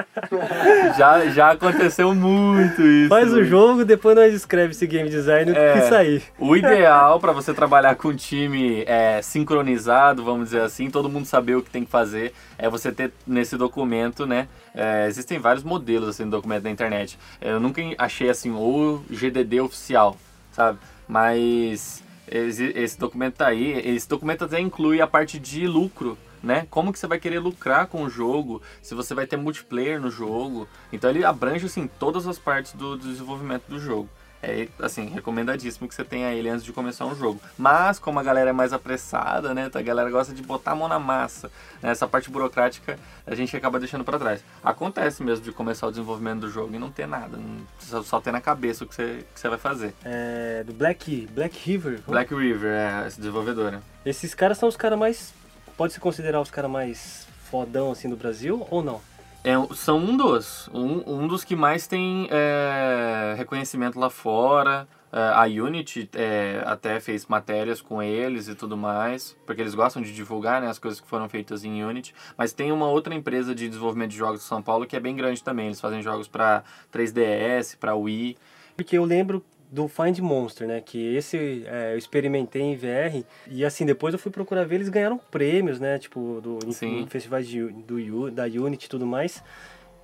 já, 0.99 1.27
já 1.29 1.51
aconteceu 1.53 2.13
muito 2.13 2.83
isso. 2.83 3.09
Faz 3.09 3.33
o 3.33 3.45
jogo, 3.45 3.85
depois 3.85 4.17
nós 4.17 4.35
escreve 4.35 4.73
esse 4.73 4.85
game 4.85 5.09
design 5.09 5.53
é, 5.53 5.75
que 5.75 5.81
sair. 5.89 6.23
O 6.41 6.57
ideal 6.57 7.21
para 7.21 7.31
você 7.31 7.55
trabalhar 7.55 7.95
com 7.95 8.09
um 8.09 8.17
time 8.17 8.83
é, 8.85 9.23
sincronizado, 9.23 10.25
vamos 10.25 10.47
dizer 10.47 10.63
assim, 10.63 10.91
todo 10.91 11.09
mundo 11.09 11.27
saber 11.27 11.55
o 11.55 11.63
que 11.63 11.71
tem 11.71 11.85
que 11.85 11.91
fazer, 11.91 12.35
é 12.59 12.69
você 12.69 12.91
ter 12.91 13.13
nesse 13.25 13.57
documento, 13.57 14.27
né? 14.27 14.49
É, 14.75 15.07
existem 15.07 15.39
vários 15.39 15.63
modelos 15.63 16.09
assim 16.09 16.25
no 16.25 16.33
documento 16.33 16.65
da 16.65 16.71
internet. 16.71 17.17
Eu 17.41 17.61
nunca 17.61 17.81
achei 17.97 18.29
assim 18.29 18.51
o 18.51 19.05
GDD 19.09 19.61
oficial, 19.61 20.17
sabe? 20.51 20.79
Mas 21.07 22.02
esse, 22.33 22.65
esse 22.75 22.99
documento 22.99 23.37
tá 23.37 23.49
aí. 23.49 23.73
Esse 23.95 24.09
documento 24.09 24.45
até 24.45 24.59
inclui 24.59 25.01
a 25.01 25.07
parte 25.07 25.39
de 25.39 25.67
lucro, 25.67 26.17
né? 26.43 26.67
Como 26.71 26.93
que 26.93 26.99
você 26.99 27.07
vai 27.07 27.19
querer 27.19 27.39
lucrar 27.39 27.87
com 27.87 28.03
o 28.03 28.11
jogo, 28.11 28.63
se 28.81 28.95
você 28.95 29.15
vai 29.15 29.27
ter 29.27 29.37
multiplayer 29.37 30.01
no 30.01 30.11
jogo. 30.11 30.67
Então 30.93 31.11
ele 31.11 31.25
abrange 31.25 31.67
assim 31.67 31.87
todas 31.99 32.27
as 32.27 32.39
partes 32.39 32.73
do, 32.73 32.97
do 32.97 33.09
desenvolvimento 33.09 33.65
do 33.69 33.79
jogo 33.79 34.09
é 34.43 34.67
assim, 34.81 35.07
recomendadíssimo 35.07 35.89
que 35.89 35.95
você 35.95 36.05
tenha 36.05 36.33
ele 36.33 36.49
antes 36.49 36.65
de 36.65 36.73
começar 36.73 37.07
um 37.07 37.15
jogo. 37.15 37.41
Mas 37.57 37.99
como 37.99 38.19
a 38.19 38.23
galera 38.23 38.51
é 38.51 38.53
mais 38.53 38.73
apressada, 38.73 39.55
né, 39.55 39.71
a 39.73 39.83
galera 39.83 40.11
gosta 40.11 40.35
de 40.35 40.43
botar 40.43 40.73
a 40.73 40.75
mão 40.75 40.89
na 40.89 40.99
massa, 40.99 41.51
né, 41.81 41.91
essa 41.91 42.09
parte 42.09 42.29
burocrática 42.31 42.99
a 43.25 43.35
gente 43.35 43.57
acaba 43.57 43.79
deixando 43.79 44.05
para 44.05 44.19
trás. 44.19 44.45
Acontece 44.63 45.23
mesmo 45.23 45.45
de 45.45 45.53
começar 45.53 45.87
o 45.87 45.91
desenvolvimento 45.91 46.41
do 46.41 46.51
jogo 46.51 46.75
e 46.75 46.79
não 46.79 46.91
ter 46.91 47.07
nada, 47.07 47.37
não, 47.37 48.03
só 48.03 48.21
ter 48.21 48.33
na 48.33 48.41
cabeça 48.41 48.85
o 48.85 48.87
que 48.87 48.95
você, 48.95 49.25
que 49.33 49.41
você 49.41 49.49
vai 49.49 49.59
fazer. 49.59 49.95
É, 50.05 50.65
do 50.65 50.73
Black, 50.73 51.29
Black 51.33 51.59
River. 51.71 52.01
Black 52.07 52.35
River, 52.35 52.73
é, 52.73 53.07
essa 53.07 53.19
desenvolvedora. 53.19 53.81
Esses 54.05 54.35
caras 54.35 54.59
são 54.59 54.69
os 54.69 54.77
caras 54.77 54.99
mais, 54.99 55.33
pode 55.77 55.93
se 55.93 56.01
considerar 56.01 56.41
os 56.41 56.51
caras 56.51 56.71
mais 56.71 57.27
fodão 57.49 57.93
assim 57.93 58.09
do 58.09 58.17
Brasil 58.17 58.67
ou 58.71 58.83
não? 58.83 59.01
É, 59.45 59.55
são 59.75 59.99
um 59.99 60.17
dos. 60.17 60.69
Um, 60.73 61.23
um 61.23 61.27
dos 61.27 61.43
que 61.43 61.57
mais 61.57 61.87
tem 61.87 62.29
é, 62.31 63.35
reconhecimento 63.37 63.99
lá 63.99 64.09
fora. 64.09 64.87
É, 65.13 65.19
a 65.19 65.43
Unity 65.43 66.09
é, 66.15 66.63
até 66.65 67.01
fez 67.01 67.27
matérias 67.27 67.83
com 67.83 68.01
eles 68.01 68.47
e 68.49 68.55
tudo 68.55 68.77
mais, 68.77 69.37
porque 69.45 69.61
eles 69.61 69.75
gostam 69.75 70.01
de 70.01 70.15
divulgar 70.15 70.63
né, 70.63 70.69
as 70.69 70.79
coisas 70.79 71.01
que 71.01 71.09
foram 71.09 71.29
feitas 71.29 71.65
em 71.65 71.83
Unity. 71.85 72.15
Mas 72.37 72.53
tem 72.53 72.71
uma 72.71 72.87
outra 72.87 73.15
empresa 73.15 73.53
de 73.55 73.69
desenvolvimento 73.69 74.11
de 74.13 74.17
jogos 74.17 74.41
de 74.41 74.47
São 74.47 74.63
Paulo 74.63 74.87
que 74.87 74.97
é 74.97 75.01
bem 75.01 75.17
grande 75.17 75.43
também. 75.43 75.67
Eles 75.67 75.81
fazem 75.81 76.03
jogos 76.03 76.29
para 76.29 76.63
3DS, 76.93 77.77
para 77.77 77.97
Wii. 77.97 78.37
Porque 78.77 78.97
eu 78.97 79.05
lembro 79.05 79.45
do 79.73 79.89
Find 79.89 80.19
Monster, 80.19 80.69
né? 80.69 80.83
Que 80.83 81.17
esse 81.17 81.65
é, 81.67 81.95
eu 81.95 81.99
experimentei 81.99 82.61
em 82.61 82.77
VR 82.77 83.25
e 83.51 83.65
assim 83.65 83.87
depois 83.87 84.13
eu 84.13 84.21
fui 84.21 84.31
procurar 84.31 84.65
ver 84.65 84.75
eles 84.75 84.91
ganharam 84.91 85.19
prêmios, 85.31 85.81
né? 85.81 85.99
Tipo 85.99 86.41
do 86.43 86.59
em, 86.67 87.03
em 87.03 87.07
festivais 87.07 87.49
de, 87.49 87.67
do 87.69 88.31
da 88.31 88.45
Unity 88.45 88.85
e 88.85 88.91
tudo 88.91 89.07
mais. 89.07 89.43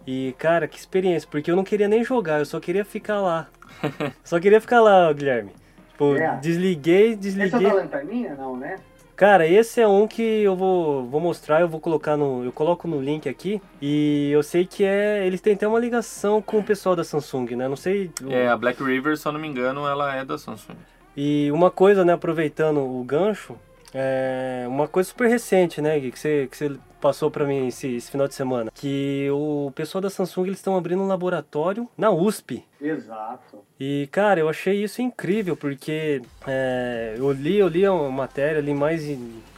E 0.07 0.35
cara, 0.38 0.66
que 0.66 0.78
experiência, 0.78 1.28
porque 1.31 1.50
eu 1.50 1.57
não 1.57 1.64
queria 1.64 1.87
nem 1.87 2.02
jogar, 2.02 2.38
eu 2.38 2.46
só 2.46 2.59
queria 2.59 2.85
ficar 2.85 3.20
lá. 3.20 3.46
só 4.24 4.40
queria 4.40 4.59
ficar 4.59 4.81
lá, 4.81 5.12
Guilherme. 5.12 5.52
Tipo, 5.90 6.14
é. 6.14 6.38
desliguei, 6.38 7.14
desliguei. 7.14 7.59
Esse 7.59 7.66
é 7.66 7.68
da 7.68 7.74
lanterninha, 7.74 8.35
não, 8.37 8.57
né? 8.57 8.76
Cara, 9.18 9.48
esse 9.48 9.81
é 9.81 9.88
um 9.88 10.07
que 10.07 10.22
eu 10.22 10.54
vou, 10.54 11.04
vou 11.04 11.20
mostrar, 11.20 11.61
eu 11.61 11.68
vou 11.68 11.81
colocar 11.81 12.16
no. 12.16 12.44
Eu 12.44 12.52
coloco 12.52 12.87
no 12.87 13.02
link 13.02 13.28
aqui. 13.28 13.61
E 13.83 14.31
eu 14.31 14.44
sei 14.44 14.64
que 14.64 14.85
é. 14.85 15.26
Eles 15.26 15.40
têm 15.40 15.54
até 15.54 15.66
uma 15.66 15.81
ligação 15.81 16.40
com 16.40 16.61
o 16.61 16.62
pessoal 16.62 16.94
da 16.94 17.02
Samsung, 17.02 17.57
né? 17.57 17.66
Não 17.66 17.74
sei. 17.74 18.12
É, 18.28 18.46
a 18.46 18.57
Black 18.57 18.81
River, 18.81 19.16
se 19.18 19.26
eu 19.26 19.33
não 19.33 19.40
me 19.40 19.48
engano, 19.48 19.88
ela 19.88 20.14
é 20.14 20.24
da 20.24 20.38
Samsung. 20.38 20.76
E 21.16 21.50
uma 21.50 21.68
coisa, 21.68 22.04
né, 22.04 22.12
aproveitando 22.12 22.78
o 22.78 23.02
gancho, 23.02 23.57
é 23.94 24.66
uma 24.68 24.87
coisa 24.87 25.09
super 25.09 25.29
recente, 25.29 25.81
né, 25.81 25.98
Gui, 25.98 26.11
que 26.11 26.18
você, 26.18 26.48
que 26.51 26.57
você 26.57 26.77
passou 27.01 27.31
para 27.31 27.46
mim 27.46 27.68
esse, 27.68 27.96
esse, 27.96 28.11
final 28.11 28.27
de 28.27 28.35
semana, 28.35 28.70
que 28.74 29.29
o 29.31 29.72
pessoal 29.74 30.03
da 30.03 30.11
Samsung 30.11 30.46
eles 30.46 30.59
estão 30.59 30.77
abrindo 30.77 31.03
um 31.03 31.07
laboratório 31.07 31.88
na 31.96 32.11
USP. 32.11 32.64
Exato. 32.81 33.59
E 33.79 34.09
cara, 34.11 34.40
eu 34.40 34.48
achei 34.48 34.83
isso 34.83 35.01
incrível 35.01 35.57
porque 35.57 36.20
é, 36.46 37.14
eu 37.16 37.31
li, 37.33 37.57
eu 37.57 37.68
li 37.68 37.87
a 37.87 37.92
matéria, 37.92 38.61
li 38.61 38.74
mais 38.74 39.09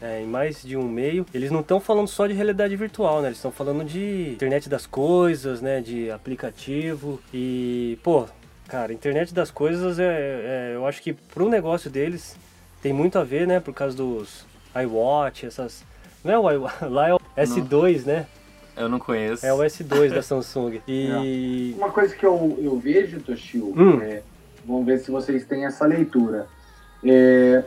é, 0.00 0.22
em 0.22 0.26
mais 0.26 0.62
de 0.62 0.76
um 0.76 0.86
meio. 0.86 1.24
Eles 1.32 1.50
não 1.50 1.60
estão 1.60 1.80
falando 1.80 2.08
só 2.08 2.26
de 2.26 2.34
realidade 2.34 2.76
virtual, 2.76 3.22
né? 3.22 3.28
Eles 3.28 3.38
estão 3.38 3.50
falando 3.50 3.84
de 3.84 4.32
internet 4.32 4.68
das 4.68 4.86
coisas, 4.86 5.62
né? 5.62 5.80
De 5.80 6.10
aplicativo 6.10 7.20
e 7.32 7.98
pô, 8.02 8.26
cara, 8.68 8.92
internet 8.92 9.32
das 9.32 9.50
coisas 9.50 9.98
é, 9.98 10.04
é 10.04 10.72
eu 10.74 10.86
acho 10.86 11.02
que 11.02 11.14
pro 11.14 11.48
negócio 11.48 11.90
deles 11.90 12.36
tem 12.82 12.92
muito 12.92 13.18
a 13.18 13.24
ver, 13.24 13.46
né? 13.46 13.60
Por 13.60 13.74
causa 13.74 13.96
dos 13.96 14.44
iWatch, 14.74 15.46
essas. 15.46 15.84
Não 16.24 16.32
é 16.32 16.38
o 16.38 16.50
iWatch, 16.50 16.82
lá 16.88 17.08
é 17.08 17.14
o 17.14 17.20
S2, 17.36 18.06
não. 18.06 18.12
né? 18.14 18.26
Eu 18.76 18.88
não 18.88 18.98
conheço. 18.98 19.44
É 19.44 19.52
o 19.52 19.58
S2 19.58 20.14
da 20.14 20.22
Samsung. 20.22 20.80
E. 20.88 21.74
Uma 21.76 21.90
coshio 21.90 22.16
que 22.16 22.24
eu, 22.24 22.58
eu 22.62 22.78
vejo, 22.78 23.20
Toshio, 23.20 23.74
hum. 23.76 24.00
é, 24.00 24.22
vamos 24.64 24.86
ver 24.86 24.98
se 24.98 25.10
vocês 25.10 25.44
têm 25.44 25.66
essa 25.66 25.84
leitura. 25.84 26.46
É, 27.04 27.64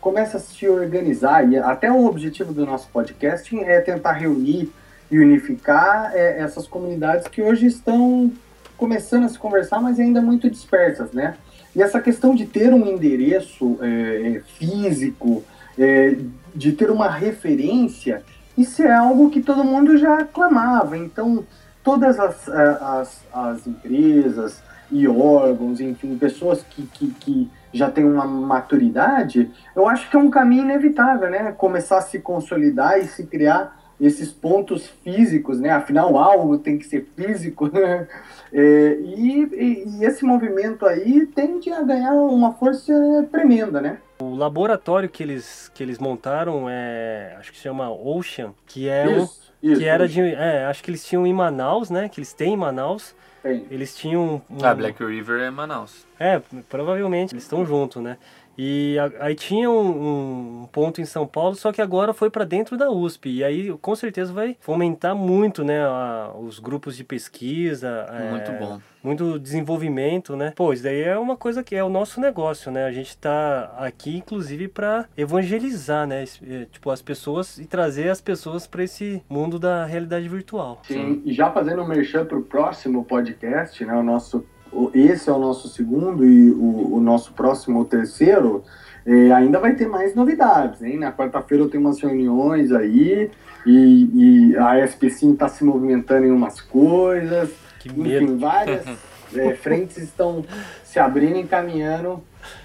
começa 0.00 0.36
a 0.36 0.40
se 0.40 0.68
organizar, 0.68 1.48
e 1.50 1.56
até 1.56 1.90
o 1.90 2.04
objetivo 2.06 2.52
do 2.52 2.66
nosso 2.66 2.88
podcast 2.88 3.56
é 3.60 3.80
tentar 3.80 4.12
reunir 4.12 4.70
e 5.10 5.18
unificar 5.18 6.12
é, 6.14 6.40
essas 6.40 6.66
comunidades 6.66 7.28
que 7.28 7.42
hoje 7.42 7.66
estão 7.66 8.32
começando 8.76 9.24
a 9.24 9.28
se 9.28 9.38
conversar, 9.38 9.80
mas 9.80 9.98
ainda 10.00 10.20
muito 10.20 10.50
dispersas, 10.50 11.12
né? 11.12 11.36
E 11.74 11.82
essa 11.82 12.00
questão 12.00 12.34
de 12.34 12.46
ter 12.46 12.72
um 12.72 12.86
endereço 12.86 13.78
é, 13.80 14.36
é, 14.36 14.40
físico, 14.40 15.42
é, 15.78 16.16
de 16.54 16.72
ter 16.72 16.90
uma 16.90 17.08
referência, 17.08 18.22
isso 18.56 18.82
é 18.82 18.92
algo 18.92 19.30
que 19.30 19.42
todo 19.42 19.64
mundo 19.64 19.96
já 19.96 20.24
clamava. 20.24 20.96
Então, 20.96 21.44
todas 21.82 22.18
as, 22.20 22.48
as, 22.48 23.20
as 23.32 23.66
empresas 23.66 24.62
e 24.90 25.08
órgãos, 25.08 25.80
enfim, 25.80 26.16
pessoas 26.16 26.62
que, 26.70 26.86
que, 26.86 27.10
que 27.10 27.50
já 27.72 27.90
têm 27.90 28.04
uma 28.04 28.24
maturidade, 28.24 29.50
eu 29.74 29.88
acho 29.88 30.08
que 30.08 30.16
é 30.16 30.18
um 30.18 30.30
caminho 30.30 30.62
inevitável, 30.62 31.28
né? 31.28 31.52
Começar 31.52 31.98
a 31.98 32.02
se 32.02 32.20
consolidar 32.20 33.00
e 33.00 33.08
se 33.08 33.26
criar 33.26 33.83
esses 34.00 34.30
pontos 34.32 34.88
físicos, 35.02 35.60
né? 35.60 35.70
Afinal, 35.70 36.16
algo 36.18 36.58
tem 36.58 36.78
que 36.78 36.86
ser 36.86 37.06
físico, 37.16 37.68
né? 37.72 38.08
É, 38.52 38.98
e, 39.00 39.42
e, 39.42 39.84
e, 39.98 40.04
esse 40.04 40.24
movimento 40.24 40.86
aí 40.86 41.26
tende 41.26 41.70
a 41.70 41.82
ganhar 41.82 42.12
uma 42.12 42.54
força 42.54 42.92
tremenda, 43.30 43.80
né? 43.80 43.98
O 44.20 44.34
laboratório 44.34 45.08
que 45.08 45.22
eles, 45.22 45.70
que 45.74 45.82
eles 45.82 45.98
montaram 45.98 46.66
é, 46.68 47.34
acho 47.38 47.50
que 47.50 47.56
se 47.56 47.64
chama 47.64 47.90
Ocean, 47.90 48.54
que 48.66 48.88
é 48.88 49.06
isso, 49.10 49.52
um, 49.62 49.70
isso, 49.70 49.80
que 49.80 49.86
era 49.86 50.06
de, 50.06 50.20
é, 50.20 50.66
acho 50.66 50.84
que 50.84 50.90
eles 50.90 51.04
tinham 51.04 51.26
em 51.26 51.32
Manaus, 51.32 51.90
né? 51.90 52.08
Que 52.08 52.20
eles 52.20 52.32
têm 52.32 52.54
em 52.54 52.56
Manaus. 52.56 53.14
Tem. 53.42 53.66
Eles 53.70 53.94
tinham 53.94 54.40
um, 54.48 54.64
Ah, 54.64 54.74
Black 54.74 55.04
River 55.04 55.42
é 55.42 55.50
Manaus. 55.50 56.06
É, 56.18 56.40
provavelmente 56.70 57.34
eles 57.34 57.42
estão 57.44 57.66
juntos, 57.66 58.02
né? 58.02 58.16
E 58.56 58.96
aí 59.20 59.34
tinha 59.34 59.70
um, 59.70 60.62
um, 60.62 60.66
ponto 60.66 61.00
em 61.00 61.04
São 61.04 61.26
Paulo, 61.26 61.54
só 61.54 61.72
que 61.72 61.82
agora 61.82 62.12
foi 62.12 62.30
para 62.30 62.44
dentro 62.44 62.76
da 62.76 62.90
USP. 62.90 63.30
E 63.30 63.44
aí 63.44 63.72
com 63.78 63.94
certeza 63.94 64.32
vai 64.32 64.56
fomentar 64.60 65.14
muito, 65.14 65.64
né, 65.64 65.84
a, 65.84 66.32
os 66.38 66.58
grupos 66.58 66.96
de 66.96 67.04
pesquisa. 67.04 68.06
Muito 68.30 68.50
é, 68.50 68.58
bom. 68.58 68.80
Muito 69.02 69.38
desenvolvimento, 69.38 70.34
né? 70.34 70.52
Pô, 70.56 70.72
isso 70.72 70.82
daí 70.82 71.02
é 71.02 71.18
uma 71.18 71.36
coisa 71.36 71.62
que 71.62 71.76
é 71.76 71.84
o 71.84 71.90
nosso 71.90 72.20
negócio, 72.20 72.72
né? 72.72 72.86
A 72.86 72.92
gente 72.92 73.10
está 73.10 73.74
aqui, 73.76 74.16
inclusive, 74.16 74.66
para 74.66 75.06
evangelizar, 75.14 76.06
né? 76.06 76.24
É, 76.42 76.64
tipo, 76.64 76.90
as 76.90 77.02
pessoas 77.02 77.58
e 77.58 77.66
trazer 77.66 78.08
as 78.08 78.22
pessoas 78.22 78.66
para 78.66 78.82
esse 78.82 79.22
mundo 79.28 79.58
da 79.58 79.84
realidade 79.84 80.26
virtual. 80.26 80.80
Sim, 80.84 81.20
e 81.26 81.34
já 81.34 81.50
fazendo 81.50 81.82
um 81.82 81.86
merchan 81.86 82.24
para 82.24 82.38
o 82.38 82.42
próximo 82.42 83.04
podcast, 83.04 83.84
né? 83.84 83.94
O 83.94 84.02
nosso 84.02 84.46
esse 84.94 85.28
é 85.28 85.32
o 85.32 85.38
nosso 85.38 85.68
segundo 85.68 86.24
e 86.24 86.50
o, 86.50 86.96
o 86.96 87.00
nosso 87.00 87.32
próximo, 87.32 87.80
o 87.80 87.84
terceiro, 87.84 88.64
é, 89.06 89.32
ainda 89.32 89.58
vai 89.58 89.74
ter 89.74 89.86
mais 89.86 90.14
novidades, 90.14 90.82
hein? 90.82 90.98
Na 90.98 91.12
quarta-feira 91.12 91.64
eu 91.64 91.68
tenho 91.68 91.82
umas 91.82 92.00
reuniões 92.00 92.72
aí 92.72 93.30
e, 93.66 94.50
e 94.52 94.56
a 94.56 94.76
ESP5 94.76 95.34
está 95.34 95.48
se 95.48 95.64
movimentando 95.64 96.26
em 96.26 96.30
umas 96.30 96.60
coisas. 96.60 97.50
Que 97.78 97.88
Enfim, 97.88 98.00
medo. 98.00 98.38
várias 98.38 98.86
é, 99.34 99.54
frentes 99.54 99.98
estão 99.98 100.44
se 100.82 100.98
abrindo 100.98 101.38
e 101.38 101.44
caminhando 101.44 102.22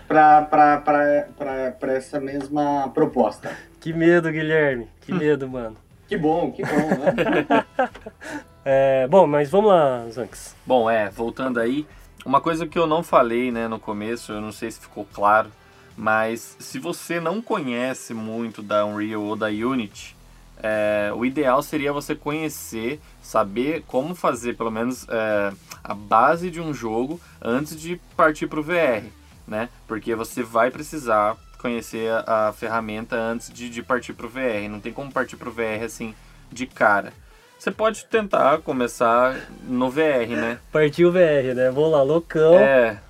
para 0.08 1.94
essa 1.94 2.20
mesma 2.20 2.90
proposta. 2.94 3.52
Que 3.80 3.94
medo, 3.94 4.32
Guilherme. 4.32 4.88
Que 5.02 5.12
medo, 5.14 5.48
mano. 5.48 5.76
Que 6.08 6.18
bom, 6.18 6.52
que 6.52 6.64
bom, 6.64 6.88
né? 6.88 7.66
é, 8.66 9.08
bom, 9.08 9.28
mas 9.28 9.50
vamos 9.50 9.70
lá, 9.70 10.08
Zanks. 10.10 10.56
Bom, 10.66 10.90
é, 10.90 11.10
voltando 11.10 11.60
aí, 11.60 11.86
uma 12.30 12.40
coisa 12.40 12.68
que 12.68 12.78
eu 12.78 12.86
não 12.86 13.02
falei 13.02 13.52
né, 13.52 13.68
no 13.68 13.80
começo, 13.80 14.32
eu 14.32 14.40
não 14.40 14.52
sei 14.52 14.70
se 14.70 14.80
ficou 14.80 15.04
claro, 15.12 15.52
mas 15.98 16.56
se 16.60 16.78
você 16.78 17.20
não 17.20 17.42
conhece 17.42 18.14
muito 18.14 18.62
da 18.62 18.86
Unreal 18.86 19.24
ou 19.24 19.36
da 19.36 19.48
Unity, 19.48 20.16
é, 20.62 21.12
o 21.16 21.26
ideal 21.26 21.64
seria 21.64 21.92
você 21.92 22.14
conhecer, 22.14 23.02
saber 23.20 23.84
como 23.88 24.14
fazer 24.14 24.56
pelo 24.56 24.70
menos 24.70 25.08
é, 25.10 25.52
a 25.84 25.96
base 25.96 26.52
de 26.52 26.62
um 26.62 26.72
jogo 26.72 27.20
antes 27.42 27.76
de 27.76 28.00
partir 28.16 28.46
para 28.46 28.60
o 28.60 28.64
VR, 28.64 29.08
né? 29.48 29.68
Porque 29.88 30.14
você 30.14 30.44
vai 30.44 30.70
precisar 30.70 31.36
conhecer 31.58 32.12
a, 32.12 32.50
a 32.50 32.54
ferramenta 32.54 33.16
antes 33.16 33.52
de, 33.52 33.72
de 33.72 33.82
partir 33.82 34.14
para 34.14 34.28
o 34.28 34.30
VR. 34.30 34.70
Não 34.70 34.80
tem 34.80 34.94
como 34.94 35.12
partir 35.12 35.36
para 35.36 35.50
o 35.50 35.52
VR 35.52 35.84
assim 35.84 36.14
de 36.52 36.68
cara. 36.68 37.12
Você 37.60 37.72
pode 37.72 38.06
tentar 38.06 38.60
começar 38.60 39.36
no 39.64 39.90
VR, 39.90 40.30
né? 40.30 40.60
Partiu 40.72 41.12
VR, 41.12 41.54
né? 41.54 41.70
Vou 41.70 41.90
lá, 41.90 42.02
loucão. 42.02 42.54
É. 42.54 43.02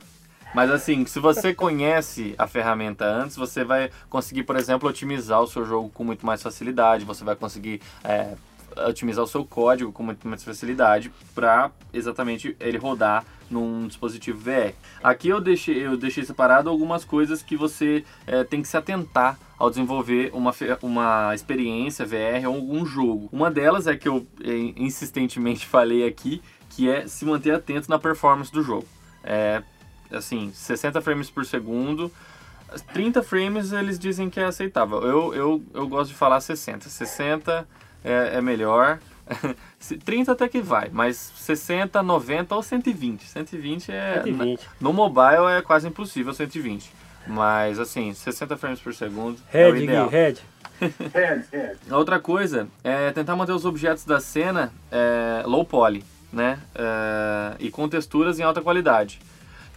Mas 0.56 0.72
assim, 0.72 1.06
se 1.06 1.20
você 1.20 1.54
conhece 1.54 2.34
a 2.36 2.48
ferramenta 2.48 3.06
antes, 3.06 3.38
você 3.38 3.64
vai 3.64 3.92
conseguir, 4.10 4.42
por 4.42 4.56
exemplo, 4.56 4.90
otimizar 4.90 5.40
o 5.40 5.46
seu 5.46 5.64
jogo 5.64 5.90
com 5.90 6.04
muito 6.04 6.26
mais 6.26 6.42
facilidade. 6.42 7.06
Você 7.06 7.24
vai 7.24 7.36
conseguir 7.36 7.80
é, 8.04 8.34
otimizar 8.88 9.24
o 9.24 9.28
seu 9.28 9.46
código 9.46 9.92
com 9.92 10.04
muito 10.04 10.28
mais 10.28 10.44
facilidade 10.44 11.12
para 11.34 11.72
exatamente 11.94 12.56
ele 12.60 12.78
rodar 12.78 13.26
num 13.50 13.88
dispositivo 13.88 14.40
VR. 14.40 14.74
Aqui 15.04 15.30
eu 15.30 15.42
deixei, 15.42 15.86
eu 15.86 15.98
deixei 15.98 16.24
separado 16.24 16.70
algumas 16.70 17.04
coisas 17.04 17.42
que 17.42 17.58
você 17.58 18.04
é, 18.28 18.44
tem 18.44 18.62
que 18.62 18.68
se 18.68 18.78
atentar 18.78 19.40
ao 19.58 19.70
desenvolver 19.70 20.32
uma, 20.34 20.54
uma 20.82 21.36
experiência 21.36 22.06
VR 22.06 22.48
ou 22.48 22.56
algum 22.56 22.86
jogo. 22.86 23.28
Uma 23.32 23.50
delas 23.50 23.88
é 23.88 23.96
que 23.96 24.08
eu 24.08 24.26
é, 24.44 24.56
insistentemente 24.78 25.66
falei 25.68 26.06
aqui, 26.08 26.42
que 26.70 26.90
é 26.90 27.08
se 27.08 27.26
manter 27.26 27.56
atento 27.56 27.90
na 27.90 28.00
performance 28.00 28.52
do 28.52 28.62
jogo. 28.62 28.88
É, 29.24 29.62
assim, 30.12 30.52
60 30.54 31.02
frames 31.02 31.30
por 31.30 31.46
segundo, 31.46 32.12
30 32.94 33.24
frames 33.24 33.72
eles 33.72 33.98
dizem 33.98 34.30
que 34.30 34.40
é 34.40 34.46
aceitável. 34.46 35.02
Eu, 35.02 35.34
eu, 35.34 35.64
eu 35.74 35.88
gosto 35.88 36.12
de 36.12 36.16
falar 36.16 36.40
60. 36.40 36.88
60 36.88 37.68
é, 38.04 38.38
é 38.38 38.42
melhor. 38.42 39.00
30 40.04 40.32
até 40.32 40.48
que 40.48 40.62
vai, 40.62 40.90
mas 40.92 41.16
60, 41.36 42.02
90 42.02 42.56
ou 42.56 42.64
120. 42.64 43.28
120 43.28 43.92
é. 43.92 44.22
120. 44.24 44.70
No 44.82 44.92
mobile 44.92 45.52
é 45.58 45.62
quase 45.62 45.88
impossível 45.88 46.34
120. 46.34 46.92
Mas 47.28 47.80
assim, 47.80 48.14
60 48.14 48.58
frames 48.58 48.80
por 48.80 48.94
segundo. 48.94 49.40
Red, 49.50 49.62
é 49.62 49.72
o 49.72 49.78
ideal. 49.78 50.10
Red. 50.10 50.36
Red, 51.14 51.44
red. 51.52 51.76
Outra 51.92 52.20
coisa 52.20 52.68
é 52.84 53.12
tentar 53.12 53.36
manter 53.36 53.52
os 53.52 53.66
objetos 53.66 54.06
da 54.06 54.20
cena 54.20 54.72
é, 54.90 55.44
low 55.46 55.66
poly, 55.66 56.04
né? 56.32 56.58
É, 56.74 57.56
e 57.60 57.70
com 57.70 57.88
texturas 57.90 58.40
em 58.40 58.44
alta 58.44 58.62
qualidade. 58.62 59.20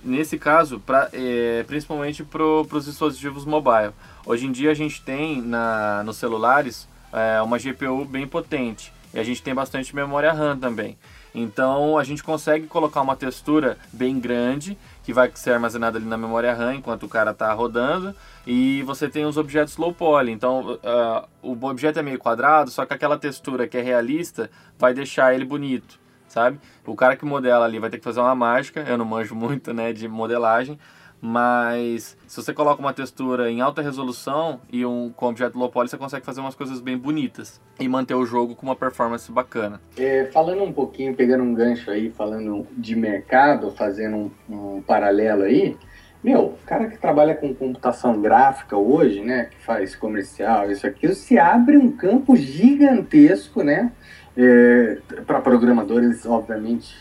Nesse 0.04 0.38
caso, 0.38 0.80
pra, 0.80 1.08
é, 1.12 1.64
principalmente 1.66 2.24
para 2.24 2.44
os 2.44 2.84
dispositivos 2.84 3.44
mobile. 3.44 3.92
Hoje 4.24 4.46
em 4.46 4.52
dia 4.52 4.70
a 4.70 4.74
gente 4.74 5.02
tem 5.02 5.42
na, 5.42 6.02
nos 6.04 6.16
celulares 6.16 6.88
é, 7.12 7.40
uma 7.42 7.58
GPU 7.58 8.04
bem 8.04 8.26
potente 8.26 8.92
e 9.14 9.18
a 9.18 9.22
gente 9.22 9.42
tem 9.42 9.54
bastante 9.54 9.94
memória 9.94 10.32
RAM 10.32 10.58
também. 10.58 10.96
Então 11.34 11.96
a 11.96 12.04
gente 12.04 12.22
consegue 12.22 12.66
colocar 12.66 13.00
uma 13.00 13.16
textura 13.16 13.78
bem 13.92 14.18
grande 14.18 14.76
que 15.02 15.12
vai 15.12 15.30
ser 15.34 15.52
armazenada 15.52 15.98
ali 15.98 16.06
na 16.06 16.16
memória 16.16 16.52
RAM 16.54 16.76
enquanto 16.76 17.04
o 17.04 17.08
cara 17.08 17.30
está 17.30 17.52
rodando 17.52 18.14
e 18.46 18.82
você 18.82 19.08
tem 19.08 19.24
os 19.24 19.36
objetos 19.36 19.76
low 19.76 19.92
poly. 19.92 20.32
Então 20.32 20.74
uh, 20.74 21.28
o 21.42 21.52
objeto 21.66 21.98
é 21.98 22.02
meio 22.02 22.18
quadrado, 22.18 22.70
só 22.70 22.84
que 22.84 22.92
aquela 22.92 23.18
textura 23.18 23.66
que 23.66 23.76
é 23.76 23.82
realista 23.82 24.50
vai 24.78 24.92
deixar 24.92 25.34
ele 25.34 25.44
bonito, 25.44 25.98
sabe? 26.28 26.58
O 26.86 26.94
cara 26.94 27.16
que 27.16 27.24
modela 27.24 27.64
ali 27.64 27.78
vai 27.78 27.88
ter 27.88 27.98
que 27.98 28.04
fazer 28.04 28.20
uma 28.20 28.34
mágica. 28.34 28.80
Eu 28.80 28.98
não 28.98 29.04
manjo 29.04 29.34
muito, 29.34 29.72
né, 29.72 29.92
de 29.92 30.06
modelagem, 30.08 30.78
mas 31.24 32.16
se 32.26 32.42
você 32.42 32.52
coloca 32.52 32.80
uma 32.80 32.92
textura 32.92 33.48
em 33.48 33.60
alta 33.60 33.80
resolução 33.80 34.60
e 34.72 34.84
um 34.84 35.08
com 35.14 35.26
objeto 35.26 35.56
low 35.56 35.70
poly, 35.70 35.88
você 35.88 35.96
consegue 35.96 36.26
fazer 36.26 36.40
umas 36.40 36.56
coisas 36.56 36.80
bem 36.80 36.98
bonitas 36.98 37.60
e 37.78 37.88
manter 37.88 38.14
o 38.14 38.26
jogo 38.26 38.56
com 38.56 38.66
uma 38.66 38.74
performance 38.74 39.30
bacana. 39.30 39.80
É, 39.96 40.24
falando 40.32 40.64
um 40.64 40.72
pouquinho, 40.72 41.14
pegando 41.14 41.44
um 41.44 41.54
gancho 41.54 41.92
aí, 41.92 42.10
falando 42.10 42.66
de 42.76 42.96
mercado, 42.96 43.70
fazendo 43.70 44.32
um, 44.48 44.76
um 44.76 44.82
paralelo 44.82 45.44
aí, 45.44 45.76
meu, 46.24 46.40
o 46.40 46.58
cara 46.66 46.88
que 46.88 46.98
trabalha 46.98 47.36
com 47.36 47.54
computação 47.54 48.20
gráfica 48.20 48.76
hoje, 48.76 49.20
né, 49.20 49.48
que 49.50 49.64
faz 49.64 49.94
comercial, 49.94 50.70
isso 50.70 50.86
aqui, 50.86 51.12
se 51.14 51.38
abre 51.38 51.76
um 51.76 51.90
campo 51.90 52.36
gigantesco, 52.36 53.62
né, 53.62 53.92
é, 54.36 54.98
para 55.26 55.40
programadores, 55.40 56.24
obviamente, 56.24 56.94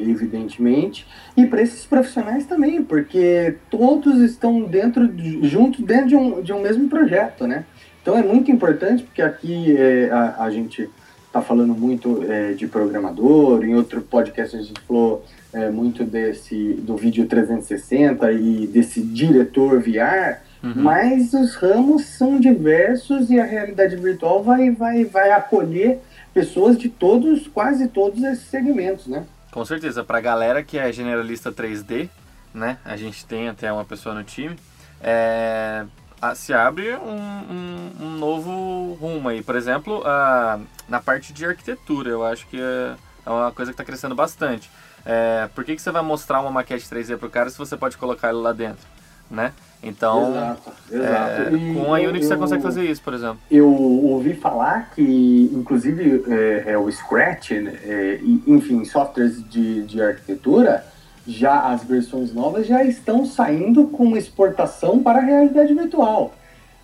evidentemente, 0.00 1.06
e 1.36 1.46
para 1.46 1.62
esses 1.62 1.84
profissionais 1.84 2.44
também, 2.46 2.82
porque 2.82 3.56
todos 3.70 4.20
estão 4.20 4.62
dentro, 4.62 5.06
de, 5.06 5.46
juntos 5.48 5.84
dentro 5.84 6.08
de 6.08 6.16
um, 6.16 6.42
de 6.42 6.52
um 6.52 6.60
mesmo 6.60 6.88
projeto, 6.88 7.46
né? 7.46 7.64
Então 8.02 8.16
é 8.16 8.22
muito 8.22 8.50
importante, 8.50 9.02
porque 9.02 9.22
aqui 9.22 9.76
é, 9.76 10.10
a, 10.10 10.44
a, 10.44 10.50
gente 10.50 10.88
está 11.26 11.42
falando 11.42 11.74
muito 11.74 12.24
é, 12.28 12.52
de 12.52 12.66
programador, 12.66 13.64
em 13.64 13.74
outro 13.74 14.00
podcast 14.00 14.56
a 14.56 14.62
gente 14.62 14.80
falou 14.86 15.24
é, 15.52 15.70
muito 15.70 16.04
desse 16.04 16.74
do 16.74 16.96
vídeo 16.96 17.26
360 17.26 18.30
e 18.32 18.66
desse 18.68 19.00
diretor 19.00 19.80
VR, 19.80 20.38
uhum. 20.62 20.74
mas 20.76 21.32
os 21.32 21.56
ramos 21.56 22.04
são 22.04 22.38
diversos 22.38 23.28
e 23.30 23.40
a 23.40 23.44
realidade 23.44 23.96
virtual 23.96 24.42
vai, 24.42 24.70
vai, 24.70 25.04
vai 25.04 25.30
acolher 25.32 26.00
pessoas 26.36 26.76
de 26.76 26.90
todos, 26.90 27.48
quase 27.48 27.88
todos 27.88 28.22
esses 28.22 28.46
segmentos, 28.48 29.06
né? 29.06 29.24
Com 29.50 29.64
certeza, 29.64 30.04
para 30.04 30.18
a 30.18 30.20
galera 30.20 30.62
que 30.62 30.76
é 30.76 30.92
generalista 30.92 31.50
3D, 31.50 32.10
né? 32.52 32.76
A 32.84 32.94
gente 32.94 33.24
tem 33.24 33.48
até 33.48 33.72
uma 33.72 33.86
pessoa 33.86 34.14
no 34.14 34.22
time, 34.22 34.54
é, 35.00 35.86
se 36.34 36.52
abre 36.52 36.94
um, 36.94 37.08
um, 37.10 37.92
um, 38.02 38.10
novo 38.18 38.98
rumo 39.00 39.30
aí. 39.30 39.42
Por 39.42 39.56
exemplo, 39.56 40.02
a, 40.04 40.60
na 40.86 41.00
parte 41.00 41.32
de 41.32 41.46
arquitetura, 41.46 42.10
eu 42.10 42.22
acho 42.22 42.46
que 42.48 42.60
é, 42.60 42.96
é 43.24 43.30
uma 43.30 43.50
coisa 43.50 43.72
que 43.72 43.80
está 43.80 43.84
crescendo 43.84 44.14
bastante. 44.14 44.70
É, 45.06 45.48
por 45.54 45.64
que, 45.64 45.74
que 45.74 45.80
você 45.80 45.90
vai 45.90 46.02
mostrar 46.02 46.42
uma 46.42 46.50
maquete 46.50 46.84
3D 46.84 47.16
para 47.16 47.28
o 47.28 47.30
cara 47.30 47.48
se 47.48 47.56
você 47.56 47.78
pode 47.78 47.96
colocar 47.96 48.28
ele 48.28 48.40
lá 48.40 48.52
dentro, 48.52 48.86
né? 49.30 49.54
Então, 49.82 50.30
exato, 50.30 50.72
exato. 50.90 51.42
É, 51.54 51.74
com 51.74 51.94
a 51.94 51.98
Unity 51.98 52.24
eu, 52.24 52.28
você 52.28 52.36
consegue 52.36 52.62
fazer 52.62 52.84
isso, 52.84 53.02
por 53.02 53.14
exemplo. 53.14 53.38
Eu 53.50 53.68
ouvi 53.70 54.34
falar 54.34 54.90
que, 54.94 55.50
inclusive, 55.52 56.24
é, 56.28 56.72
é 56.72 56.78
o 56.78 56.90
Scratch, 56.90 57.52
né, 57.52 57.78
é, 57.84 58.20
enfim, 58.46 58.84
softwares 58.84 59.42
de, 59.48 59.82
de 59.84 60.02
arquitetura, 60.02 60.84
já 61.26 61.60
as 61.72 61.84
versões 61.84 62.32
novas 62.32 62.66
já 62.66 62.84
estão 62.84 63.24
saindo 63.26 63.88
com 63.88 64.16
exportação 64.16 65.02
para 65.02 65.18
a 65.18 65.22
realidade 65.22 65.74
virtual. 65.74 66.34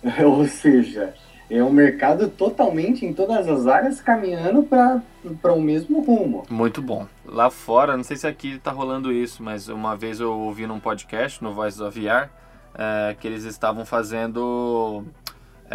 Ou 0.25 0.45
seja, 0.47 1.13
É 1.49 1.63
um 1.63 1.69
mercado 1.71 2.29
totalmente 2.29 3.05
em 3.05 3.13
todas 3.13 3.47
as 3.47 3.67
áreas 3.67 4.01
caminhando 4.01 4.63
para 4.63 5.53
o 5.53 5.61
mesmo 5.61 6.01
rumo. 6.01 6.45
Muito 6.49 6.81
bom. 6.81 7.05
Lá 7.25 7.49
fora, 7.49 7.95
não 7.95 8.03
sei 8.03 8.17
se 8.17 8.25
aqui 8.25 8.57
tá 8.59 8.71
rolando 8.71 9.11
isso, 9.11 9.43
mas 9.43 9.67
uma 9.67 9.95
vez 9.95 10.19
eu 10.19 10.31
ouvi 10.31 10.65
num 10.65 10.79
podcast, 10.79 11.43
no 11.43 11.53
Voice 11.53 11.81
of 11.81 11.99
VR, 11.99 12.29
é, 12.75 13.15
que 13.19 13.27
eles 13.27 13.43
estavam 13.43 13.85
fazendo 13.85 15.05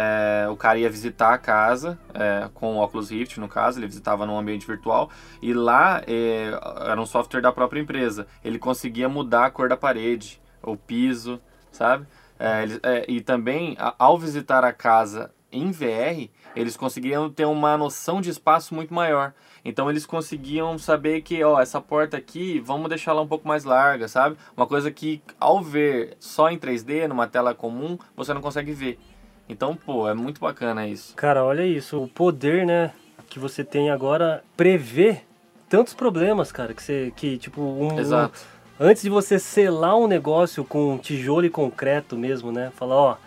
é, 0.01 0.47
o 0.49 0.55
cara 0.55 0.79
ia 0.79 0.89
visitar 0.89 1.33
a 1.33 1.37
casa 1.37 1.99
é, 2.13 2.49
com 2.53 2.77
o 2.77 2.81
Oculus 2.81 3.09
Rift, 3.09 3.37
no 3.37 3.49
caso, 3.49 3.79
ele 3.79 3.87
visitava 3.87 4.25
num 4.25 4.37
ambiente 4.37 4.65
virtual 4.65 5.09
e 5.41 5.53
lá 5.53 6.01
é, 6.07 6.51
era 6.89 7.01
um 7.01 7.05
software 7.05 7.41
da 7.41 7.51
própria 7.51 7.81
empresa. 7.81 8.25
Ele 8.41 8.57
conseguia 8.57 9.09
mudar 9.09 9.47
a 9.47 9.51
cor 9.51 9.67
da 9.67 9.75
parede, 9.75 10.41
o 10.63 10.77
piso, 10.77 11.41
sabe? 11.69 12.07
É, 12.39 12.65
é, 12.81 13.05
e 13.11 13.19
também, 13.19 13.75
ao 13.97 14.17
visitar 14.17 14.63
a 14.63 14.71
casa 14.71 15.31
em 15.51 15.69
VR, 15.69 16.29
eles 16.55 16.77
conseguiam 16.77 17.29
ter 17.29 17.45
uma 17.45 17.77
noção 17.77 18.21
de 18.21 18.29
espaço 18.29 18.73
muito 18.73 18.93
maior. 18.93 19.33
Então 19.69 19.87
eles 19.87 20.03
conseguiam 20.03 20.79
saber 20.79 21.21
que, 21.21 21.43
ó, 21.43 21.61
essa 21.61 21.79
porta 21.79 22.17
aqui, 22.17 22.59
vamos 22.59 22.89
deixar 22.89 23.11
ela 23.11 23.21
um 23.21 23.27
pouco 23.27 23.47
mais 23.47 23.63
larga, 23.63 24.07
sabe? 24.07 24.35
Uma 24.57 24.65
coisa 24.65 24.89
que 24.89 25.21
ao 25.39 25.61
ver 25.61 26.17
só 26.19 26.49
em 26.49 26.57
3D, 26.57 27.07
numa 27.07 27.27
tela 27.27 27.53
comum, 27.53 27.95
você 28.15 28.33
não 28.33 28.41
consegue 28.41 28.71
ver. 28.71 28.99
Então, 29.47 29.75
pô, 29.75 30.09
é 30.09 30.13
muito 30.15 30.41
bacana 30.41 30.87
isso. 30.87 31.15
Cara, 31.15 31.45
olha 31.45 31.63
isso, 31.63 32.01
o 32.01 32.07
poder, 32.07 32.65
né, 32.65 32.91
que 33.29 33.37
você 33.37 33.63
tem 33.63 33.91
agora 33.91 34.43
prever 34.57 35.23
tantos 35.69 35.93
problemas, 35.93 36.51
cara, 36.51 36.73
que 36.73 36.81
você 36.81 37.13
que 37.15 37.37
tipo 37.37 37.61
um, 37.61 37.99
Exato. 37.99 38.39
um 38.79 38.85
antes 38.87 39.03
de 39.03 39.09
você 39.09 39.37
selar 39.37 39.95
um 39.95 40.07
negócio 40.07 40.63
com 40.65 40.97
tijolo 40.97 41.45
e 41.45 41.49
concreto 41.49 42.17
mesmo, 42.17 42.51
né? 42.51 42.71
Falar, 42.75 42.95
ó, 42.95 43.17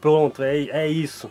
pronto, 0.00 0.42
é, 0.42 0.64
é 0.70 0.88
isso. 0.88 1.30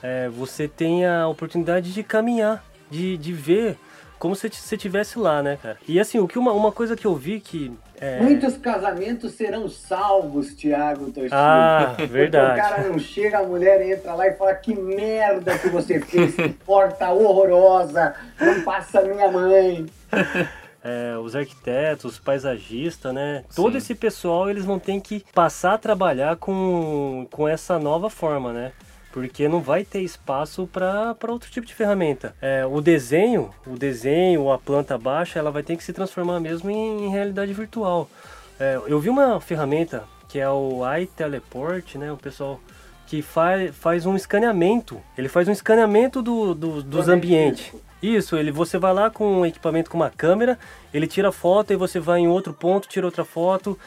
É, 0.00 0.28
você 0.28 0.68
tem 0.68 1.04
a 1.04 1.26
oportunidade 1.26 1.92
de 1.92 2.02
caminhar, 2.04 2.64
de, 2.88 3.16
de 3.16 3.32
ver 3.32 3.76
como 4.24 4.34
se 4.34 4.48
você 4.48 4.74
estivesse 4.74 5.18
lá, 5.18 5.42
né, 5.42 5.58
cara? 5.62 5.76
E 5.86 6.00
assim, 6.00 6.18
o 6.18 6.26
que 6.26 6.38
uma, 6.38 6.50
uma 6.50 6.72
coisa 6.72 6.96
que 6.96 7.06
eu 7.06 7.14
vi 7.14 7.40
que. 7.40 7.70
É... 8.00 8.22
Muitos 8.22 8.56
casamentos 8.56 9.32
serão 9.32 9.68
salvos, 9.68 10.54
Thiago 10.54 11.12
Tostino. 11.12 11.28
Ah, 11.30 11.94
verdade. 12.08 12.46
Porque 12.46 12.60
o 12.60 12.64
cara 12.64 12.88
não 12.88 12.98
chega, 12.98 13.40
a 13.40 13.42
mulher 13.42 13.86
entra 13.86 14.14
lá 14.14 14.26
e 14.26 14.32
fala: 14.32 14.54
Que 14.54 14.74
merda 14.74 15.58
que 15.58 15.68
você 15.68 16.00
fez, 16.00 16.34
que 16.34 16.48
porta 16.64 17.10
horrorosa, 17.10 18.14
não 18.40 18.62
passa 18.62 19.02
minha 19.02 19.30
mãe. 19.30 19.84
É, 20.86 21.16
os 21.16 21.34
arquitetos, 21.34 22.04
os 22.04 22.18
paisagistas, 22.18 23.14
né? 23.14 23.42
Sim. 23.48 23.62
Todo 23.62 23.78
esse 23.78 23.94
pessoal 23.94 24.50
eles 24.50 24.66
vão 24.66 24.78
ter 24.78 25.00
que 25.00 25.24
passar 25.32 25.72
a 25.72 25.78
trabalhar 25.78 26.36
com, 26.36 27.26
com 27.30 27.48
essa 27.48 27.78
nova 27.78 28.10
forma, 28.10 28.52
né? 28.52 28.72
Porque 29.14 29.48
não 29.48 29.60
vai 29.60 29.84
ter 29.84 30.00
espaço 30.00 30.66
para 30.66 31.14
outro 31.28 31.48
tipo 31.48 31.64
de 31.64 31.72
ferramenta. 31.72 32.34
É, 32.42 32.66
o 32.66 32.80
desenho, 32.80 33.50
o 33.64 33.78
desenho, 33.78 34.50
a 34.50 34.58
planta 34.58 34.98
baixa, 34.98 35.38
ela 35.38 35.52
vai 35.52 35.62
ter 35.62 35.76
que 35.76 35.84
se 35.84 35.92
transformar 35.92 36.40
mesmo 36.40 36.68
em, 36.68 37.06
em 37.06 37.10
realidade 37.10 37.52
virtual. 37.52 38.10
É, 38.58 38.80
eu 38.88 38.98
vi 38.98 39.08
uma 39.08 39.40
ferramenta 39.40 40.02
que 40.28 40.40
é 40.40 40.50
o 40.50 40.80
iTeleport, 40.98 41.94
né? 41.94 42.10
O 42.10 42.16
pessoal 42.16 42.60
que 43.06 43.22
faz, 43.22 43.72
faz 43.76 44.04
um 44.04 44.16
escaneamento. 44.16 45.00
Ele 45.16 45.28
faz 45.28 45.46
um 45.46 45.52
escaneamento 45.52 46.20
do, 46.20 46.52
do 46.52 46.82
dos 46.82 47.08
ambientes. 47.08 47.72
Isso, 48.02 48.36
ele, 48.36 48.50
você 48.50 48.78
vai 48.78 48.92
lá 48.92 49.10
com 49.10 49.42
um 49.42 49.46
equipamento 49.46 49.88
com 49.88 49.96
uma 49.96 50.10
câmera, 50.10 50.58
ele 50.92 51.06
tira 51.06 51.30
foto 51.30 51.72
e 51.72 51.76
você 51.76 52.00
vai 52.00 52.18
em 52.18 52.28
outro 52.28 52.52
ponto, 52.52 52.88
tira 52.88 53.06
outra 53.06 53.24
foto, 53.24 53.78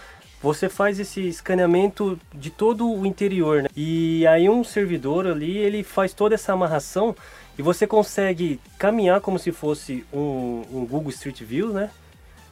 você 0.41 0.69
faz 0.69 0.99
esse 0.99 1.27
escaneamento 1.27 2.19
de 2.33 2.49
todo 2.49 2.91
o 2.91 3.05
interior, 3.05 3.63
né? 3.63 3.69
E 3.75 4.25
aí 4.27 4.49
um 4.49 4.63
servidor 4.63 5.27
ali, 5.27 5.57
ele 5.57 5.83
faz 5.83 6.13
toda 6.13 6.35
essa 6.35 6.53
amarração 6.53 7.15
e 7.57 7.61
você 7.61 7.87
consegue 7.87 8.59
caminhar 8.77 9.19
como 9.19 9.39
se 9.39 9.51
fosse 9.51 10.05
um, 10.13 10.63
um 10.71 10.85
Google 10.85 11.09
Street 11.09 11.41
View, 11.41 11.73
né? 11.73 11.89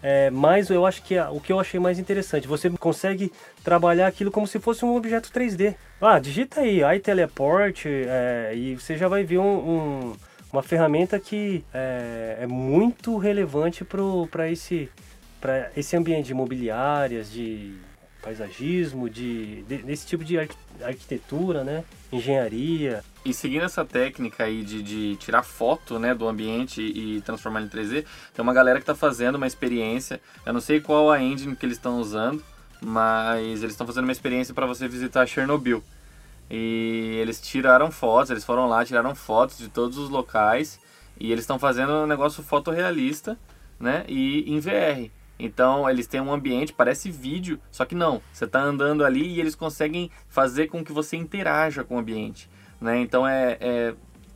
É, 0.01 0.29
mas 0.29 0.69
eu 0.69 0.86
acho 0.86 1.01
que 1.01 1.17
a, 1.17 1.31
o 1.31 1.39
que 1.39 1.51
eu 1.51 1.59
achei 1.59 1.79
mais 1.79 1.97
interessante, 1.97 2.47
você 2.47 2.69
consegue 2.69 3.31
trabalhar 3.63 4.05
aquilo 4.05 4.29
como 4.29 4.45
se 4.45 4.59
fosse 4.59 4.86
um 4.86 4.95
objeto 4.95 5.31
3D. 5.31 5.75
Ah, 5.99 6.19
digita 6.19 6.61
aí, 6.61 6.81
iTeleport, 6.95 7.86
é, 7.88 8.51
e 8.55 8.75
você 8.75 8.97
já 8.97 9.07
vai 9.07 9.23
ver 9.23 9.39
um, 9.39 9.43
um, 9.43 10.13
uma 10.53 10.61
ferramenta 10.61 11.19
que 11.19 11.63
é, 11.73 12.38
é 12.41 12.47
muito 12.47 13.17
relevante 13.17 13.83
para 14.29 14.51
esse 14.51 14.89
para 15.45 15.69
esse 15.77 15.95
ambiente 15.95 16.25
de 16.25 16.31
imobiliárias, 16.31 17.31
de 17.31 17.75
paisagismo, 18.19 19.07
de, 19.07 19.61
de 19.61 19.77
desse 19.77 20.07
tipo 20.07 20.23
de 20.23 20.39
arquitetura, 20.81 21.63
né? 21.63 21.83
Engenharia. 22.11 23.03
E 23.23 23.31
seguindo 23.31 23.63
essa 23.63 23.85
técnica 23.85 24.45
aí 24.45 24.63
de, 24.63 24.81
de 24.81 25.15
tirar 25.17 25.43
foto 25.43 25.99
né, 25.99 26.15
do 26.15 26.27
ambiente 26.27 26.81
e 26.81 27.21
transformar 27.21 27.61
em 27.61 27.69
3D, 27.69 28.05
tem 28.33 28.41
uma 28.41 28.55
galera 28.55 28.79
que 28.79 28.83
está 28.83 28.95
fazendo 28.95 29.35
uma 29.35 29.45
experiência. 29.45 30.19
Eu 30.43 30.51
não 30.51 30.59
sei 30.59 30.81
qual 30.81 31.11
a 31.11 31.21
engine 31.21 31.55
que 31.55 31.63
eles 31.63 31.77
estão 31.77 31.99
usando, 31.99 32.43
mas 32.81 33.59
eles 33.61 33.73
estão 33.73 33.85
fazendo 33.85 34.05
uma 34.05 34.11
experiência 34.11 34.51
para 34.51 34.65
você 34.65 34.87
visitar 34.87 35.27
Chernobyl. 35.27 35.83
E 36.49 37.19
eles 37.21 37.39
tiraram 37.39 37.91
fotos, 37.91 38.31
eles 38.31 38.43
foram 38.43 38.65
lá, 38.67 38.83
tiraram 38.83 39.13
fotos 39.13 39.59
de 39.59 39.67
todos 39.67 39.99
os 39.99 40.09
locais 40.09 40.79
e 41.19 41.31
eles 41.31 41.43
estão 41.43 41.59
fazendo 41.59 41.91
um 41.91 42.07
negócio 42.07 42.41
fotorrealista, 42.41 43.37
né? 43.79 44.05
E 44.07 44.51
em 44.51 44.59
VR. 44.59 45.11
Então 45.38 45.89
eles 45.89 46.07
têm 46.07 46.21
um 46.21 46.33
ambiente, 46.33 46.73
parece 46.73 47.11
vídeo, 47.11 47.59
só 47.71 47.86
que 47.86 47.95
não. 47.95 48.21
Você 48.31 48.45
está 48.45 48.61
andando 48.61 49.03
ali 49.03 49.36
e 49.36 49.39
eles 49.39 49.55
conseguem 49.55 50.09
fazer 50.27 50.67
com 50.67 50.83
que 50.83 50.91
você 50.91 51.17
interaja 51.17 51.83
com 51.83 51.95
o 51.95 51.99
ambiente. 51.99 52.49
Né? 52.79 52.99
Então 52.99 53.27
é, 53.27 53.57
é 53.59 53.93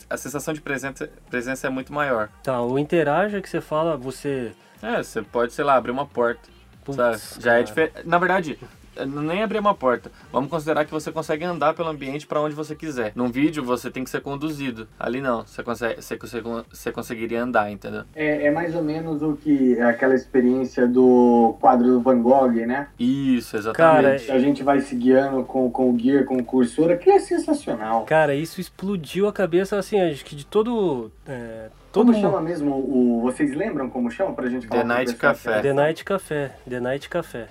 a 0.10 0.18
sensação 0.18 0.54
de 0.54 0.62
presença, 0.62 1.10
presença 1.30 1.68
é 1.68 1.70
muito 1.70 1.94
maior. 1.94 2.30
Tá, 2.44 2.62
o 2.62 2.78
interaja 2.80 3.42
que 3.42 3.50
você 3.50 3.62
fala, 3.62 3.96
você. 3.96 4.52
É, 4.82 5.04
você 5.04 5.22
pode, 5.22 5.54
sei 5.54 5.64
lá, 5.64 5.76
abrir 5.76 5.92
uma 5.92 6.06
porta. 6.06 6.50
Putz, 6.84 7.38
Já 7.40 7.60
é 7.60 7.64
diferente. 7.64 8.08
Na 8.08 8.18
verdade, 8.18 8.58
nem 9.06 9.44
abrir 9.44 9.60
uma 9.60 9.74
porta. 9.74 10.12
Vamos 10.32 10.50
considerar 10.50 10.86
que 10.86 10.92
você 10.92 11.12
consegue 11.12 11.44
andar 11.44 11.74
pelo 11.74 11.90
ambiente 11.90 12.28
para 12.28 12.42
onde 12.42 12.56
você 12.56 12.76
quiser. 12.76 13.12
Num 13.16 13.30
vídeo 13.30 13.64
você 13.64 13.90
tem 13.90 14.04
que 14.04 14.10
ser 14.10 14.22
conduzido. 14.22 14.88
Ali 15.00 15.22
não, 15.22 15.46
você, 15.46 15.64
consegue, 15.64 16.02
você, 16.02 16.18
você, 16.18 16.42
você 16.42 16.92
conseguiria 16.92 17.44
andar, 17.44 17.72
entendeu? 17.72 18.04
É, 18.16 18.46
é, 18.46 18.52
mais 18.52 18.76
ou 18.76 18.84
menos 18.84 19.22
o 19.22 19.36
que 19.36 19.78
é 19.78 19.84
aquela 19.84 20.16
experiência 20.16 20.88
do 20.88 21.56
quadro 21.60 21.88
do 21.88 22.02
Van 22.02 22.22
Gogh, 22.22 22.66
né? 22.66 22.88
Isso, 23.00 23.56
exatamente. 23.58 24.26
Cara, 24.26 24.38
a 24.38 24.40
gente 24.40 24.64
vai 24.64 24.82
se 24.82 24.96
guiando 24.96 25.44
com, 25.44 25.70
com 25.70 25.92
o 25.92 26.00
gear, 26.00 26.26
com 26.26 26.38
o 26.38 26.44
cursor, 26.44 26.98
que 26.98 27.10
é 27.10 27.20
sensacional. 27.20 28.06
Cara, 28.06 28.36
isso 28.36 28.60
explodiu 28.60 29.28
a 29.28 29.34
cabeça, 29.34 29.78
assim, 29.78 30.00
acho 30.00 30.26
que 30.26 30.36
de 30.36 30.46
todo... 30.46 31.12
É, 31.28 31.70
todo 31.92 32.06
como 32.06 32.18
mundo... 32.18 32.22
chama 32.22 32.42
mesmo 32.42 32.72
o... 32.72 33.22
Vocês 33.22 33.54
lembram 33.56 33.90
como 33.90 34.10
chama 34.10 34.34
pra 34.34 34.50
gente 34.50 34.68
falar? 34.68 34.82
The 34.82 34.88
Night 34.88 35.16
Café. 35.16 35.62
The 35.62 35.74
Night 35.74 36.04
Café. 36.04 36.56
The 36.68 36.80
Night 36.80 37.10
Café. 37.10 37.48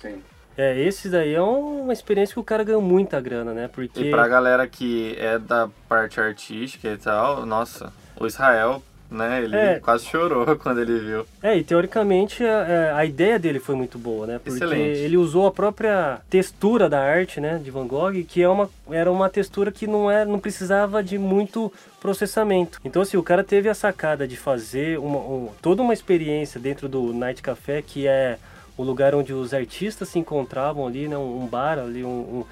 Sim. 0.00 0.20
É, 0.56 0.78
esse 0.80 1.08
daí 1.08 1.34
é 1.34 1.40
uma 1.40 1.92
experiência 1.92 2.34
que 2.34 2.40
o 2.40 2.44
cara 2.44 2.64
ganhou 2.64 2.82
muita 2.82 3.20
grana, 3.20 3.52
né? 3.52 3.68
Porque... 3.72 4.00
E 4.00 4.10
pra 4.10 4.28
galera 4.28 4.66
que 4.66 5.16
é 5.18 5.38
da 5.38 5.68
parte 5.88 6.20
artística 6.20 6.88
e 6.88 6.96
tal, 6.96 7.46
nossa, 7.46 7.92
o 8.18 8.26
Israel, 8.26 8.82
né, 9.12 9.42
ele 9.42 9.56
é. 9.56 9.78
quase 9.78 10.06
chorou 10.06 10.44
quando 10.56 10.80
ele 10.80 10.98
viu. 10.98 11.26
É, 11.42 11.56
e 11.56 11.62
teoricamente 11.62 12.42
a, 12.42 12.66
é, 12.66 12.92
a 12.92 13.04
ideia 13.04 13.38
dele 13.38 13.60
foi 13.60 13.74
muito 13.74 13.98
boa, 13.98 14.26
né? 14.26 14.40
Porque 14.42 14.64
Excelente. 14.64 14.98
ele 14.98 15.16
usou 15.16 15.46
a 15.46 15.52
própria 15.52 16.20
textura 16.28 16.88
da 16.88 17.00
arte, 17.00 17.40
né, 17.40 17.60
de 17.62 17.70
Van 17.70 17.86
Gogh, 17.86 18.24
que 18.26 18.42
é 18.42 18.48
uma, 18.48 18.70
era 18.90 19.10
uma 19.10 19.28
textura 19.28 19.70
que 19.70 19.86
não, 19.86 20.10
era, 20.10 20.24
não 20.24 20.38
precisava 20.38 21.02
de 21.02 21.18
muito 21.18 21.72
processamento. 22.00 22.80
Então, 22.84 23.02
assim, 23.02 23.16
o 23.16 23.22
cara 23.22 23.44
teve 23.44 23.68
a 23.68 23.74
sacada 23.74 24.26
de 24.26 24.36
fazer 24.36 24.98
uma, 24.98 25.18
um, 25.18 25.50
toda 25.60 25.82
uma 25.82 25.92
experiência 25.92 26.60
dentro 26.60 26.88
do 26.88 27.12
Night 27.12 27.42
Café 27.42 27.82
que 27.82 28.06
é 28.06 28.38
o 28.82 28.84
lugar 28.84 29.14
onde 29.14 29.32
os 29.32 29.54
artistas 29.54 30.08
se 30.08 30.18
encontravam 30.18 30.86
ali, 30.86 31.08
né? 31.08 31.16
Um, 31.16 31.46
bar 31.46 31.78
ali, 31.78 32.04
um, 32.04 32.44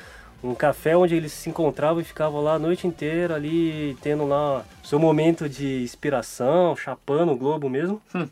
um, 0.43 0.51
um, 0.51 0.55
café 0.55 0.97
onde 0.97 1.15
eles 1.15 1.33
se 1.33 1.51
encontravam 1.51 2.01
e 2.01 2.05
ficavam 2.05 2.41
lá 2.41 2.55
a 2.55 2.59
noite 2.59 2.87
inteira 2.87 3.35
ali, 3.35 3.97
tendo 4.01 4.27
lá 4.27 4.65
seu 4.83 4.99
momento 4.99 5.49
de 5.49 5.83
inspiração, 5.83 6.75
chapando 6.77 7.33
o 7.33 7.37
globo 7.37 7.69
mesmo. 7.69 8.01
Hum. 8.15 8.29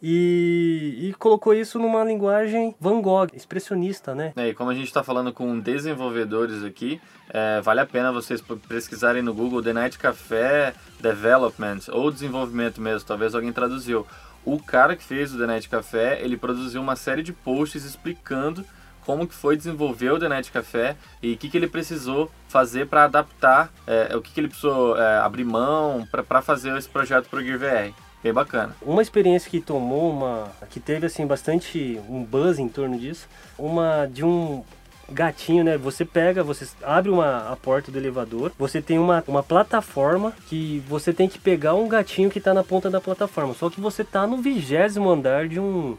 E, 0.00 1.08
e, 1.08 1.14
colocou 1.14 1.52
isso 1.52 1.76
numa 1.76 2.04
linguagem 2.04 2.72
Van 2.80 3.00
Gogh, 3.00 3.26
expressionista, 3.34 4.14
né? 4.14 4.32
É, 4.36 4.50
e 4.50 4.54
como 4.54 4.70
a 4.70 4.74
gente 4.74 4.86
está 4.86 5.02
falando 5.02 5.32
com 5.32 5.58
desenvolvedores 5.58 6.62
aqui, 6.62 7.00
é, 7.30 7.60
vale 7.60 7.80
a 7.80 7.86
pena 7.86 8.12
vocês 8.12 8.40
pesquisarem 8.68 9.22
no 9.22 9.34
Google 9.34 9.60
The 9.60 9.72
Night 9.72 9.98
Café 9.98 10.72
Development 11.00 11.80
ou 11.90 12.12
desenvolvimento 12.12 12.80
mesmo, 12.80 13.08
talvez 13.08 13.34
alguém 13.34 13.52
traduziu 13.52 14.06
o 14.44 14.58
cara 14.58 14.96
que 14.96 15.04
fez 15.04 15.34
o 15.34 15.38
The 15.38 15.46
Night 15.46 15.68
Café, 15.68 16.20
ele 16.22 16.36
produziu 16.36 16.80
uma 16.80 16.96
série 16.96 17.22
de 17.22 17.32
posts 17.32 17.84
explicando 17.84 18.64
como 19.08 19.26
que 19.26 19.34
foi 19.34 19.56
desenvolver 19.56 20.10
o 20.10 20.18
The 20.18 20.28
Night 20.28 20.52
Café 20.52 20.94
e 21.22 21.32
o 21.32 21.36
que, 21.38 21.48
que 21.48 21.56
ele 21.56 21.66
precisou 21.66 22.30
fazer 22.46 22.86
para 22.86 23.04
adaptar, 23.04 23.72
é, 23.86 24.14
o 24.14 24.20
que, 24.20 24.32
que 24.32 24.40
ele 24.40 24.48
precisou 24.48 24.98
é, 24.98 25.18
abrir 25.18 25.44
mão 25.44 26.06
para 26.10 26.42
fazer 26.42 26.76
esse 26.76 26.88
projeto 26.88 27.28
para 27.28 27.38
o 27.38 27.42
Gear 27.42 27.58
VR. 27.58 27.94
Bem 28.22 28.32
bacana. 28.32 28.76
Uma 28.82 29.00
experiência 29.00 29.48
que 29.48 29.60
tomou 29.60 30.10
uma. 30.10 30.50
que 30.70 30.80
teve 30.80 31.06
assim 31.06 31.24
bastante 31.24 32.00
um 32.08 32.24
buzz 32.24 32.58
em 32.58 32.68
torno 32.68 32.98
disso, 32.98 33.28
uma 33.56 34.06
de 34.06 34.24
um 34.24 34.64
gatinho, 35.10 35.64
né? 35.64 35.76
Você 35.76 36.04
pega, 36.04 36.42
você 36.42 36.66
abre 36.82 37.10
uma, 37.10 37.50
a 37.50 37.56
porta 37.56 37.90
do 37.90 37.98
elevador, 37.98 38.52
você 38.58 38.82
tem 38.82 38.98
uma, 38.98 39.24
uma 39.26 39.42
plataforma 39.42 40.32
que 40.48 40.82
você 40.86 41.12
tem 41.12 41.28
que 41.28 41.38
pegar 41.38 41.74
um 41.74 41.88
gatinho 41.88 42.30
que 42.30 42.40
tá 42.40 42.52
na 42.52 42.62
ponta 42.62 42.90
da 42.90 43.00
plataforma. 43.00 43.54
Só 43.54 43.70
que 43.70 43.80
você 43.80 44.04
tá 44.04 44.26
no 44.26 44.38
vigésimo 44.38 45.08
andar 45.08 45.48
de 45.48 45.58
um 45.58 45.96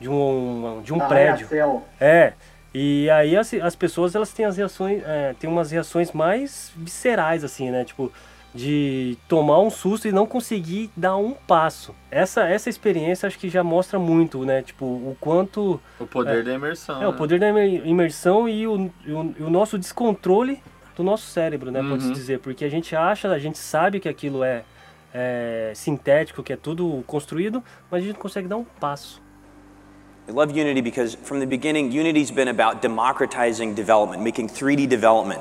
de 0.00 0.08
um 0.08 0.80
de 0.84 0.92
um 0.92 0.98
prédio. 0.98 1.46
Arranha-céu. 1.46 1.84
É. 2.00 2.32
E 2.72 3.08
aí 3.10 3.36
as, 3.36 3.52
as 3.54 3.74
pessoas 3.74 4.14
elas 4.14 4.32
têm 4.32 4.44
as 4.44 4.56
reações, 4.56 5.02
é, 5.04 5.34
tem 5.38 5.48
umas 5.48 5.70
reações 5.70 6.12
mais 6.12 6.70
viscerais 6.76 7.42
assim, 7.42 7.70
né? 7.70 7.84
Tipo 7.84 8.12
de 8.58 9.16
tomar 9.28 9.60
um 9.60 9.70
susto 9.70 10.08
e 10.08 10.12
não 10.12 10.26
conseguir 10.26 10.90
dar 10.96 11.16
um 11.16 11.32
passo. 11.32 11.94
Essa 12.10 12.48
essa 12.48 12.68
experiência 12.68 13.28
acho 13.28 13.38
que 13.38 13.48
já 13.48 13.62
mostra 13.62 13.98
muito, 14.00 14.44
né? 14.44 14.62
Tipo 14.62 14.84
o 14.84 15.16
quanto 15.20 15.80
O 16.00 16.06
poder 16.06 16.42
da 16.42 16.52
imersão. 16.54 17.00
é, 17.00 17.06
o 17.06 17.12
né? 17.12 17.16
poder 17.16 17.38
da 17.38 17.48
imer- 17.48 17.86
imersão 17.86 18.48
e 18.48 18.66
o, 18.66 18.90
e 19.06 19.12
o, 19.12 19.34
e 19.38 19.42
o 19.44 19.48
nosso 19.50 19.78
descontrole 19.78 20.60
do 20.96 21.04
nosso 21.04 21.26
cérebro, 21.30 21.70
né? 21.70 21.80
Pode-se 21.88 22.08
Uhum. 22.08 22.12
dizer. 22.14 22.40
Porque 22.40 22.64
a 22.64 22.68
gente 22.68 22.96
acha, 22.96 23.30
a 23.30 23.38
gente 23.38 23.58
sabe 23.58 24.00
que 24.00 24.08
aquilo 24.08 24.42
é, 24.42 24.64
é 25.14 25.70
sintético, 25.76 26.42
que 26.42 26.52
é 26.52 26.56
tudo 26.56 27.04
construído, 27.06 27.62
mas 27.88 28.02
a 28.02 28.06
gente 28.06 28.14
não 28.16 28.22
consegue 28.22 28.48
dar 28.48 28.56
um 28.56 28.64
passo. 28.80 29.22
I 30.28 30.32
love 30.32 30.52
Unity 30.52 30.82
because 30.82 31.16
from 31.22 31.38
the 31.38 31.46
beginning, 31.46 31.86
Unity's 31.96 32.30
been 32.32 32.48
about 32.48 32.82
democratizing 32.82 33.72
development, 33.72 34.20
making 34.22 34.48
3D 34.48 34.86
development 34.88 35.40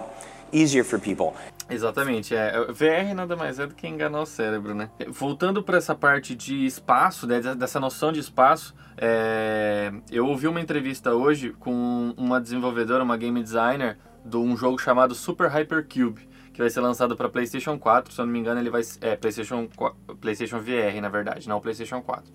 easier 0.54 0.84
for 0.86 1.00
people. 1.00 1.34
Exatamente, 1.70 2.34
é. 2.36 2.54
VR 2.72 3.14
nada 3.16 3.36
mais 3.36 3.60
é 3.60 3.68
do 3.68 3.76
que 3.76 3.88
enganar 3.88 4.22
o 4.22 4.26
cérebro, 4.26 4.74
né? 4.74 4.90
Voltando 5.10 5.62
para 5.62 5.78
essa 5.78 5.94
parte 5.94 6.34
de 6.34 6.66
espaço, 6.66 7.28
né, 7.28 7.40
dessa 7.56 7.80
noção 7.80 8.12
de 8.12 8.20
espaço, 8.20 8.74
é, 8.98 9.92
eu 10.12 10.26
ouvi 10.28 10.48
uma 10.48 10.62
entrevista 10.62 11.14
hoje 11.14 11.54
com 11.60 12.14
uma 12.18 12.40
desenvolvedora, 12.40 13.04
uma 13.04 13.18
game 13.18 13.42
designer, 13.44 13.98
de 14.24 14.38
um 14.38 14.56
jogo 14.58 14.78
chamado 14.80 15.14
Super 15.14 15.50
Hypercube, 15.50 16.28
que 16.54 16.60
vai 16.62 16.70
ser 16.70 16.80
lançado 16.82 17.16
para 17.16 17.30
PlayStation 17.30 17.78
4, 17.78 18.14
se 18.14 18.20
eu 18.20 18.26
não 18.26 18.34
me 18.34 18.40
engano, 18.40 18.60
ele 18.60 18.70
vai 18.70 18.82
é 19.02 19.16
PlayStation 19.16 19.68
qua- 19.76 19.94
PlayStation 20.20 20.60
VR, 20.60 21.00
na 21.02 21.10
verdade, 21.10 21.48
não 21.48 21.60
PlayStation 21.62 22.02
4. 22.02 22.32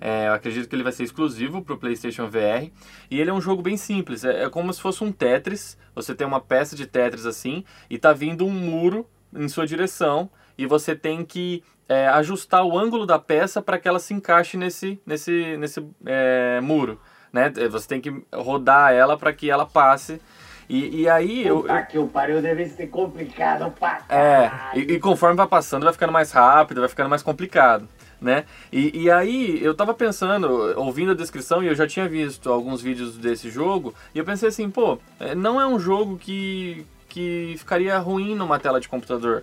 É, 0.00 0.28
eu 0.28 0.32
acredito 0.32 0.68
que 0.68 0.74
ele 0.74 0.82
vai 0.82 0.92
ser 0.92 1.04
exclusivo 1.04 1.62
para 1.62 1.74
o 1.74 1.78
PlayStation 1.78 2.26
VR. 2.26 2.70
E 3.10 3.20
ele 3.20 3.30
é 3.30 3.32
um 3.32 3.40
jogo 3.40 3.60
bem 3.60 3.76
simples. 3.76 4.24
É, 4.24 4.44
é 4.44 4.50
como 4.50 4.72
se 4.72 4.80
fosse 4.80 5.04
um 5.04 5.12
Tetris. 5.12 5.76
Você 5.94 6.14
tem 6.14 6.26
uma 6.26 6.40
peça 6.40 6.74
de 6.74 6.86
Tetris 6.86 7.26
assim 7.26 7.64
e 7.88 7.98
tá 7.98 8.12
vindo 8.12 8.46
um 8.46 8.50
muro 8.50 9.06
em 9.34 9.48
sua 9.48 9.66
direção 9.66 10.30
e 10.56 10.66
você 10.66 10.94
tem 10.94 11.24
que 11.24 11.62
é, 11.88 12.06
ajustar 12.08 12.64
o 12.64 12.78
ângulo 12.78 13.04
da 13.04 13.18
peça 13.18 13.60
para 13.60 13.78
que 13.78 13.88
ela 13.88 13.98
se 13.98 14.14
encaixe 14.14 14.56
nesse, 14.56 15.00
nesse, 15.04 15.56
nesse 15.56 15.86
é, 16.06 16.60
muro. 16.60 17.00
Né? 17.32 17.50
Você 17.70 17.88
tem 17.88 18.00
que 18.00 18.24
rodar 18.34 18.92
ela 18.92 19.16
para 19.16 19.32
que 19.32 19.50
ela 19.50 19.66
passe. 19.66 20.20
E, 20.68 21.02
e 21.02 21.08
aí 21.08 21.44
eu, 21.44 21.62
Puta 21.62 21.82
que 21.82 21.98
o 21.98 22.06
pariu 22.06 22.40
deve 22.40 22.64
ser 22.66 22.86
complicado 22.86 23.72
pra 23.72 24.04
é, 24.08 24.48
e, 24.72 24.80
e 24.92 25.00
conforme 25.00 25.34
vai 25.34 25.48
passando, 25.48 25.82
vai 25.82 25.92
ficando 25.92 26.12
mais 26.12 26.30
rápido, 26.30 26.78
vai 26.80 26.88
ficando 26.88 27.10
mais 27.10 27.24
complicado, 27.24 27.88
né? 28.20 28.44
E, 28.72 29.02
e 29.04 29.10
aí, 29.10 29.58
eu 29.62 29.74
tava 29.74 29.94
pensando, 29.94 30.48
ouvindo 30.76 31.12
a 31.12 31.14
descrição, 31.14 31.62
e 31.62 31.66
eu 31.68 31.74
já 31.74 31.86
tinha 31.86 32.08
visto 32.08 32.50
alguns 32.50 32.82
vídeos 32.82 33.16
desse 33.16 33.48
jogo, 33.50 33.94
e 34.14 34.18
eu 34.18 34.24
pensei 34.24 34.48
assim, 34.48 34.68
pô, 34.70 34.98
é, 35.18 35.34
não 35.34 35.60
é 35.60 35.66
um 35.66 35.78
jogo 35.80 36.18
que, 36.18 36.84
que 37.08 37.54
ficaria 37.58 37.98
ruim 37.98 38.34
numa 38.34 38.58
tela 38.58 38.80
de 38.80 38.88
computador. 38.88 39.42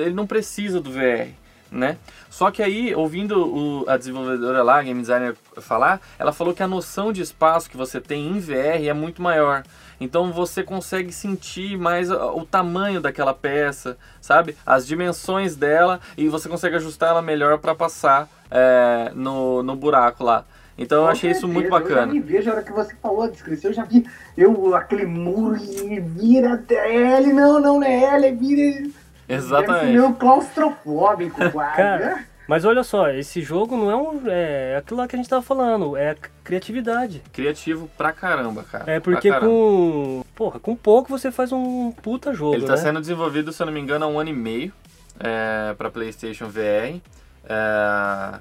Ele 0.00 0.14
não 0.14 0.26
precisa 0.26 0.80
do 0.80 0.90
VR, 0.90 1.28
né? 1.70 1.98
Só 2.28 2.50
que 2.50 2.62
aí, 2.62 2.94
ouvindo 2.94 3.38
o- 3.46 3.84
a 3.88 3.96
desenvolvedora 3.96 4.62
lá, 4.62 4.78
a 4.78 4.82
game 4.82 5.00
designer, 5.00 5.34
falar, 5.58 6.00
ela 6.18 6.32
falou 6.32 6.52
que 6.52 6.62
a 6.62 6.68
noção 6.68 7.12
de 7.12 7.22
espaço 7.22 7.70
que 7.70 7.76
você 7.76 8.00
tem 8.00 8.26
em 8.28 8.38
VR 8.40 8.86
é 8.88 8.92
muito 8.92 9.22
maior. 9.22 9.62
Então 10.00 10.32
você 10.32 10.62
consegue 10.62 11.12
sentir 11.12 11.76
mais 11.78 12.10
o 12.10 12.44
tamanho 12.44 13.00
daquela 13.00 13.32
peça, 13.32 13.96
sabe? 14.20 14.56
As 14.64 14.86
dimensões 14.86 15.56
dela 15.56 16.00
e 16.16 16.28
você 16.28 16.48
consegue 16.48 16.76
ajustar 16.76 17.10
ela 17.10 17.22
melhor 17.22 17.58
para 17.58 17.74
passar 17.74 18.28
é, 18.50 19.10
no, 19.14 19.62
no 19.62 19.74
buraco 19.74 20.22
lá. 20.24 20.44
Então 20.78 21.04
eu 21.04 21.08
achei 21.08 21.30
isso 21.30 21.48
muito 21.48 21.70
certeza, 21.70 21.84
Eu 21.84 21.88
já 21.88 21.94
bacana. 22.00 22.12
me 22.12 22.20
vejo 22.20 22.50
a 22.50 22.52
hora 22.54 22.62
que 22.62 22.72
você 22.72 22.94
falou 22.96 23.22
a 23.22 23.28
descrição, 23.28 23.70
eu 23.70 23.74
já 23.74 23.84
vi 23.84 24.06
eu, 24.36 24.74
aquele 24.74 25.06
muro 25.06 25.56
e 25.56 25.98
vira 26.00 26.62
L, 26.68 27.32
não, 27.32 27.58
não, 27.58 27.80
não 27.80 27.82
é 27.82 28.14
L, 28.16 28.32
vira. 28.36 28.72
Deve 28.80 28.92
ser 28.92 28.94
Exatamente. 29.28 29.86
meio 29.86 30.12
claustrofóbico 30.14 31.38
quase. 31.50 31.76
Cara, 31.76 32.06
né? 32.16 32.26
Mas 32.48 32.64
olha 32.64 32.84
só, 32.84 33.10
esse 33.10 33.42
jogo 33.42 33.76
não 33.76 33.90
é 33.90 33.96
um. 33.96 34.22
É 34.28 34.76
aquilo 34.76 35.00
lá 35.00 35.08
que 35.08 35.16
a 35.16 35.18
gente 35.18 35.28
tava 35.28 35.42
falando, 35.42 35.96
é 35.96 36.10
a 36.10 36.16
criatividade. 36.44 37.22
Criativo 37.32 37.90
pra 37.96 38.12
caramba, 38.12 38.62
cara. 38.62 38.84
É 38.90 39.00
pra 39.00 39.12
porque 39.12 39.32
com. 39.32 40.24
Porra, 40.34 40.60
com 40.60 40.76
pouco 40.76 41.08
você 41.08 41.32
faz 41.32 41.50
um 41.50 41.90
puta 41.90 42.32
jogo. 42.32 42.54
Ele 42.54 42.66
tá 42.66 42.74
né? 42.74 42.78
sendo 42.78 43.00
desenvolvido, 43.00 43.52
se 43.52 43.60
eu 43.60 43.66
não 43.66 43.72
me 43.72 43.80
engano, 43.80 44.04
há 44.04 44.08
um 44.08 44.18
ano 44.18 44.30
e 44.30 44.32
meio 44.32 44.72
é, 45.18 45.74
para 45.74 45.90
PlayStation 45.90 46.46
VR. 46.46 47.00
É, 47.48 48.40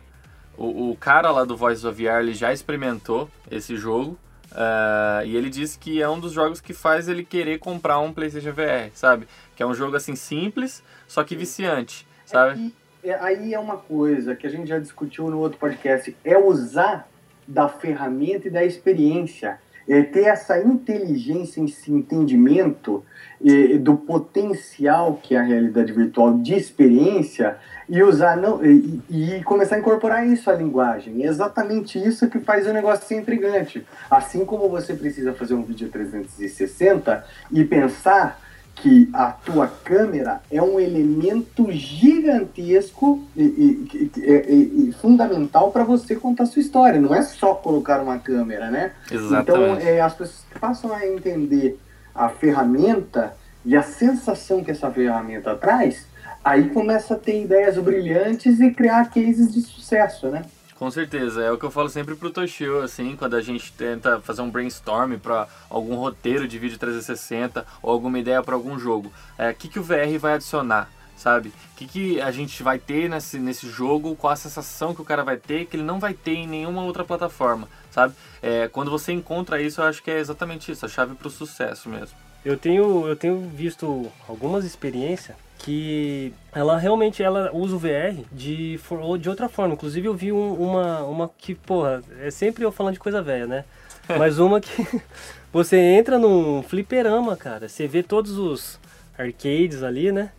o, 0.58 0.91
o 0.91 0.97
cara 0.97 1.32
lá 1.32 1.43
do 1.43 1.58
Voice 1.58 1.86
of 1.86 2.01
VR 2.01 2.20
ele 2.20 2.34
já 2.34 2.53
experimentou 2.53 3.30
esse 3.49 3.76
jogo. 3.76 4.18
é, 4.56 5.26
e 5.26 5.36
ele 5.36 5.49
disse 5.49 5.80
que 5.80 5.99
é 5.99 6.08
um 6.08 6.20
dos 6.20 6.32
jogos 6.32 6.62
que 6.62 6.74
faz 6.74 7.08
ele 7.08 7.26
querer 7.26 7.58
comprar 7.58 7.99
um 7.99 8.14
PlayStation 8.14 8.53
VR, 8.53 8.91
sabe? 8.93 9.28
Que 9.56 9.64
é 9.64 9.66
um 9.66 9.74
jogo 9.74 9.95
assim 9.95 10.16
simples, 10.16 10.84
só 11.08 11.24
que 11.24 11.36
viciante, 11.36 12.08
sabe? 12.26 12.72
É, 13.06 13.14
aí 13.22 13.53
é 13.53 13.60
uma 13.60 13.78
coisa 13.78 14.36
que 14.36 14.47
a 14.47 14.49
gente 14.49 14.68
já 14.68 14.80
discutiu 14.80 15.30
no 15.30 15.38
outro 15.38 15.60
podcast, 15.60 16.18
é 16.26 16.36
usar 16.39 17.08
da 17.47 17.70
ferramenta 17.70 18.47
e 18.47 18.51
da 18.51 18.66
experiência. 18.66 19.60
É 19.88 20.01
ter 20.01 20.24
essa 20.24 20.60
inteligência, 20.60 21.64
esse 21.64 21.91
entendimento 21.91 23.06
eh, 23.45 23.78
do 23.78 23.95
potencial 23.95 25.20
que 25.22 25.36
é 25.36 25.38
a 25.38 25.43
realidade 25.43 25.93
virtual 25.93 26.39
de 26.39 26.56
experiência 26.56 27.58
e 27.88 28.01
usar 28.01 28.36
não 28.36 28.66
e, 28.66 28.99
e 29.08 29.43
começar 29.43 29.76
a 29.76 29.80
incorporar 29.80 30.26
isso 30.26 30.49
à 30.49 30.56
linguagem. 30.56 31.24
É 31.24 31.28
exatamente 31.28 31.99
isso 31.99 32.28
que 32.28 32.39
faz 32.39 32.66
o 32.66 32.74
negócio 32.74 33.06
ser 33.06 33.18
intrigante. 33.18 33.86
Assim 34.10 34.43
como 34.43 34.68
você 34.68 34.95
precisa 34.95 35.32
fazer 35.34 35.53
um 35.53 35.62
vídeo 35.62 35.89
360 35.89 37.24
e 37.51 37.64
pensar 37.64 38.41
que 38.76 39.09
a 39.13 39.32
tua 39.32 39.67
câmera 39.67 40.41
é 40.51 40.61
um 40.61 40.80
elemento 40.80 41.71
gigantesco 41.71 43.23
e, 43.36 43.43
e- 43.43 44.11
e- 44.17 44.21
e- 44.21 44.89
e 44.89 44.91
fundamental 45.01 45.71
para 45.71 45.84
você 45.84 46.15
contar 46.15 46.43
a 46.43 46.45
sua 46.45 46.61
história. 46.61 46.99
Não 46.99 47.15
é 47.15 47.21
só 47.21 47.55
colocar 47.55 48.01
uma 48.01 48.19
câmera, 48.19 48.69
né? 48.69 48.91
Então, 49.07 49.17
Exatamente. 49.26 49.88
é, 49.88 50.01
as 50.01 50.13
pessoas 50.13 50.45
passam 50.59 50.93
a 50.93 51.05
entender 51.07 51.80
a 52.13 52.30
ferramenta 52.30 53.34
e 53.65 53.76
a 53.76 53.82
sensação 53.82 54.63
que 54.63 54.71
essa 54.71 54.91
ferramenta 54.91 55.55
traz, 55.55 56.05
aí 56.43 56.69
começa 56.69 57.15
a 57.15 57.17
ter 57.17 57.41
ideias 57.43 57.78
brilhantes 57.78 58.59
e 58.59 58.71
criar 58.71 59.05
cases 59.09 59.51
de 59.53 59.61
sucesso, 59.61 60.28
né? 60.28 60.43
Com 60.76 60.91
certeza, 60.91 61.41
é 61.41 61.49
o 61.49 61.57
que 61.57 61.63
eu 61.63 61.71
falo 61.71 61.88
sempre 61.88 62.15
pro 62.15 62.30
Toshio, 62.30 62.82
assim, 62.82 63.15
quando 63.15 63.36
a 63.36 63.41
gente 63.41 63.71
tenta 63.71 64.19
fazer 64.19 64.41
um 64.41 64.49
brainstorm 64.49 65.17
para 65.17 65.47
algum 65.69 65.95
roteiro 65.95 66.45
de 66.45 66.59
vídeo 66.59 66.78
360 66.78 67.65
ou 67.82 67.93
alguma 67.93 68.19
ideia 68.19 68.43
para 68.43 68.55
algum 68.55 68.78
jogo. 68.78 69.11
É, 69.38 69.51
o 69.51 69.55
que, 69.55 69.69
que 69.69 69.80
o 69.80 69.84
VR 69.84 70.19
vai 70.19 70.34
adicionar, 70.34 70.89
sabe? 71.15 71.47
O 71.47 71.76
que, 71.78 71.88
que 71.88 72.21
a 72.21 72.30
gente 72.30 72.61
vai 72.61 72.78
ter 72.78 73.09
nesse, 73.09 73.39
nesse 73.39 73.69
jogo, 73.69 74.17
qual 74.17 74.34
a 74.34 74.36
sensação 74.36 74.93
que 74.93 75.01
o 75.01 75.05
cara 75.05 75.23
vai 75.23 75.38
ter 75.38 75.65
que 75.65 75.78
ele 75.78 75.84
não 75.84 75.97
vai 75.97 76.13
ter 76.13 76.34
em 76.34 76.47
nenhuma 76.47 76.84
outra 76.84 77.05
plataforma, 77.05 77.69
sabe? 77.89 78.13
É, 78.41 78.67
quando 78.67 78.91
você 78.91 79.13
encontra 79.13 79.61
isso, 79.61 79.80
eu 79.80 79.86
acho 79.86 80.03
que 80.03 80.11
é 80.11 80.19
exatamente 80.19 80.73
isso, 80.73 80.86
a 80.86 80.89
chave 80.89 81.15
pro 81.15 81.30
sucesso 81.30 81.88
mesmo. 81.88 82.17
Eu 82.43 82.57
tenho, 82.57 83.07
eu 83.07 83.15
tenho 83.15 83.39
visto 83.49 84.11
algumas 84.28 84.65
experiências 84.65 85.38
que 85.60 86.34
ela 86.53 86.78
realmente 86.78 87.24
ela 87.24 87.49
usa 87.53 87.76
o 87.76 87.80
VR 87.80 88.22
de, 88.32 88.80
de 89.20 89.30
outra 89.30 89.49
forma. 89.49 89.74
Inclusive 89.74 90.08
eu 90.08 90.14
vi 90.14 90.32
um- 90.32 90.53
uma, 90.53 91.03
uma 91.03 91.32
que, 91.38 91.56
porra, 91.56 92.01
é 92.22 92.30
sempre 92.30 92.64
eu 92.64 92.72
falando 92.72 92.93
de 92.93 92.99
coisa 92.99 93.22
velha, 93.22 93.47
né? 93.47 93.66
Mas 94.20 94.38
uma 94.38 94.62
que 94.62 94.88
você 95.51 95.78
entra 95.78 96.20
num 96.20 96.62
fliperama, 96.62 97.36
cara. 97.36 97.68
Você 97.68 97.88
vê 97.88 98.03
todos 98.03 98.38
os 98.38 98.80
arcades 99.18 99.82
ali, 99.82 100.12
né? 100.12 100.32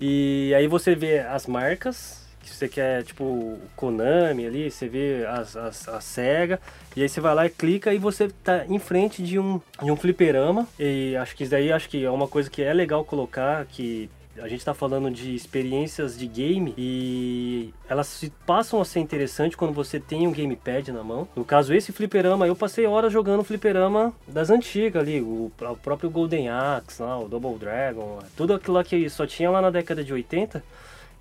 E 0.00 0.52
aí 0.56 0.66
você 0.66 0.94
vê 0.94 1.20
as 1.20 1.46
marcas, 1.46 2.22
que 2.42 2.50
você 2.50 2.68
quer, 2.68 3.04
tipo, 3.04 3.24
o 3.24 3.60
Konami 3.76 4.46
ali, 4.46 4.70
você 4.70 4.88
vê 4.88 5.24
as, 5.28 5.56
as, 5.56 5.88
a 5.88 6.00
SEGA, 6.00 6.60
e 6.96 7.02
aí 7.02 7.08
você 7.08 7.20
vai 7.20 7.34
lá 7.34 7.46
e 7.46 7.50
clica 7.50 7.94
e 7.94 7.98
você 7.98 8.28
tá 8.42 8.64
em 8.68 8.78
frente 8.80 9.22
de 9.22 9.38
um, 9.38 9.60
de 9.82 9.90
um 9.90 9.96
fliperama. 9.96 10.66
E 10.78 11.16
acho 11.16 11.36
que 11.36 11.44
isso 11.44 11.52
daí 11.52 11.72
acho 11.72 11.88
que 11.88 12.04
é 12.04 12.10
uma 12.10 12.26
coisa 12.28 12.50
que 12.50 12.62
é 12.62 12.72
legal 12.74 13.04
colocar, 13.04 13.64
que 13.66 14.10
a 14.40 14.48
gente 14.48 14.64
tá 14.64 14.72
falando 14.72 15.10
de 15.10 15.34
experiências 15.34 16.16
de 16.16 16.26
game 16.26 16.74
e 16.78 17.72
elas 17.88 18.06
se 18.06 18.30
passam 18.46 18.80
a 18.80 18.84
ser 18.84 19.00
interessantes 19.00 19.56
quando 19.56 19.72
você 19.72 20.00
tem 20.00 20.26
um 20.26 20.32
gamepad 20.32 20.90
na 20.90 21.02
mão. 21.02 21.28
No 21.36 21.44
caso, 21.44 21.74
esse 21.74 21.92
fliperama, 21.92 22.46
eu 22.46 22.56
passei 22.56 22.86
horas 22.86 23.12
jogando 23.12 23.44
fliperama 23.44 24.12
das 24.26 24.50
antigas 24.50 25.02
ali, 25.02 25.20
o, 25.20 25.52
o 25.60 25.76
próprio 25.76 26.10
Golden 26.10 26.48
Axe, 26.48 27.02
lá, 27.02 27.18
o 27.18 27.28
Double 27.28 27.58
Dragon, 27.58 28.20
tudo 28.36 28.54
aquilo 28.54 28.74
lá 28.74 28.84
que 28.84 29.08
só 29.10 29.26
tinha 29.26 29.50
lá 29.50 29.60
na 29.60 29.70
década 29.70 30.02
de 30.02 30.12
80 30.12 30.62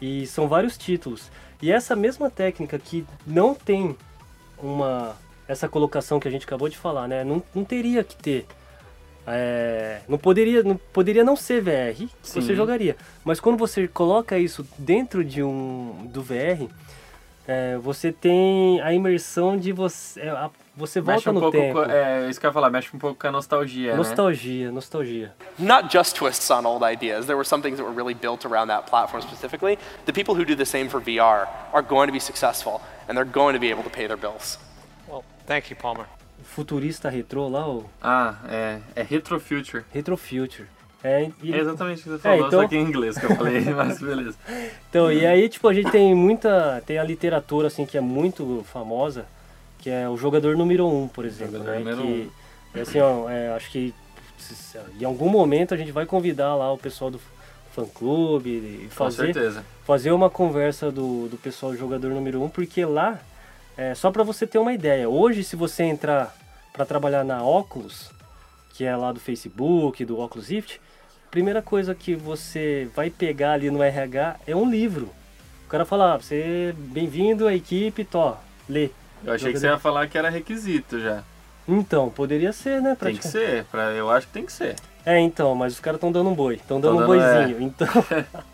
e 0.01 0.25
são 0.27 0.47
vários 0.47 0.77
títulos. 0.77 1.29
E 1.61 1.71
essa 1.71 1.95
mesma 1.95 2.29
técnica 2.29 2.79
que 2.79 3.05
não 3.25 3.53
tem 3.53 3.95
uma 4.57 5.15
essa 5.47 5.67
colocação 5.67 6.17
que 6.17 6.27
a 6.29 6.31
gente 6.31 6.45
acabou 6.45 6.69
de 6.69 6.77
falar, 6.77 7.09
né? 7.09 7.25
Não, 7.25 7.43
não 7.53 7.65
teria 7.65 8.05
que 8.05 8.15
ter 8.15 8.45
é, 9.27 9.99
não 10.07 10.17
poderia 10.17 10.63
não 10.63 10.75
poderia 10.91 11.23
não 11.23 11.35
ser 11.35 11.61
VR 11.61 11.93
que 11.95 12.09
Sim. 12.23 12.41
você 12.41 12.55
jogaria 12.55 12.95
mas 13.23 13.39
quando 13.39 13.57
você 13.57 13.87
coloca 13.87 14.37
isso 14.37 14.67
dentro 14.77 15.23
de 15.23 15.43
um 15.43 16.07
do 16.11 16.23
VR 16.23 16.67
é, 17.47 17.77
você 17.77 18.11
tem 18.11 18.79
a 18.81 18.93
imersão 18.93 19.57
de 19.57 19.71
você 19.71 20.21
é, 20.21 20.29
a- 20.29 20.49
você 20.75 21.01
Mexe 21.01 21.25
volta 21.25 21.29
um 21.31 21.33
no 21.33 21.39
pouco 21.41 21.57
tempo 21.57 21.83
com, 21.83 21.91
é, 21.91 22.29
isso 22.29 22.39
que 22.39 22.45
eu 22.45 22.49
ia 22.49 22.53
falar, 22.53 22.69
mexe 22.69 22.95
um 22.95 22.99
pouco 22.99 23.19
com 23.19 23.27
a 23.27 23.31
nostalgia, 23.31 23.91
né? 23.91 23.97
nostalgia 23.97 24.71
nostalgia 24.71 25.33
Not 25.59 25.89
just 25.91 26.15
twists 26.15 26.49
on 26.49 26.65
old 26.65 26.81
ideas. 26.83 27.25
There 27.25 27.35
were 27.35 27.45
some 27.47 27.61
things 27.61 27.77
that 27.77 27.83
were 27.83 27.93
really 27.93 28.13
built 28.13 28.45
around 28.45 28.69
that 28.69 28.89
platform 28.89 29.21
specifically. 29.21 29.77
The 30.05 30.13
people 30.13 30.33
who 30.33 30.45
do 30.45 30.55
the 30.55 30.65
same 30.65 30.87
for 30.87 31.01
VR 31.01 31.45
are 31.73 31.83
going 31.85 32.07
to 32.07 32.13
be 32.13 32.21
successful, 32.21 32.79
and 33.09 33.17
they're 33.17 33.25
going 33.29 33.53
to 33.53 33.59
be 33.59 33.69
able 33.69 33.83
to 33.83 33.89
pay 33.89 34.07
their 34.07 34.17
bills. 34.17 34.57
Well, 35.09 35.23
thank 35.45 35.69
you, 35.69 35.75
Palmer. 35.75 36.05
Futurista 36.55 37.09
retrô 37.09 37.47
lá 37.47 37.67
o 37.69 37.89
Ah, 38.01 38.35
é, 38.49 38.79
é 38.95 39.01
Retro 39.03 39.39
Future. 39.39 39.83
Retro 39.91 40.15
Future 40.17 40.67
é, 41.03 41.31
e- 41.41 41.53
É 41.53 41.57
exatamente 41.57 42.01
o 42.01 42.03
que 42.03 42.09
você 42.11 42.17
falou, 42.19 42.47
então- 42.47 42.61
só 42.61 42.67
que 42.67 42.75
em 42.77 42.81
inglês 42.83 43.17
que 43.17 43.25
eu 43.25 43.35
falei, 43.35 43.61
mas 43.73 43.99
beleza. 43.99 44.37
Então, 44.89 45.11
e 45.11 45.25
aí, 45.25 45.49
tipo, 45.49 45.67
a 45.67 45.73
gente 45.73 45.89
tem 45.89 46.13
muita. 46.13 46.83
Tem 46.85 46.99
a 46.99 47.03
literatura, 47.03 47.67
assim, 47.67 47.87
que 47.87 47.97
é 47.97 48.01
muito 48.01 48.63
famosa, 48.71 49.25
que 49.79 49.89
é 49.89 50.07
o 50.07 50.15
jogador 50.15 50.55
número 50.55 50.87
um, 50.87 51.07
por 51.07 51.25
exemplo. 51.25 51.53
Jogador 51.57 51.71
né? 51.71 51.79
número 51.79 52.01
que, 52.03 52.31
é 52.75 52.81
assim, 52.81 52.99
ó, 52.99 53.27
é, 53.27 53.51
acho 53.55 53.71
que 53.71 53.95
se- 54.37 54.77
em 54.99 55.03
algum 55.03 55.27
momento 55.27 55.73
a 55.73 55.77
gente 55.77 55.91
vai 55.91 56.05
convidar 56.05 56.53
lá 56.53 56.71
o 56.71 56.77
pessoal 56.77 57.09
do 57.09 57.19
fã 57.73 57.83
clube 57.85 58.49
e 58.49 58.87
fazer, 58.91 59.33
fazer 59.85 60.11
uma 60.11 60.29
conversa 60.29 60.91
do, 60.91 61.27
do 61.29 61.37
pessoal 61.37 61.75
jogador 61.75 62.09
número 62.11 62.43
um, 62.43 62.49
porque 62.49 62.85
lá, 62.85 63.19
é, 63.75 63.95
só 63.95 64.11
para 64.11 64.21
você 64.21 64.45
ter 64.45 64.59
uma 64.59 64.73
ideia, 64.73 65.09
hoje 65.09 65.43
se 65.43 65.55
você 65.55 65.81
entrar 65.83 66.35
para 66.73 66.85
trabalhar 66.85 67.23
na 67.23 67.43
Oculus, 67.43 68.11
que 68.73 68.85
é 68.85 68.95
lá 68.95 69.11
do 69.11 69.19
Facebook, 69.19 70.03
do 70.05 70.19
Oculus 70.19 70.47
Rift, 70.49 70.79
a 71.27 71.31
primeira 71.31 71.61
coisa 71.61 71.93
que 71.95 72.15
você 72.15 72.89
vai 72.95 73.09
pegar 73.09 73.53
ali 73.53 73.69
no 73.69 73.81
RH 73.81 74.37
é 74.47 74.55
um 74.55 74.69
livro. 74.69 75.09
O 75.65 75.69
cara 75.69 75.85
fala, 75.85 76.13
ah, 76.13 76.17
você 76.17 76.75
bem-vindo 76.77 77.47
à 77.47 77.53
equipe, 77.53 78.03
tó, 78.03 78.37
lê. 78.67 78.89
Eu 79.23 79.33
achei 79.33 79.53
que 79.53 79.59
você 79.59 79.67
ia 79.67 79.79
falar 79.79 80.07
que 80.07 80.17
era 80.17 80.29
requisito 80.29 80.99
já. 80.99 81.23
Então, 81.67 82.09
poderia 82.09 82.51
ser, 82.51 82.81
né? 82.81 82.97
Tem 82.99 83.15
que 83.15 83.27
ser, 83.27 83.65
pra, 83.65 83.91
eu 83.91 84.09
acho 84.09 84.27
que 84.27 84.33
tem 84.33 84.45
que 84.45 84.51
ser. 84.51 84.75
É, 85.05 85.19
então, 85.19 85.55
mas 85.55 85.73
os 85.73 85.79
caras 85.79 85.97
estão 85.97 86.11
dando 86.11 86.29
um 86.29 86.33
boi, 86.33 86.55
estão 86.55 86.79
dando 86.81 86.97
Tão 86.97 87.05
um 87.05 87.07
dando, 87.07 87.21
é. 87.23 87.37
boizinho. 87.45 87.61
Então, 87.61 87.87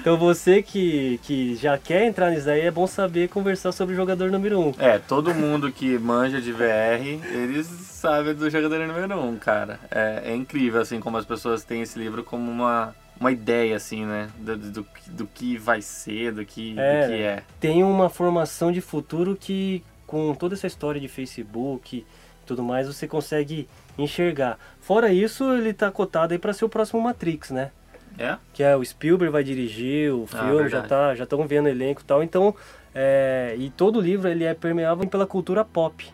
então 0.00 0.16
você 0.16 0.62
que, 0.62 1.18
que 1.22 1.56
já 1.56 1.76
quer 1.76 2.04
entrar 2.04 2.30
nisso 2.30 2.48
aí, 2.48 2.60
é 2.60 2.70
bom 2.70 2.86
saber 2.86 3.28
conversar 3.28 3.72
sobre 3.72 3.94
o 3.94 3.96
jogador 3.96 4.30
número 4.30 4.60
um. 4.60 4.72
É, 4.78 4.98
todo 4.98 5.34
mundo 5.34 5.70
que 5.70 5.98
manja 5.98 6.40
de 6.40 6.52
VR, 6.52 7.02
eles 7.32 7.66
sabem 7.66 8.34
do 8.34 8.48
jogador 8.48 8.86
número 8.86 9.20
um, 9.20 9.36
cara. 9.36 9.78
É, 9.90 10.22
é 10.26 10.34
incrível, 10.34 10.80
assim, 10.80 11.00
como 11.00 11.16
as 11.16 11.24
pessoas 11.24 11.64
têm 11.64 11.82
esse 11.82 11.98
livro 11.98 12.24
como 12.24 12.50
uma, 12.50 12.94
uma 13.18 13.30
ideia, 13.30 13.76
assim, 13.76 14.06
né? 14.06 14.28
Do, 14.38 14.56
do, 14.56 14.86
do 15.08 15.26
que 15.26 15.58
vai 15.58 15.82
ser, 15.82 16.32
do 16.32 16.44
que 16.44 16.78
É, 16.78 17.02
do 17.02 17.08
que 17.08 17.22
é. 17.22 17.42
Tem 17.60 17.84
uma 17.84 18.08
formação 18.08 18.72
de 18.72 18.80
futuro 18.80 19.36
que, 19.38 19.82
com 20.06 20.34
toda 20.34 20.54
essa 20.54 20.66
história 20.66 21.00
de 21.00 21.08
Facebook 21.08 21.98
e 21.98 22.06
tudo 22.46 22.62
mais, 22.62 22.86
você 22.86 23.06
consegue 23.06 23.68
enxergar. 23.98 24.58
Fora 24.80 25.12
isso, 25.12 25.52
ele 25.52 25.72
tá 25.72 25.90
cotado 25.90 26.32
aí 26.32 26.38
para 26.38 26.52
ser 26.52 26.64
o 26.64 26.68
próximo 26.68 27.00
Matrix, 27.00 27.50
né? 27.50 27.70
É? 28.18 28.36
que 28.52 28.62
é 28.62 28.76
o 28.76 28.84
Spielberg 28.84 29.32
vai 29.32 29.42
dirigir 29.42 30.12
o 30.12 30.24
Ah, 30.32 30.38
filme, 30.44 30.68
já 30.68 30.80
verdade. 30.80 30.88
tá, 30.88 31.14
já 31.14 31.24
estão 31.24 31.46
vendo 31.46 31.66
o 31.66 31.68
elenco 31.68 32.02
e 32.02 32.04
tal. 32.04 32.22
Então, 32.22 32.54
é, 32.94 33.54
e 33.58 33.70
todo 33.70 33.98
o 33.98 34.00
livro 34.00 34.28
ele 34.28 34.44
é 34.44 34.52
permeável 34.54 35.06
pela 35.08 35.26
cultura 35.26 35.64
pop. 35.64 36.06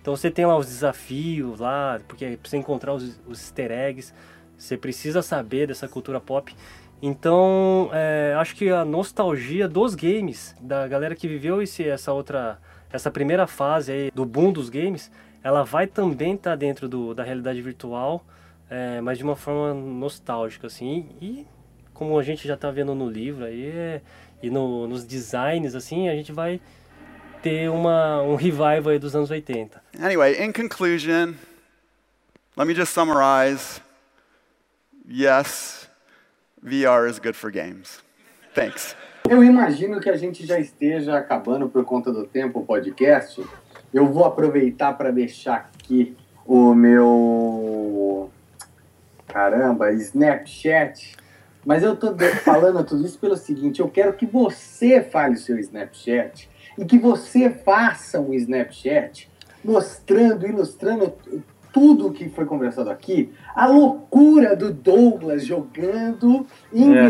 Então 0.00 0.16
você 0.16 0.30
tem 0.30 0.44
lá 0.44 0.56
os 0.56 0.66
desafios 0.66 1.60
lá, 1.60 2.00
porque 2.08 2.36
pra 2.40 2.50
você 2.50 2.56
encontrar 2.56 2.92
os, 2.94 3.20
os 3.28 3.40
easter 3.40 3.70
eggs, 3.70 4.12
você 4.58 4.76
precisa 4.76 5.22
saber 5.22 5.68
dessa 5.68 5.86
cultura 5.86 6.20
pop. 6.20 6.52
Então, 7.00 7.90
é, 7.92 8.34
acho 8.38 8.54
que 8.54 8.68
a 8.70 8.84
nostalgia 8.84 9.68
dos 9.68 9.94
games, 9.94 10.54
da 10.60 10.86
galera 10.86 11.14
que 11.16 11.26
viveu 11.26 11.60
esse, 11.60 11.86
essa 11.88 12.12
outra, 12.12 12.58
essa 12.92 13.10
primeira 13.10 13.46
fase 13.46 13.90
aí 13.92 14.10
do 14.12 14.24
boom 14.24 14.52
dos 14.52 14.68
games, 14.68 15.10
ela 15.42 15.64
vai 15.64 15.86
também 15.88 16.34
estar 16.34 16.54
dentro 16.56 16.88
do, 16.88 17.12
da 17.12 17.24
realidade 17.24 17.60
virtual, 17.60 18.24
é, 18.72 19.02
mas 19.02 19.18
de 19.18 19.24
uma 19.24 19.36
forma 19.36 19.74
nostálgica, 19.74 20.66
assim. 20.66 21.10
E 21.20 21.46
como 21.92 22.18
a 22.18 22.22
gente 22.22 22.48
já 22.48 22.54
está 22.54 22.70
vendo 22.70 22.94
no 22.94 23.06
livro 23.06 23.44
aí, 23.44 23.66
é, 23.66 24.00
e 24.42 24.48
no, 24.48 24.88
nos 24.88 25.04
designs, 25.04 25.74
assim, 25.74 26.08
a 26.08 26.14
gente 26.14 26.32
vai 26.32 26.58
ter 27.42 27.68
uma, 27.70 28.22
um 28.22 28.34
revival 28.34 28.88
aí 28.88 28.98
dos 28.98 29.14
anos 29.14 29.30
80. 29.30 29.82
Anyway, 30.00 30.42
in 30.42 30.52
conclusion, 30.52 31.34
let 32.56 32.66
me 32.66 32.74
just 32.74 32.94
summarize. 32.94 33.82
Yes, 35.06 35.86
VR 36.62 37.06
is 37.10 37.18
good 37.18 37.34
for 37.34 37.50
games. 37.50 38.02
Thanks. 38.54 38.96
Eu 39.28 39.44
imagino 39.44 40.00
que 40.00 40.08
a 40.08 40.16
gente 40.16 40.46
já 40.46 40.58
esteja 40.58 41.18
acabando 41.18 41.68
por 41.68 41.84
conta 41.84 42.10
do 42.10 42.26
tempo 42.26 42.60
o 42.60 42.64
podcast. 42.64 43.44
Eu 43.92 44.06
vou 44.06 44.24
aproveitar 44.24 44.94
para 44.94 45.10
deixar 45.10 45.70
aqui 45.74 46.16
o 46.46 46.74
meu. 46.74 48.01
Caramba, 49.32 49.90
Snapchat. 49.92 51.16
Mas 51.64 51.82
eu 51.82 51.96
tô 51.96 52.14
falando 52.44 52.84
tudo 52.84 53.06
isso 53.06 53.18
pelo 53.18 53.36
seguinte: 53.36 53.80
eu 53.80 53.88
quero 53.88 54.12
que 54.12 54.26
você 54.26 55.00
fale 55.02 55.34
o 55.34 55.38
seu 55.38 55.58
Snapchat 55.58 56.50
e 56.76 56.84
que 56.84 56.98
você 56.98 57.48
faça 57.48 58.20
um 58.20 58.34
Snapchat 58.34 59.30
mostrando, 59.64 60.46
ilustrando 60.46 61.14
tudo 61.72 62.08
o 62.08 62.12
que 62.12 62.28
foi 62.28 62.44
conversado 62.44 62.90
aqui, 62.90 63.32
a 63.54 63.66
loucura 63.66 64.54
do 64.54 64.70
Douglas 64.72 65.46
jogando 65.46 66.46
em 66.72 66.94
É. 66.94 67.06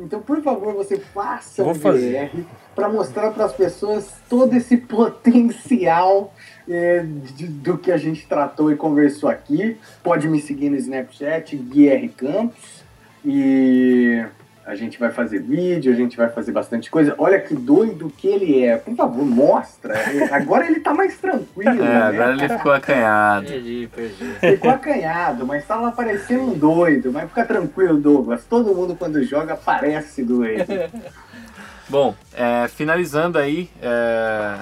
Então, 0.00 0.20
por 0.20 0.40
favor, 0.42 0.74
você 0.74 0.98
faça 0.98 1.62
Vou 1.64 1.72
um 1.72 1.74
fazer. 1.76 2.30
VR 2.32 2.42
para 2.74 2.88
mostrar 2.88 3.32
para 3.32 3.44
as 3.44 3.52
pessoas 3.52 4.06
todo 4.28 4.54
esse 4.54 4.76
potencial 4.76 6.32
é, 6.68 7.00
de- 7.34 7.48
do 7.48 7.76
que 7.76 7.90
a 7.90 7.96
gente 7.96 8.26
tratou 8.26 8.70
e 8.70 8.76
conversou 8.76 9.28
aqui. 9.28 9.76
Pode 10.02 10.28
me 10.28 10.40
seguir 10.40 10.70
no 10.70 10.76
Snapchat, 10.76 11.56
Guilherme 11.56 12.08
Campos. 12.10 12.84
E 13.24 14.24
a 14.68 14.74
gente 14.74 14.98
vai 14.98 15.10
fazer 15.10 15.40
vídeo, 15.40 15.90
a 15.90 15.96
gente 15.96 16.14
vai 16.14 16.28
fazer 16.28 16.52
bastante 16.52 16.90
coisa. 16.90 17.14
Olha 17.16 17.40
que 17.40 17.54
doido 17.54 18.12
que 18.14 18.28
ele 18.28 18.62
é. 18.62 18.76
Por 18.76 18.94
favor, 18.94 19.24
mostra. 19.24 19.94
Agora 20.30 20.66
ele 20.66 20.80
tá 20.80 20.92
mais 20.92 21.16
tranquilo. 21.16 21.70
É, 21.70 21.74
né? 21.74 22.02
agora 22.02 22.32
ele 22.32 22.48
ficou 22.50 22.72
acanhado. 22.72 23.46
Perdi, 23.46 23.88
perdi. 23.96 24.24
Ficou 24.38 24.70
acanhado, 24.70 25.46
mas 25.46 25.66
tá 25.66 25.76
lá 25.76 25.90
parecendo 25.90 26.42
um 26.42 26.58
doido. 26.58 27.10
Mas 27.10 27.30
fica 27.30 27.46
tranquilo, 27.46 27.98
Douglas. 27.98 28.44
Todo 28.44 28.74
mundo 28.74 28.94
quando 28.94 29.24
joga 29.24 29.56
parece 29.56 30.22
doido. 30.22 30.66
Bom, 31.88 32.14
é, 32.34 32.68
finalizando 32.68 33.38
aí 33.38 33.70
é, 33.80 34.54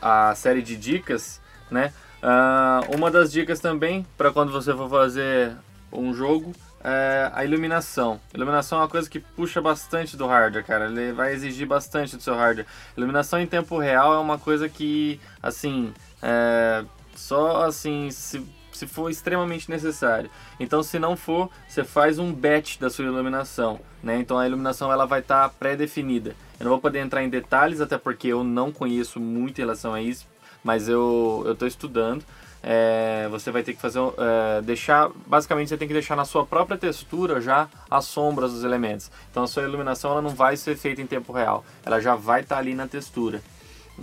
a 0.00 0.34
série 0.36 0.62
de 0.62 0.74
dicas, 0.74 1.38
né? 1.70 1.92
Ah, 2.22 2.80
uma 2.94 3.10
das 3.10 3.30
dicas 3.30 3.60
também 3.60 4.06
para 4.16 4.30
quando 4.30 4.50
você 4.50 4.72
for 4.72 4.88
fazer 4.88 5.52
um 5.92 6.14
jogo 6.14 6.52
é 6.82 7.30
a 7.34 7.44
iluminação. 7.44 8.20
Iluminação 8.34 8.78
é 8.78 8.82
uma 8.82 8.88
coisa 8.88 9.08
que 9.08 9.20
puxa 9.20 9.60
bastante 9.60 10.16
do 10.16 10.26
hardware, 10.26 10.64
cara. 10.64 10.86
Ele 10.86 11.12
vai 11.12 11.32
exigir 11.32 11.66
bastante 11.66 12.16
do 12.16 12.22
seu 12.22 12.34
hardware. 12.34 12.66
Iluminação 12.96 13.40
em 13.40 13.46
tempo 13.46 13.78
real 13.78 14.14
é 14.14 14.18
uma 14.18 14.38
coisa 14.38 14.68
que, 14.68 15.20
assim, 15.42 15.92
é, 16.22 16.84
só 17.14 17.64
assim 17.64 18.10
se 18.10 18.44
se 18.80 18.86
for 18.86 19.10
extremamente 19.10 19.68
necessário. 19.68 20.30
Então, 20.58 20.82
se 20.82 20.98
não 20.98 21.14
for, 21.14 21.50
você 21.68 21.84
faz 21.84 22.18
um 22.18 22.32
batch 22.32 22.78
da 22.78 22.88
sua 22.88 23.04
iluminação, 23.04 23.78
né? 24.02 24.16
Então 24.18 24.38
a 24.38 24.46
iluminação 24.46 24.90
ela 24.90 25.04
vai 25.04 25.20
estar 25.20 25.46
pré-definida. 25.50 26.34
Eu 26.58 26.64
não 26.64 26.70
vou 26.70 26.80
poder 26.80 27.00
entrar 27.00 27.22
em 27.22 27.28
detalhes, 27.28 27.82
até 27.82 27.98
porque 27.98 28.28
eu 28.28 28.42
não 28.42 28.72
conheço 28.72 29.20
muito 29.20 29.58
em 29.58 29.62
relação 29.62 29.92
a 29.92 30.00
isso, 30.00 30.26
mas 30.64 30.88
eu 30.88 31.44
estou 31.50 31.68
estudando. 31.68 32.24
É, 32.62 33.26
você 33.30 33.50
vai 33.50 33.62
ter 33.62 33.72
que 33.72 33.80
fazer, 33.80 34.00
é, 34.18 34.60
deixar, 34.62 35.10
basicamente 35.26 35.68
você 35.68 35.76
tem 35.78 35.88
que 35.88 35.94
deixar 35.94 36.14
na 36.14 36.24
sua 36.26 36.44
própria 36.44 36.76
textura 36.76 37.40
já 37.40 37.68
as 37.90 38.04
sombras 38.04 38.52
dos 38.52 38.64
elementos. 38.64 39.10
Então 39.30 39.44
a 39.44 39.46
sua 39.46 39.62
iluminação 39.62 40.10
ela 40.12 40.22
não 40.22 40.30
vai 40.30 40.56
ser 40.56 40.76
feita 40.76 41.00
em 41.00 41.06
tempo 41.06 41.32
real, 41.32 41.64
ela 41.84 42.00
já 42.00 42.14
vai 42.14 42.42
estar 42.42 42.58
ali 42.58 42.74
na 42.74 42.86
textura. 42.86 43.40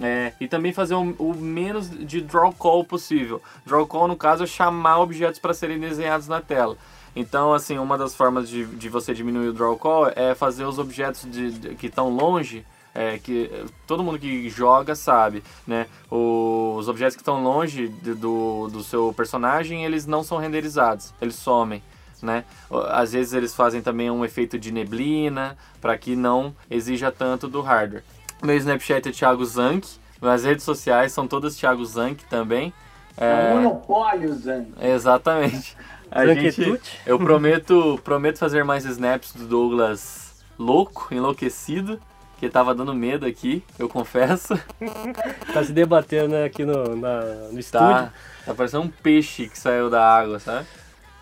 É, 0.01 0.34
e 0.39 0.47
também 0.47 0.72
fazer 0.74 0.93
o, 0.95 1.16
o 1.18 1.34
menos 1.36 1.89
de 1.89 2.22
draw 2.22 2.51
call 2.53 2.84
possível. 2.84 3.41
Draw 3.66 3.88
call, 3.88 4.08
no 4.08 4.16
caso, 4.16 4.43
é 4.43 4.47
chamar 4.47 4.99
objetos 4.99 5.39
para 5.39 5.53
serem 5.55 5.80
desenhados 5.80 6.28
na 6.28 6.39
tela. 6.39 6.78
Então, 7.16 7.51
assim, 7.51 7.80
uma 7.80 7.97
das 7.97 8.14
formas 8.14 8.47
de, 8.47 8.64
de 8.66 8.89
você 8.89 9.12
diminuir 9.12 9.47
o 9.47 9.53
draw 9.53 9.76
call 9.76 10.12
é 10.16 10.36
fazer 10.36 10.66
os 10.66 10.78
objetos 10.78 11.24
de, 11.24 11.51
de- 11.51 11.76
que 11.76 11.88
estão 11.88 12.10
longe, 12.10 12.64
é, 13.00 13.20
que 13.20 13.50
eh, 13.54 13.66
todo 13.86 14.02
mundo 14.04 14.18
que 14.18 14.50
joga 14.50 14.95
sabe, 14.95 15.43
né? 15.68 15.86
O- 16.10 16.74
os 16.78 16.88
objetos 16.89 17.16
que 17.16 17.22
estão 17.22 17.43
longe 17.43 17.89
de- 17.89 18.16
do, 18.16 18.68
do 18.72 18.82
seu 18.84 19.14
personagem, 19.16 19.86
eles 19.86 20.08
não 20.08 20.24
são 20.24 20.39
renderizados, 20.39 21.14
eles 21.22 21.36
somem. 21.36 21.84
Né? 22.24 22.43
Às 22.89 23.12
vezes 23.14 23.34
eles 23.34 23.54
fazem 23.54 23.80
também 23.80 24.10
um 24.10 24.26
efeito 24.26 24.58
de 24.58 24.72
neblina 24.72 25.56
para 25.80 25.95
que 25.95 26.16
não 26.16 26.56
exija 26.72 27.12
tanto 27.12 27.48
do 27.48 27.62
hardware. 27.62 28.04
Meu 28.41 28.58
Snapchat 28.58 29.08
é 29.08 29.12
Thiago 29.12 29.45
Zank, 29.45 29.88
minhas 30.20 30.43
redes 30.43 30.64
sociais 30.66 31.12
são 31.12 31.28
todas 31.28 31.56
Thiago 31.56 31.86
Zank 31.86 32.26
também. 32.26 32.74
É 33.16 33.52
um 33.54 33.58
monopólio, 33.62 34.34
Zang. 34.34 34.68
Exatamente. 34.82 35.78
A 36.10 36.26
gente, 36.26 36.50
Zanquetute. 36.52 37.00
eu 37.06 37.20
prometo, 37.20 38.00
prometo 38.04 38.39
fazer 38.39 38.64
mais 38.64 38.84
snaps 38.86 39.34
do 39.34 39.45
Douglas 39.45 40.43
louco, 40.58 41.14
enlouquecido, 41.14 42.00
que 42.40 42.50
tava 42.50 42.74
dando 42.76 42.94
medo 42.94 43.26
aqui, 43.26 43.64
eu 43.80 43.90
confesso. 43.90 44.54
Tá 45.54 45.64
se 45.64 45.72
debatendo 45.72 46.30
né, 46.30 46.44
aqui 46.46 46.64
no, 46.64 46.96
na- 46.96 47.22
no 47.52 47.60
estúdio. 47.60 47.88
Tá, 47.88 48.14
tá 48.46 48.54
parecendo 48.54 48.84
um 48.84 48.90
peixe 48.90 49.48
que 49.50 49.58
saiu 49.58 49.90
da 49.90 50.04
água, 50.04 50.40
sabe? 50.40 50.68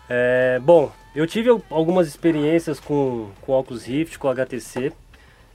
É, 0.08 0.60
bom, 0.62 0.92
eu 1.14 1.26
tive 1.26 1.48
al- 1.48 1.62
algumas 1.70 2.06
experiências 2.06 2.78
com, 2.78 3.30
com 3.40 3.52
óculos 3.52 3.84
Rift, 3.86 4.18
com 4.18 4.28
HTC. 4.28 4.92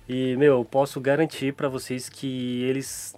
E, 0.09 0.35
meu, 0.37 0.57
eu 0.57 0.65
posso 0.65 0.99
garantir 0.99 1.53
para 1.53 1.69
vocês 1.69 2.09
que 2.09 2.63
eles 2.63 3.15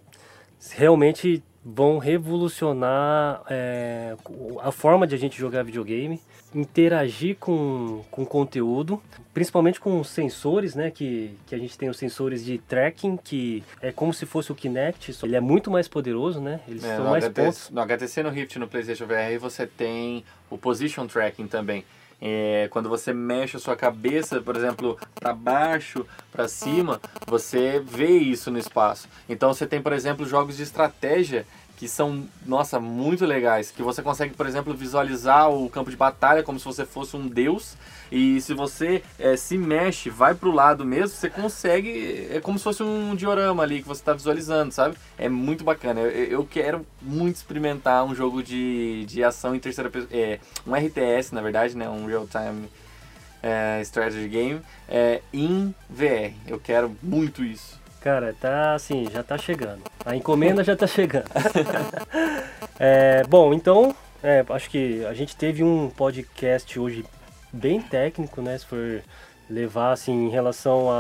realmente 0.72 1.42
vão 1.66 1.98
revolucionar 1.98 3.42
é, 3.50 4.16
a 4.62 4.72
forma 4.72 5.08
de 5.08 5.16
a 5.16 5.18
gente 5.18 5.38
jogar 5.40 5.64
videogame, 5.64 6.22
interagir 6.54 7.38
com, 7.40 8.04
com 8.12 8.26
conteúdo, 8.26 9.02
principalmente 9.34 9.80
com 9.80 10.00
os 10.00 10.10
sensores, 10.10 10.76
né? 10.76 10.92
Que, 10.92 11.36
que 11.48 11.56
a 11.56 11.58
gente 11.58 11.78
tem 11.78 11.90
os 11.90 11.98
sensores 11.98 12.44
de 12.46 12.58
tracking, 12.60 13.18
que 13.18 13.64
é 13.82 13.92
como 13.92 14.14
se 14.14 14.26
fosse 14.26 14.52
o 14.52 14.56
Kinect, 14.56 15.14
só 15.14 15.26
ele 15.26 15.36
é 15.36 15.42
muito 15.42 15.72
mais 15.72 15.88
poderoso, 15.88 16.40
né? 16.40 16.60
Eles 16.68 16.84
É, 16.84 16.96
são 16.96 17.06
no, 17.06 17.12
mais 17.12 17.24
HTC, 17.26 17.42
pontos. 17.46 17.70
no 17.70 17.82
HTC, 17.82 18.24
no 18.24 18.30
Rift, 18.30 18.60
no 18.60 18.68
PlayStation 18.68 19.06
VR, 19.06 19.40
você 19.40 19.66
tem 19.66 20.24
o 20.50 20.58
Position 20.58 21.08
Tracking 21.08 21.48
também. 21.48 21.84
É, 22.26 22.70
quando 22.72 22.88
você 22.88 23.12
mexe 23.12 23.58
a 23.58 23.60
sua 23.60 23.76
cabeça, 23.76 24.40
por 24.40 24.56
exemplo, 24.56 24.98
para 25.14 25.34
baixo, 25.34 26.06
para 26.32 26.48
cima, 26.48 27.02
você 27.28 27.82
vê 27.86 28.12
isso 28.18 28.50
no 28.50 28.58
espaço. 28.58 29.10
Então 29.28 29.54
você 29.54 29.68
tem, 29.68 29.82
por 29.82 29.92
exemplo, 29.92 30.26
jogos 30.26 30.56
de 30.56 30.64
estratégia 30.64 31.46
que 31.84 31.90
são, 31.90 32.24
nossa, 32.46 32.80
muito 32.80 33.26
legais. 33.26 33.70
Que 33.70 33.84
você 33.84 34.02
consegue, 34.02 34.34
por 34.34 34.48
exemplo, 34.48 34.74
visualizar 34.74 35.52
o 35.52 35.70
campo 35.70 35.92
de 35.92 35.98
batalha 35.98 36.42
como 36.42 36.58
se 36.58 36.64
você 36.64 36.86
fosse 36.86 37.18
um 37.18 37.28
deus. 37.28 37.76
E 38.10 38.40
se 38.40 38.54
você 38.54 39.04
é, 39.20 39.36
se 39.36 39.58
mexe, 39.58 40.10
vai 40.10 40.34
pro 40.34 40.50
lado 40.50 40.86
mesmo, 40.86 41.10
você 41.10 41.30
consegue. 41.30 42.30
É 42.32 42.40
como 42.40 42.58
se 42.58 42.64
fosse 42.64 42.82
um 42.82 43.14
diorama 43.16 43.64
ali 43.64 43.82
que 43.82 43.88
você 43.88 44.00
está 44.00 44.14
visualizando, 44.14 44.72
sabe? 44.72 44.96
É 45.18 45.28
muito 45.28 45.66
bacana. 45.66 46.00
Eu, 46.00 46.40
eu 46.40 46.48
quero 46.50 46.86
muito 47.02 47.36
experimentar 47.36 48.06
um 48.06 48.16
jogo 48.16 48.42
de, 48.42 49.06
de 49.06 49.22
ação 49.22 49.54
em 49.54 49.60
terceira 49.60 49.90
pessoa. 49.90 50.10
É, 50.14 50.40
um 50.66 50.74
RTS, 50.74 51.34
na 51.34 51.42
verdade, 51.42 51.76
né? 51.76 51.90
Um 51.90 52.06
real 52.06 52.26
time 52.28 52.70
é, 53.42 53.82
strategy 53.82 54.30
game 54.30 54.62
é, 54.88 55.22
em 55.34 55.76
VR. 55.90 56.32
Eu 56.48 56.62
quero 56.62 56.96
muito 57.04 57.44
isso. 57.44 57.83
Cara, 58.04 58.36
tá 58.40 58.74
assim, 58.74 59.08
já 59.12 59.24
tá 59.24 59.38
chegando. 59.38 59.82
A 60.06 60.16
encomenda 60.16 60.64
já 60.64 60.76
tá 60.76 60.86
chegando. 60.88 61.26
É, 62.80 63.24
bom, 63.30 63.54
então, 63.54 63.96
é, 64.22 64.44
acho 64.50 64.70
que 64.70 65.06
a 65.06 65.14
gente 65.14 65.36
teve 65.36 65.64
um 65.64 65.90
podcast 65.92 66.78
hoje 66.80 67.06
bem 67.52 67.80
técnico, 67.80 68.42
né? 68.42 68.58
Se 68.58 68.66
for 68.66 69.02
levar 69.50 69.92
assim 69.92 70.12
em 70.26 70.30
relação 70.30 70.90
a, 70.90 70.94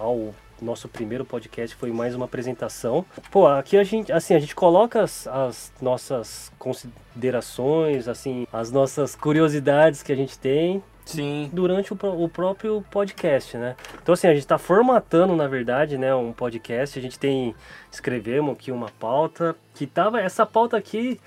a- 0.00 0.02
ao 0.02 0.34
nosso 0.60 0.88
primeiro 0.88 1.24
podcast 1.24 1.76
foi 1.76 1.90
mais 1.92 2.14
uma 2.14 2.24
apresentação. 2.24 3.04
Pô, 3.30 3.46
aqui 3.46 3.76
a 3.76 3.84
gente, 3.84 4.10
assim, 4.10 4.34
a 4.34 4.38
gente 4.38 4.54
coloca 4.54 5.02
as, 5.02 5.26
as 5.28 5.70
nossas 5.82 6.50
considerações, 6.58 8.08
assim, 8.08 8.46
as 8.52 8.72
nossas 8.72 9.14
curiosidades 9.14 10.02
que 10.02 10.12
a 10.12 10.16
gente 10.16 10.38
tem 10.38 10.82
Sim. 11.12 11.50
durante 11.52 11.92
o, 11.92 11.98
o 12.02 12.28
próprio 12.28 12.84
podcast, 12.90 13.56
né? 13.56 13.76
Então 14.02 14.12
assim, 14.12 14.26
a 14.26 14.32
gente 14.32 14.40
está 14.40 14.58
formatando, 14.58 15.34
na 15.36 15.46
verdade, 15.46 15.96
né, 15.98 16.14
um 16.14 16.32
podcast. 16.32 16.98
A 16.98 17.02
gente 17.02 17.18
tem 17.18 17.54
escrevemos 17.90 18.54
aqui 18.54 18.70
uma 18.70 18.88
pauta 18.98 19.56
que 19.74 19.86
tava 19.86 20.20
essa 20.20 20.44
pauta 20.46 20.76
aqui, 20.76 21.20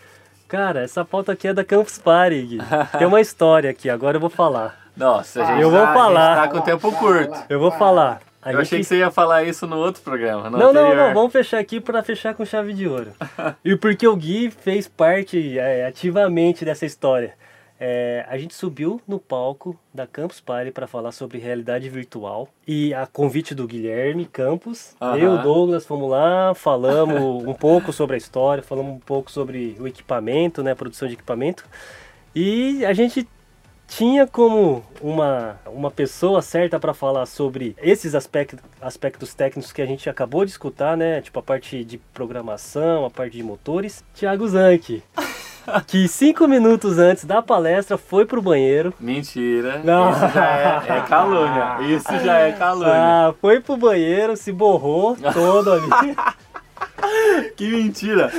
cara, 0.47 0.81
essa 0.81 1.03
pauta 1.03 1.31
aqui 1.31 1.47
é 1.47 1.53
da 1.53 1.63
Campus 1.63 1.97
Party. 1.97 2.41
Gui. 2.43 2.57
Tem 2.97 3.07
uma 3.07 3.21
história 3.21 3.69
aqui, 3.69 3.89
agora 3.89 4.17
eu 4.17 4.21
vou 4.21 4.29
falar. 4.29 4.83
Nossa, 4.95 5.43
a 5.43 5.45
gente, 5.45 5.61
Eu 5.61 5.71
vou 5.71 5.79
tá, 5.79 5.87
gente 5.87 5.95
falar. 5.95 6.35
tá 6.35 6.47
com 6.47 6.61
tempo 6.61 6.91
curto. 6.91 7.43
Eu 7.49 7.59
vou 7.59 7.71
falar. 7.71 8.21
A 8.41 8.51
Eu 8.51 8.59
achei 8.59 8.79
que 8.79 8.83
você 8.83 8.97
ia 8.97 9.09
falar 9.09 9.43
isso 9.43 9.65
no 9.65 9.77
outro 9.77 10.03
programa. 10.03 10.49
No 10.49 10.57
Não, 10.57 10.73
não, 10.73 10.93
não, 10.93 11.13
vamos 11.13 11.31
fechar 11.31 11.59
aqui 11.59 11.79
para 11.79 12.03
fechar 12.03 12.33
com 12.33 12.43
chave 12.43 12.73
de 12.73 12.87
ouro. 12.87 13.13
e 13.63 13.75
porque 13.75 14.05
o 14.05 14.15
Gui 14.15 14.51
fez 14.51 14.87
parte 14.87 15.57
é, 15.57 15.85
ativamente 15.85 16.65
dessa 16.65 16.85
história. 16.85 17.33
É, 17.85 18.25
a 18.29 18.37
gente 18.37 18.53
subiu 18.53 19.01
no 19.05 19.19
palco 19.19 19.77
da 19.93 20.07
Campus 20.07 20.39
Party 20.39 20.71
para 20.71 20.87
falar 20.87 21.11
sobre 21.11 21.37
realidade 21.37 21.89
virtual. 21.89 22.47
E 22.65 22.93
a 22.93 23.05
convite 23.05 23.53
do 23.53 23.67
Guilherme 23.67 24.25
Campos, 24.25 24.95
Aham. 25.01 25.17
eu 25.17 25.33
e 25.33 25.37
o 25.37 25.41
Douglas 25.41 25.85
fomos 25.85 26.09
lá, 26.09 26.53
falamos 26.55 27.19
um 27.45 27.53
pouco 27.53 27.91
sobre 27.91 28.15
a 28.15 28.17
história, 28.17 28.63
falamos 28.63 28.93
um 28.95 28.99
pouco 28.99 29.29
sobre 29.29 29.75
o 29.81 29.85
equipamento, 29.85 30.63
né, 30.63 30.71
a 30.71 30.75
produção 30.77 31.09
de 31.09 31.15
equipamento. 31.15 31.65
E 32.33 32.85
a 32.85 32.93
gente 32.93 33.27
tinha 33.97 34.25
como 34.25 34.83
uma, 35.01 35.59
uma 35.67 35.91
pessoa 35.91 36.41
certa 36.41 36.79
para 36.79 36.93
falar 36.93 37.27
sobre 37.27 37.75
esses 37.79 38.15
aspectos, 38.15 38.59
aspectos 38.81 39.35
técnicos 39.35 39.71
que 39.71 39.81
a 39.81 39.85
gente 39.85 40.09
acabou 40.09 40.43
de 40.43 40.51
escutar, 40.51 40.97
né? 40.97 41.21
Tipo 41.21 41.39
a 41.39 41.43
parte 41.43 41.83
de 41.83 41.99
programação, 42.11 43.05
a 43.05 43.09
parte 43.11 43.37
de 43.37 43.43
motores. 43.43 44.03
Thiago 44.15 44.47
Zanck, 44.47 45.03
que 45.85 46.07
cinco 46.07 46.47
minutos 46.47 46.97
antes 46.97 47.25
da 47.25 47.41
palestra 47.41 47.95
foi 47.95 48.25
pro 48.25 48.41
banheiro. 48.41 48.93
Mentira. 48.99 49.79
Não. 49.83 50.09
Isso 50.17 50.33
já 50.33 50.49
é, 50.49 50.97
é 50.97 51.01
calúnia. 51.01 51.77
Isso 51.81 52.19
já 52.19 52.37
é 52.39 52.51
calúnia. 52.51 52.93
Ah, 52.95 53.33
foi 53.39 53.59
pro 53.59 53.77
banheiro, 53.77 54.35
se 54.35 54.51
borrou 54.51 55.15
todo 55.33 55.71
ali. 55.71 55.89
Que 57.57 57.69
mentira. 57.69 58.31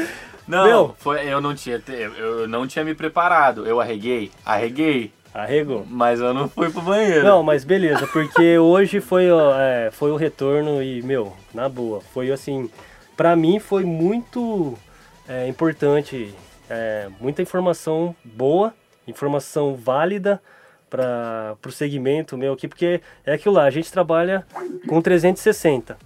Não, 0.48 0.64
Meu. 0.64 0.94
foi, 0.98 1.26
eu 1.26 1.40
não 1.40 1.54
tinha, 1.54 1.82
eu 2.16 2.48
não 2.48 2.66
tinha 2.66 2.84
me 2.84 2.94
preparado. 2.94 3.66
Eu 3.66 3.80
arreguei, 3.80 4.30
arreguei, 4.44 5.12
Arregou. 5.34 5.84
mas 5.90 6.20
eu 6.20 6.32
não 6.32 6.48
fui 6.48 6.70
pro 6.70 6.80
banheiro. 6.80 7.24
Não, 7.24 7.42
mas 7.42 7.64
beleza, 7.64 8.06
porque 8.06 8.56
hoje 8.56 9.00
foi, 9.00 9.26
é, 9.58 9.90
foi 9.90 10.12
o 10.12 10.16
retorno 10.16 10.80
e, 10.80 11.02
meu, 11.02 11.32
na 11.52 11.68
boa, 11.68 12.00
foi 12.00 12.30
assim, 12.30 12.70
pra 13.16 13.34
mim 13.34 13.58
foi 13.58 13.84
muito 13.84 14.78
é, 15.28 15.48
importante, 15.48 16.32
é, 16.70 17.08
muita 17.20 17.42
informação 17.42 18.14
boa, 18.24 18.72
informação 19.08 19.74
válida 19.74 20.40
para 20.88 21.56
o 21.66 21.72
segmento 21.72 22.38
meu 22.38 22.52
aqui, 22.52 22.68
porque 22.68 23.00
é 23.26 23.32
aquilo 23.32 23.56
lá, 23.56 23.64
a 23.64 23.70
gente 23.70 23.90
trabalha 23.90 24.46
com 24.86 25.02
360. 25.02 25.98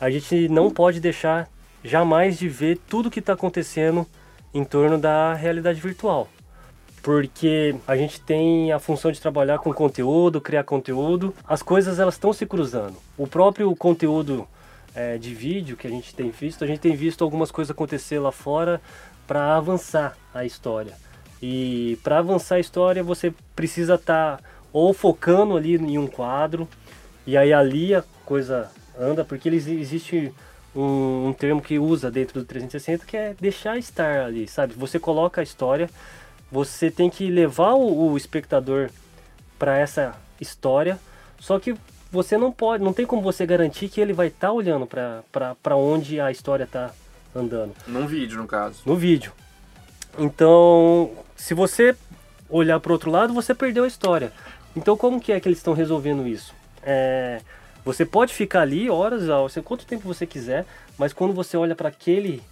A 0.00 0.08
gente 0.08 0.48
não 0.48 0.70
pode 0.70 0.98
deixar 0.98 1.46
jamais 1.84 2.38
de 2.38 2.48
ver 2.48 2.78
tudo 2.88 3.10
que 3.10 3.18
está 3.18 3.34
acontecendo 3.34 4.06
em 4.54 4.64
torno 4.64 4.96
da 4.96 5.34
realidade 5.34 5.78
virtual 5.78 6.26
porque 7.02 7.74
a 7.86 7.96
gente 7.96 8.20
tem 8.20 8.72
a 8.72 8.78
função 8.78 9.10
de 9.10 9.20
trabalhar 9.20 9.58
com 9.58 9.74
conteúdo, 9.74 10.40
criar 10.40 10.62
conteúdo. 10.62 11.34
As 11.44 11.60
coisas 11.60 11.98
elas 11.98 12.14
estão 12.14 12.32
se 12.32 12.46
cruzando. 12.46 12.94
O 13.18 13.26
próprio 13.26 13.74
conteúdo 13.74 14.46
é, 14.94 15.18
de 15.18 15.34
vídeo 15.34 15.76
que 15.76 15.86
a 15.86 15.90
gente 15.90 16.14
tem 16.14 16.30
visto, 16.30 16.62
a 16.62 16.66
gente 16.66 16.78
tem 16.78 16.94
visto 16.94 17.24
algumas 17.24 17.50
coisas 17.50 17.72
acontecer 17.72 18.20
lá 18.20 18.30
fora 18.30 18.80
para 19.26 19.56
avançar 19.56 20.16
a 20.32 20.44
história. 20.44 20.94
E 21.42 21.98
para 22.04 22.18
avançar 22.18 22.56
a 22.56 22.60
história 22.60 23.02
você 23.02 23.34
precisa 23.56 23.94
estar 23.96 24.40
ou 24.72 24.94
focando 24.94 25.56
ali 25.56 25.74
em 25.74 25.98
um 25.98 26.06
quadro 26.06 26.68
e 27.26 27.36
aí 27.36 27.52
ali 27.52 27.94
a 27.94 28.04
coisa 28.24 28.70
anda 28.98 29.24
porque 29.24 29.48
eles, 29.48 29.66
existe 29.66 30.32
um, 30.74 31.28
um 31.28 31.32
termo 31.32 31.60
que 31.60 31.78
usa 31.78 32.10
dentro 32.10 32.40
do 32.40 32.46
360 32.46 33.04
que 33.04 33.16
é 33.16 33.34
deixar 33.40 33.76
estar 33.76 34.24
ali, 34.24 34.46
sabe? 34.46 34.74
Você 34.74 34.98
coloca 35.00 35.40
a 35.40 35.44
história 35.44 35.90
você 36.52 36.90
tem 36.90 37.08
que 37.08 37.30
levar 37.30 37.72
o, 37.72 38.12
o 38.12 38.16
espectador 38.16 38.90
para 39.58 39.78
essa 39.78 40.14
história, 40.38 40.98
só 41.40 41.58
que 41.58 41.74
você 42.10 42.36
não 42.36 42.52
pode, 42.52 42.84
não 42.84 42.92
tem 42.92 43.06
como 43.06 43.22
você 43.22 43.46
garantir 43.46 43.88
que 43.88 44.00
ele 44.00 44.12
vai 44.12 44.26
estar 44.26 44.52
olhando 44.52 44.86
para 44.86 45.76
onde 45.76 46.20
a 46.20 46.30
história 46.30 46.64
está 46.64 46.92
andando 47.34 47.74
Num 47.86 48.06
vídeo, 48.06 48.36
no 48.36 48.46
caso. 48.46 48.82
no 48.84 48.94
vídeo. 48.94 49.32
Então, 50.18 51.10
se 51.34 51.54
você 51.54 51.96
olhar 52.50 52.78
para 52.80 52.92
outro 52.92 53.10
lado, 53.10 53.32
você 53.32 53.54
perdeu 53.54 53.84
a 53.84 53.88
história. 53.88 54.30
Então, 54.76 54.94
como 54.94 55.18
que 55.18 55.32
é 55.32 55.40
que 55.40 55.48
eles 55.48 55.58
estão 55.58 55.72
resolvendo 55.72 56.28
isso? 56.28 56.54
É, 56.82 57.40
você 57.82 58.04
pode 58.04 58.34
ficar 58.34 58.60
ali 58.60 58.90
horas, 58.90 59.26
você 59.26 59.62
quanto 59.62 59.86
tempo 59.86 60.06
você 60.06 60.26
quiser, 60.26 60.66
mas 60.98 61.14
quando 61.14 61.32
você 61.32 61.56
olha 61.56 61.74
para 61.74 61.88
aquele, 61.88 62.42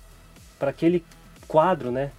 para 0.58 0.70
aquele 0.70 1.04
quadro, 1.46 1.90
né? 1.90 2.10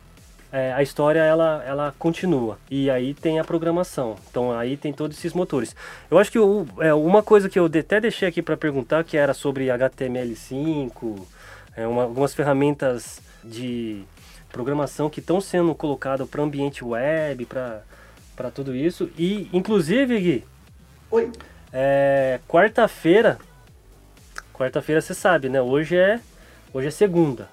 É, 0.51 0.73
a 0.73 0.81
história 0.83 1.19
ela, 1.19 1.63
ela 1.65 1.95
continua. 1.97 2.57
E 2.69 2.89
aí 2.89 3.13
tem 3.13 3.39
a 3.39 3.43
programação. 3.43 4.15
Então 4.29 4.51
aí 4.51 4.75
tem 4.75 4.91
todos 4.91 5.17
esses 5.17 5.33
motores. 5.33 5.75
Eu 6.09 6.17
acho 6.19 6.31
que 6.31 6.39
o- 6.39 6.67
é, 6.79 6.93
uma 6.93 7.23
coisa 7.23 7.47
que 7.49 7.57
eu 7.57 7.65
até 7.65 7.99
deixei 8.01 8.27
aqui 8.27 8.41
para 8.41 8.57
perguntar, 8.57 9.03
que 9.03 9.15
era 9.17 9.33
sobre 9.33 9.69
HTML5, 9.69 11.25
é, 11.75 11.87
uma- 11.87 12.03
algumas 12.03 12.33
ferramentas 12.33 13.21
de 13.43 14.03
programação 14.51 15.09
que 15.09 15.19
estão 15.21 15.39
sendo 15.39 15.73
colocadas 15.73 16.27
para 16.29 16.43
ambiente 16.43 16.83
web, 16.83 17.45
para 17.45 18.51
tudo 18.53 18.75
isso. 18.75 19.09
E 19.17 19.49
inclusive, 19.53 20.19
Gui, 20.19 20.45
Oi. 21.09 21.31
é, 21.71 22.39
quarta-feira, 22.47 23.37
quarta-feira 24.53 25.01
você 25.01 25.13
sabe, 25.13 25.47
né? 25.49 25.61
Hoje 25.61 25.95
é, 25.95 26.19
hoje 26.73 26.87
é 26.87 26.91
segunda. 26.91 27.47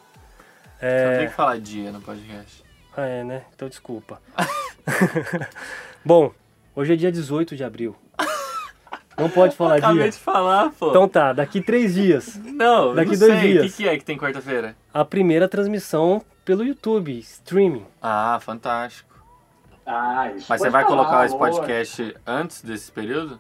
Você 0.80 1.05
não 1.05 1.12
É, 1.12 1.18
tem 1.18 1.28
que 1.28 1.34
falar 1.34 1.59
dia 1.59 1.90
no 1.92 2.01
podcast. 2.01 2.64
Ah, 3.01 3.07
é, 3.07 3.22
né? 3.22 3.44
Então 3.55 3.68
desculpa. 3.68 4.20
Bom, 6.05 6.32
hoje 6.74 6.94
é 6.94 6.96
dia 6.96 7.12
18 7.12 7.55
de 7.55 7.62
abril. 7.62 7.94
Não 9.16 9.30
pode 9.30 9.55
falar 9.55 9.76
Acabei 9.76 10.03
dia. 10.03 10.11
de 10.11 10.18
falar, 10.18 10.72
pô. 10.72 10.90
Então 10.90 11.09
tá, 11.09 11.32
daqui 11.32 11.61
três 11.61 11.94
dias. 11.94 12.34
não, 12.44 12.96
daqui 12.96 13.12
não 13.12 13.18
dois 13.20 13.40
sei. 13.40 13.53
dias. 13.53 13.64
O 13.64 13.68
que, 13.68 13.76
que 13.76 13.88
é 13.88 13.96
que 13.96 14.05
tem 14.05 14.18
quarta-feira? 14.18 14.74
A 14.92 15.05
primeira 15.05 15.49
transmissão 15.49 16.20
pelo 16.44 16.64
YouTube, 16.64 17.16
streaming. 17.20 17.86
Ah, 18.03 18.40
fantástico. 18.42 19.14
Ah, 19.86 20.32
isso 20.34 20.46
Mas 20.49 20.61
você 20.61 20.68
vai 20.68 20.82
falar, 20.82 20.96
colocar 20.96 21.24
esse 21.24 21.38
podcast 21.38 22.16
antes 22.26 22.62
desse 22.62 22.90
período? 22.90 23.38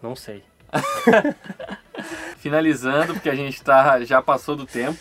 Não 0.00 0.14
sei. 0.14 0.44
Finalizando, 2.38 3.14
porque 3.14 3.28
a 3.28 3.34
gente 3.34 3.60
tá, 3.60 4.04
já 4.04 4.22
passou 4.22 4.54
do 4.54 4.64
tempo. 4.64 4.96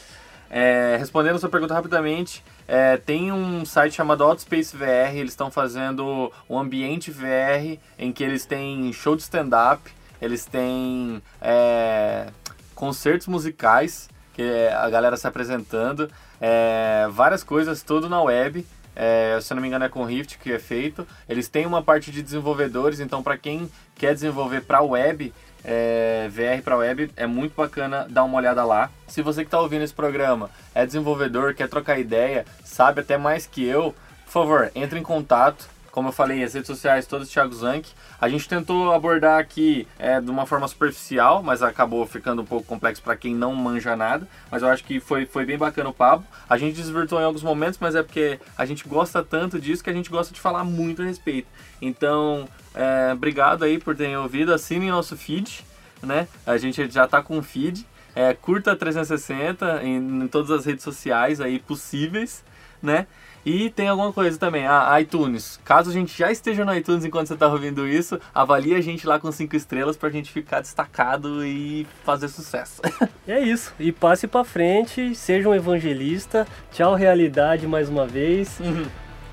É, 0.55 0.97
respondendo 0.99 1.37
a 1.37 1.39
sua 1.39 1.49
pergunta 1.49 1.73
rapidamente, 1.73 2.43
é, 2.67 2.95
tem 2.95 3.31
um 3.31 3.65
site 3.65 3.95
chamado 3.95 4.23
Outspace 4.23 4.77
VR, 4.77 5.15
eles 5.15 5.31
estão 5.31 5.49
fazendo 5.49 6.31
um 6.47 6.59
ambiente 6.59 7.09
VR 7.09 7.79
em 7.97 8.11
que 8.11 8.23
eles 8.23 8.45
têm 8.45 8.93
show 8.93 9.15
de 9.15 9.23
stand-up, 9.23 9.91
eles 10.21 10.45
têm 10.45 11.23
é, 11.41 12.27
concertos 12.75 13.25
musicais, 13.25 14.07
que 14.31 14.43
é 14.43 14.71
a 14.71 14.87
galera 14.91 15.17
se 15.17 15.25
apresentando, 15.25 16.07
é, 16.39 17.07
várias 17.09 17.43
coisas, 17.43 17.81
tudo 17.81 18.07
na 18.07 18.21
web. 18.21 18.63
É, 18.95 19.39
se 19.41 19.51
eu 19.51 19.55
não 19.55 19.61
me 19.63 19.67
engano 19.67 19.85
é 19.85 19.89
com 19.89 20.05
Rift 20.05 20.37
que 20.37 20.53
é 20.53 20.59
feito. 20.59 21.07
Eles 21.27 21.47
têm 21.47 21.65
uma 21.65 21.81
parte 21.81 22.11
de 22.11 22.21
desenvolvedores, 22.21 22.99
então 22.99 23.23
para 23.23 23.39
quem 23.39 23.67
quer 23.95 24.13
desenvolver 24.13 24.61
para 24.61 24.83
web, 24.83 25.33
é, 25.63 26.27
VR 26.29 26.61
para 26.63 26.77
web, 26.77 27.11
é 27.15 27.25
muito 27.25 27.55
bacana 27.55 28.05
dar 28.09 28.23
uma 28.23 28.37
olhada 28.37 28.63
lá. 28.65 28.89
Se 29.07 29.21
você 29.21 29.41
que 29.41 29.47
está 29.47 29.59
ouvindo 29.59 29.83
esse 29.83 29.93
programa 29.93 30.49
é 30.73 30.85
desenvolvedor, 30.85 31.53
quer 31.53 31.69
trocar 31.69 31.99
ideia, 31.99 32.45
sabe 32.63 33.01
até 33.01 33.17
mais 33.17 33.45
que 33.45 33.63
eu, 33.63 33.95
por 34.25 34.31
favor, 34.31 34.71
entre 34.75 34.99
em 34.99 35.03
contato. 35.03 35.69
Como 35.93 36.07
eu 36.07 36.11
falei, 36.11 36.43
as 36.43 36.55
redes 36.55 36.65
sociais 36.65 37.05
todas 37.05 37.29
Thiago 37.29 37.53
Zanck. 37.53 37.87
A 38.19 38.27
gente 38.27 38.49
tentou 38.49 38.91
abordar 38.91 39.39
aqui 39.39 39.87
é, 39.99 40.19
de 40.19 40.27
uma 40.31 40.43
forma 40.47 40.67
superficial, 40.67 41.43
mas 41.43 41.61
acabou 41.61 42.03
ficando 42.07 42.41
um 42.41 42.45
pouco 42.45 42.65
complexo 42.65 42.99
para 42.99 43.15
quem 43.15 43.35
não 43.35 43.53
manja 43.53 43.95
nada. 43.95 44.27
Mas 44.49 44.63
eu 44.63 44.69
acho 44.69 44.83
que 44.83 44.99
foi, 44.99 45.27
foi 45.27 45.45
bem 45.45 45.55
bacana 45.55 45.89
o 45.89 45.93
papo. 45.93 46.25
A 46.49 46.57
gente 46.57 46.77
desvirtuou 46.77 47.21
em 47.21 47.25
alguns 47.25 47.43
momentos, 47.43 47.77
mas 47.79 47.93
é 47.93 48.01
porque 48.01 48.39
a 48.57 48.65
gente 48.65 48.87
gosta 48.87 49.21
tanto 49.23 49.61
disso 49.61 49.83
que 49.83 49.89
a 49.91 49.93
gente 49.93 50.09
gosta 50.09 50.33
de 50.33 50.41
falar 50.41 50.63
muito 50.63 51.03
a 51.03 51.05
respeito. 51.05 51.47
Então, 51.79 52.49
é, 52.73 53.13
obrigado 53.13 53.61
aí 53.61 53.77
por 53.77 53.95
terem 53.95 54.17
ouvido. 54.17 54.51
Assinem 54.51 54.89
nosso 54.89 55.15
feed, 55.15 55.63
né? 56.01 56.27
A 56.43 56.57
gente 56.57 56.89
já 56.89 57.07
tá 57.07 57.21
com 57.21 57.37
um 57.37 57.43
feed. 57.43 57.85
É, 58.15 58.33
curta 58.33 58.75
360 58.75 59.83
em, 59.83 60.23
em 60.23 60.27
todas 60.27 60.49
as 60.49 60.65
redes 60.65 60.83
sociais 60.83 61.39
aí 61.39 61.59
possíveis, 61.59 62.43
né? 62.81 63.05
E 63.45 63.69
tem 63.69 63.87
alguma 63.87 64.13
coisa 64.13 64.37
também, 64.37 64.65
a 64.65 64.99
iTunes. 65.01 65.59
Caso 65.65 65.89
a 65.89 65.93
gente 65.93 66.17
já 66.17 66.31
esteja 66.31 66.63
no 66.63 66.73
iTunes 66.73 67.03
enquanto 67.03 67.27
você 67.27 67.33
está 67.33 67.47
ouvindo 67.47 67.87
isso, 67.87 68.19
avalie 68.33 68.75
a 68.75 68.81
gente 68.81 69.05
lá 69.05 69.19
com 69.19 69.31
5 69.31 69.55
estrelas 69.55 69.97
pra 69.97 70.09
gente 70.09 70.31
ficar 70.31 70.61
destacado 70.61 71.45
e 71.45 71.85
fazer 72.03 72.27
sucesso. 72.27 72.81
É 73.25 73.39
isso. 73.39 73.73
E 73.79 73.89
passe 73.89 74.27
pra 74.27 74.43
frente, 74.43 75.15
seja 75.15 75.47
um 75.47 75.55
evangelista. 75.55 76.45
Tchau, 76.73 76.93
realidade, 76.93 77.65
mais 77.65 77.87
uma 77.87 78.05
vez. 78.05 78.59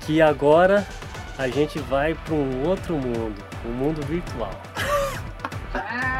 Que 0.01 0.21
agora 0.21 0.87
a 1.37 1.49
gente 1.49 1.77
vai 1.77 2.13
para 2.13 2.33
um 2.33 2.69
outro 2.69 2.95
mundo 2.95 3.35
um 3.65 3.71
mundo 3.71 4.01
virtual. 4.05 4.51